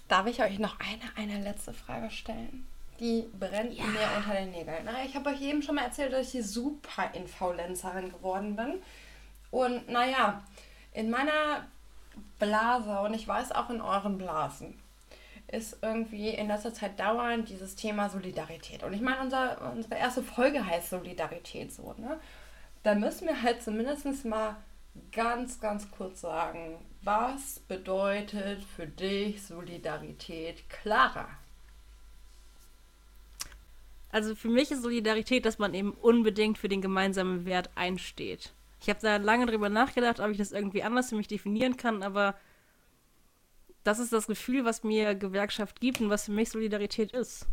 Darf 0.07 0.28
ich 0.28 0.41
euch 0.41 0.60
noch 0.60 0.80
eine, 0.80 1.01
eine 1.16 1.43
letzte 1.43 1.74
Frage 1.74 2.10
stellen? 2.10 2.68
Die 2.99 3.26
brennt 3.39 3.74
ja. 3.74 3.86
mir 3.86 4.07
unter 4.18 4.34
den 4.34 4.51
Nägeln. 4.51 4.88
Ich 5.05 5.16
habe 5.16 5.30
euch 5.30 5.41
eben 5.41 5.62
schon 5.62 5.76
mal 5.76 5.86
erzählt, 5.86 6.14
dass 6.14 6.28
ich 6.28 6.32
hier 6.32 6.43
super 6.43 7.12
Influencerin 7.14 8.12
geworden 8.12 8.55
bin. 8.55 8.82
Und 9.51 9.89
naja, 9.89 10.43
in 10.93 11.10
meiner 11.10 11.68
Blase 12.39 12.99
und 12.99 13.14
ich 13.14 13.28
weiß 13.28 13.51
auch 13.53 13.70
in 13.70 13.82
euren 13.82 14.18
Blasen 14.18 14.80
ist 15.51 15.78
irgendwie 15.82 16.30
in 16.30 16.47
letzter 16.47 16.74
Zeit 16.74 16.99
dauernd 16.99 17.49
dieses 17.49 17.76
Thema 17.76 18.10
Solidarität. 18.10 18.84
Und 18.84 18.93
ich 18.93 19.01
meine, 19.01 19.22
unser, 19.22 19.72
unsere 19.74 19.95
erste 19.95 20.22
Folge 20.22 20.66
heißt 20.66 20.91
Solidarität 20.91 21.74
so, 21.74 21.95
ne? 21.97 22.20
Da 22.84 22.95
müssen 22.95 23.28
wir 23.28 23.41
halt 23.41 23.62
zumindest 23.62 24.26
mal 24.26 24.55
ganz, 25.11 25.59
ganz 25.59 25.89
kurz 25.91 26.21
sagen, 26.21 26.77
was 27.01 27.59
bedeutet 27.59 28.63
für 28.63 28.87
dich 28.87 29.43
Solidarität 29.43 30.69
Clara? 30.69 31.27
Also 34.11 34.35
für 34.35 34.49
mich 34.49 34.71
ist 34.71 34.81
Solidarität, 34.81 35.45
dass 35.45 35.59
man 35.59 35.73
eben 35.73 35.91
unbedingt 35.91 36.57
für 36.57 36.69
den 36.69 36.81
gemeinsamen 36.81 37.45
Wert 37.45 37.69
einsteht. 37.75 38.53
Ich 38.81 38.89
habe 38.89 38.99
da 39.01 39.17
lange 39.17 39.45
drüber 39.45 39.69
nachgedacht, 39.69 40.19
ob 40.19 40.31
ich 40.31 40.37
das 40.37 40.51
irgendwie 40.51 40.83
anders 40.83 41.09
für 41.09 41.15
mich 41.15 41.27
definieren 41.27 41.77
kann, 41.77 42.01
aber 42.01 42.35
das 43.83 43.99
ist 43.99 44.13
das 44.13 44.27
Gefühl, 44.27 44.65
was 44.65 44.83
mir 44.83 45.15
Gewerkschaft 45.15 45.79
gibt 45.79 46.01
und 46.01 46.09
was 46.09 46.25
für 46.25 46.31
mich 46.31 46.49
Solidarität 46.49 47.11
ist. 47.11 47.45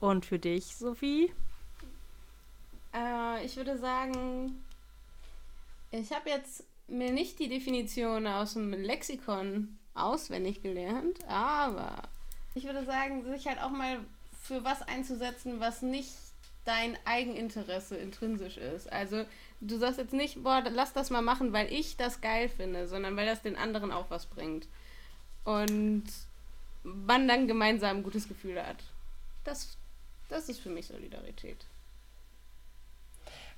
Und 0.00 0.26
für 0.26 0.38
dich, 0.38 0.76
Sophie? 0.76 1.32
Äh, 2.92 3.44
ich 3.44 3.56
würde 3.56 3.78
sagen, 3.78 4.62
ich 6.00 6.12
habe 6.12 6.30
jetzt 6.30 6.64
mir 6.88 7.12
nicht 7.12 7.38
die 7.38 7.48
Definition 7.48 8.26
aus 8.26 8.54
dem 8.54 8.72
Lexikon 8.72 9.78
auswendig 9.94 10.62
gelernt, 10.62 11.24
aber 11.28 12.02
ich 12.54 12.64
würde 12.64 12.84
sagen, 12.84 13.24
sich 13.30 13.46
halt 13.46 13.60
auch 13.60 13.70
mal 13.70 14.00
für 14.42 14.64
was 14.64 14.82
einzusetzen, 14.82 15.60
was 15.60 15.82
nicht 15.82 16.12
dein 16.64 16.96
Eigeninteresse 17.04 17.96
intrinsisch 17.96 18.56
ist. 18.56 18.90
Also 18.92 19.24
du 19.60 19.78
sagst 19.78 19.98
jetzt 19.98 20.12
nicht, 20.12 20.42
boah, 20.42 20.62
lass 20.70 20.92
das 20.92 21.10
mal 21.10 21.22
machen, 21.22 21.52
weil 21.52 21.72
ich 21.72 21.96
das 21.96 22.20
geil 22.20 22.48
finde, 22.48 22.88
sondern 22.88 23.16
weil 23.16 23.26
das 23.26 23.42
den 23.42 23.56
anderen 23.56 23.92
auch 23.92 24.10
was 24.10 24.26
bringt. 24.26 24.66
Und 25.44 26.04
man 26.82 27.28
dann 27.28 27.46
gemeinsam 27.46 27.98
ein 27.98 28.02
gutes 28.02 28.28
Gefühl 28.28 28.62
hat. 28.62 28.78
Das, 29.44 29.76
das 30.28 30.48
ist 30.48 30.60
für 30.60 30.70
mich 30.70 30.86
Solidarität. 30.86 31.66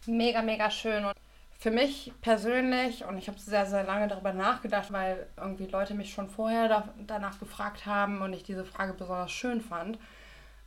Mega, 0.07 0.43
mega 0.43 0.71
schön. 0.71 1.05
Und 1.05 1.17
für 1.59 1.71
mich 1.71 2.13
persönlich, 2.21 3.05
und 3.05 3.17
ich 3.17 3.29
habe 3.29 3.39
sehr, 3.39 3.67
sehr 3.67 3.85
lange 3.85 4.09
darüber 4.09 4.33
nachgedacht, 4.33 4.93
weil 4.93 5.27
irgendwie 5.37 5.67
Leute 5.67 5.95
mich 5.95 6.13
schon 6.13 6.29
vorher 6.29 6.69
da, 6.69 6.89
danach 7.07 7.39
gefragt 7.39 7.87
haben 7.87 8.21
und 8.21 8.33
ich 8.35 8.43
diese 8.43 8.65
Frage 8.65 8.93
besonders 8.93 9.33
schön 9.33 9.61
fand. 9.61 9.99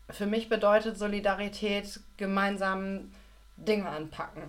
Für 0.09 0.25
mich 0.25 0.49
bedeutet 0.49 0.97
Solidarität 0.97 1.99
gemeinsam 2.17 3.11
Dinge 3.57 3.87
anpacken 3.87 4.43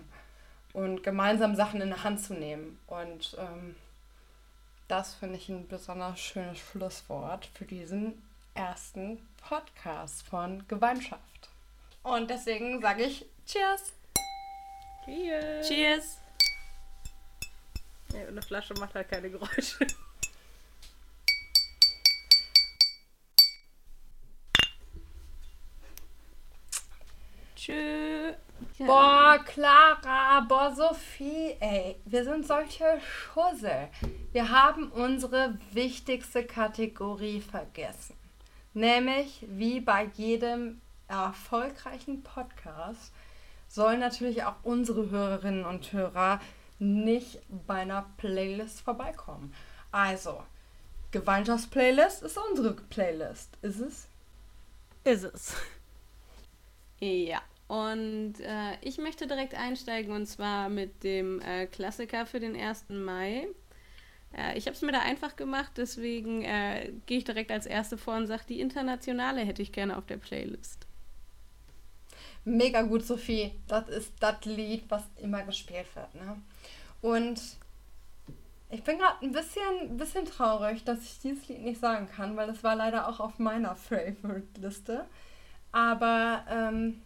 und 0.72 1.02
gemeinsam 1.02 1.54
Sachen 1.54 1.82
in 1.82 1.90
die 1.90 2.02
Hand 2.02 2.20
zu 2.20 2.32
nehmen. 2.32 2.78
Und 2.86 3.36
ähm, 3.38 3.76
das 4.88 5.14
finde 5.14 5.36
ich 5.36 5.48
ein 5.50 5.68
besonders 5.68 6.18
schönes 6.18 6.58
Schlusswort 6.58 7.46
für 7.54 7.66
diesen 7.66 8.20
ersten 8.54 9.18
Podcast 9.46 10.22
von 10.22 10.66
Gemeinschaft. 10.68 11.50
Und 12.02 12.30
deswegen 12.30 12.80
sage 12.80 13.04
ich 13.04 13.26
Cheers! 13.46 13.92
Cheers! 15.04 15.68
Cheers! 15.68 16.29
Ja, 18.12 18.26
eine 18.26 18.42
Flasche 18.42 18.74
macht 18.74 18.94
halt 18.94 19.08
keine 19.08 19.30
Geräusche. 19.30 19.86
Tschö. 27.56 28.32
Ja. 28.78 28.86
Boah, 28.86 29.38
Clara, 29.44 30.40
boah, 30.40 30.74
Sophie, 30.74 31.56
ey, 31.60 31.96
wir 32.06 32.24
sind 32.24 32.46
solche 32.46 33.00
Schussel. 33.00 33.88
Wir 34.32 34.50
haben 34.50 34.90
unsere 34.90 35.58
wichtigste 35.72 36.44
Kategorie 36.44 37.40
vergessen. 37.40 38.16
Nämlich, 38.72 39.44
wie 39.48 39.80
bei 39.80 40.04
jedem 40.14 40.80
erfolgreichen 41.08 42.22
Podcast, 42.22 43.12
sollen 43.68 44.00
natürlich 44.00 44.44
auch 44.44 44.56
unsere 44.62 45.10
Hörerinnen 45.10 45.64
und 45.64 45.92
Hörer 45.92 46.40
nicht 46.80 47.40
bei 47.66 47.82
einer 47.82 48.06
Playlist 48.16 48.80
vorbeikommen. 48.80 49.54
Also, 49.92 50.42
Gemeinschaftsplaylist 51.10 52.22
ist 52.22 52.38
unsere 52.50 52.72
Playlist, 52.74 53.56
ist 53.62 53.80
es? 53.80 54.08
Ist 55.04 55.24
es. 55.24 55.54
Ja, 57.00 57.40
und 57.66 58.34
äh, 58.40 58.76
ich 58.82 58.98
möchte 58.98 59.26
direkt 59.26 59.54
einsteigen 59.54 60.12
und 60.12 60.26
zwar 60.26 60.68
mit 60.68 61.02
dem 61.02 61.40
äh, 61.40 61.66
Klassiker 61.66 62.26
für 62.26 62.38
den 62.38 62.54
1. 62.54 62.90
Mai. 62.90 63.48
Äh, 64.36 64.58
ich 64.58 64.66
habe 64.66 64.74
es 64.74 64.82
mir 64.82 64.92
da 64.92 65.00
einfach 65.00 65.36
gemacht, 65.36 65.72
deswegen 65.76 66.42
äh, 66.42 66.92
gehe 67.06 67.18
ich 67.18 67.24
direkt 67.24 67.50
als 67.50 67.66
Erste 67.66 67.96
vor 67.96 68.16
und 68.16 68.26
sage, 68.26 68.42
die 68.48 68.60
internationale 68.60 69.40
hätte 69.42 69.62
ich 69.62 69.72
gerne 69.72 69.96
auf 69.96 70.06
der 70.06 70.18
Playlist. 70.18 70.86
Mega 72.44 72.82
gut, 72.82 73.04
Sophie. 73.04 73.52
Das 73.68 73.88
ist 73.88 74.12
das 74.20 74.44
Lied, 74.44 74.84
was 74.88 75.02
immer 75.16 75.42
gespielt 75.42 75.86
wird. 75.94 76.14
Ne? 76.14 76.40
Und 77.02 77.40
ich 78.70 78.82
bin 78.84 78.98
gerade 78.98 79.22
ein 79.22 79.32
bisschen, 79.32 79.96
bisschen 79.96 80.24
traurig, 80.24 80.84
dass 80.84 81.02
ich 81.02 81.18
dieses 81.20 81.48
Lied 81.48 81.62
nicht 81.62 81.80
sagen 81.80 82.08
kann, 82.08 82.36
weil 82.36 82.48
es 82.48 82.62
war 82.62 82.76
leider 82.76 83.08
auch 83.08 83.20
auf 83.20 83.38
meiner 83.38 83.74
Favorite-Liste. 83.74 85.06
Aber 85.72 86.44
ähm, 86.48 87.02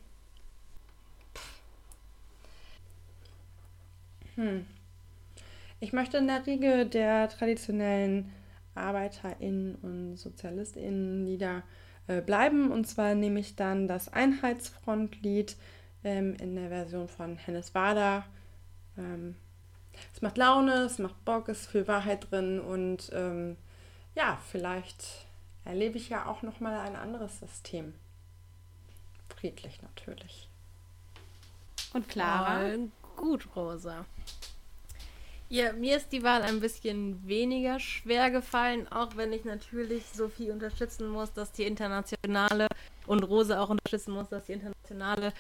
hm. 4.37 4.67
ich 5.81 5.93
möchte 5.93 6.19
in 6.19 6.27
der 6.27 6.47
Riege 6.47 6.87
der 6.87 7.29
traditionellen 7.29 8.33
ArbeiterInnen 8.75 9.77
und 9.77 10.17
SozialistInnen 10.17 11.27
Lieder 11.27 11.63
äh, 12.07 12.21
bleiben. 12.21 12.71
Und 12.71 12.87
zwar 12.87 13.15
nehme 13.15 13.41
ich 13.41 13.57
dann 13.57 13.89
das 13.89 14.13
Einheitsfrontlied 14.13 15.57
ähm, 16.05 16.35
in 16.35 16.55
der 16.55 16.69
Version 16.69 17.09
von 17.09 17.37
Hennes 17.37 17.75
Wader. 17.75 18.25
Ähm, 18.99 19.37
es 20.13 20.23
macht 20.23 20.37
Laune, 20.37 20.83
es 20.83 20.99
macht 20.99 21.25
Bock, 21.25 21.49
es 21.49 21.63
ist 21.63 21.71
viel 21.71 21.89
Wahrheit 21.89 22.31
drin 22.31 22.61
und 22.61 23.11
ähm, 23.13 23.57
ja, 24.15 24.39
vielleicht 24.51 25.27
erlebe 25.65 25.97
ich 25.99 26.09
ja 26.09 26.27
auch 26.27 26.43
noch 26.43 26.61
mal 26.61 26.79
ein 26.81 26.97
anderes 26.97 27.41
System. 27.41 27.95
Friedlich 29.29 29.81
natürlich. 29.83 30.49
Und 31.93 32.09
Clara? 32.09 32.61
Voll 32.61 32.89
gut, 33.17 33.49
Rosa. 33.57 34.05
Ja, 35.55 35.73
mir 35.73 35.97
ist 35.99 36.11
die 36.11 36.25
Wahl 36.25 36.43
ein 36.43 36.59
bisschen 36.59 37.29
weniger 37.29 37.79
schwer 37.79 38.33
gefallen, 38.33 38.91
auch 38.91 39.15
wenn 39.15 39.33
ich 39.33 39.45
natürlich 39.45 40.03
Sophie 40.13 40.51
unterstützen 40.51 41.07
muss, 41.09 41.33
dass 41.33 41.53
die 41.53 41.63
internationale 41.63 42.67
und 43.07 43.23
Rosa 43.23 43.61
auch 43.61 43.71
unterstützen 43.71 44.15
muss, 44.15 44.29
dass 44.29 44.47
die 44.47 44.55
internationale 44.55 45.33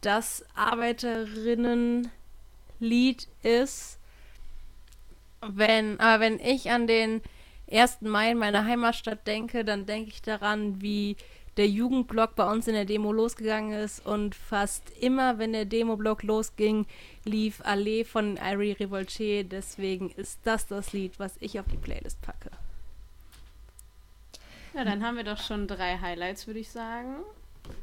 das 0.00 0.44
Arbeiterinnenlied 0.54 2.08
ist. 3.42 3.98
Wenn, 5.40 5.98
aber 5.98 6.20
wenn 6.20 6.38
ich 6.38 6.70
an 6.70 6.86
den 6.86 7.20
1. 7.68 8.02
Mai 8.02 8.30
in 8.30 8.38
meiner 8.38 8.64
Heimatstadt 8.64 9.26
denke, 9.26 9.64
dann 9.64 9.86
denke 9.86 10.10
ich 10.10 10.22
daran, 10.22 10.80
wie 10.80 11.16
der 11.58 11.68
Jugendblock 11.68 12.36
bei 12.36 12.50
uns 12.50 12.68
in 12.68 12.74
der 12.74 12.84
Demo 12.84 13.12
losgegangen 13.12 13.72
ist 13.72 14.06
und 14.06 14.36
fast 14.36 14.90
immer, 15.00 15.38
wenn 15.38 15.52
der 15.52 15.64
Demoblock 15.64 16.22
losging, 16.22 16.86
lief 17.24 17.60
Allee 17.64 18.04
von 18.04 18.36
Irie 18.36 18.72
Revoltier. 18.78 19.42
Deswegen 19.42 20.10
ist 20.10 20.38
das 20.44 20.68
das 20.68 20.92
Lied, 20.92 21.18
was 21.18 21.34
ich 21.40 21.58
auf 21.58 21.66
die 21.66 21.76
Playlist 21.76 22.22
packe. 22.22 22.50
Ja, 24.72 24.84
dann 24.84 25.04
haben 25.04 25.16
wir 25.16 25.24
doch 25.24 25.42
schon 25.42 25.66
drei 25.66 25.98
Highlights, 25.98 26.46
würde 26.46 26.60
ich 26.60 26.70
sagen. 26.70 27.16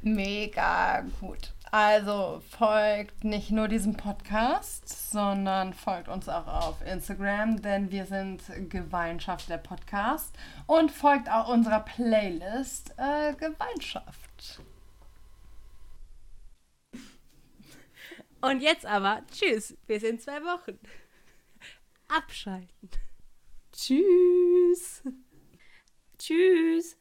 Mega 0.01 1.01
gut. 1.19 1.51
Also 1.77 2.41
folgt 2.57 3.25
nicht 3.25 3.51
nur 3.51 3.67
diesem 3.67 3.97
Podcast, 3.97 5.11
sondern 5.11 5.73
folgt 5.73 6.07
uns 6.07 6.29
auch 6.29 6.47
auf 6.47 6.81
Instagram, 6.81 7.61
denn 7.61 7.91
wir 7.91 8.05
sind 8.05 8.43
Gemeinschaft 8.69 9.49
der 9.49 9.57
Podcast 9.57 10.33
und 10.67 10.89
folgt 10.89 11.29
auch 11.29 11.49
unserer 11.49 11.81
Playlist 11.81 12.93
äh, 12.95 13.33
Gemeinschaft. 13.33 14.61
Und 18.39 18.61
jetzt 18.61 18.85
aber, 18.85 19.23
tschüss, 19.29 19.75
bis 19.85 20.03
in 20.03 20.17
zwei 20.17 20.41
Wochen. 20.45 20.79
Abschalten. 22.07 22.89
Tschüss. 23.73 25.03
Tschüss. 26.17 26.95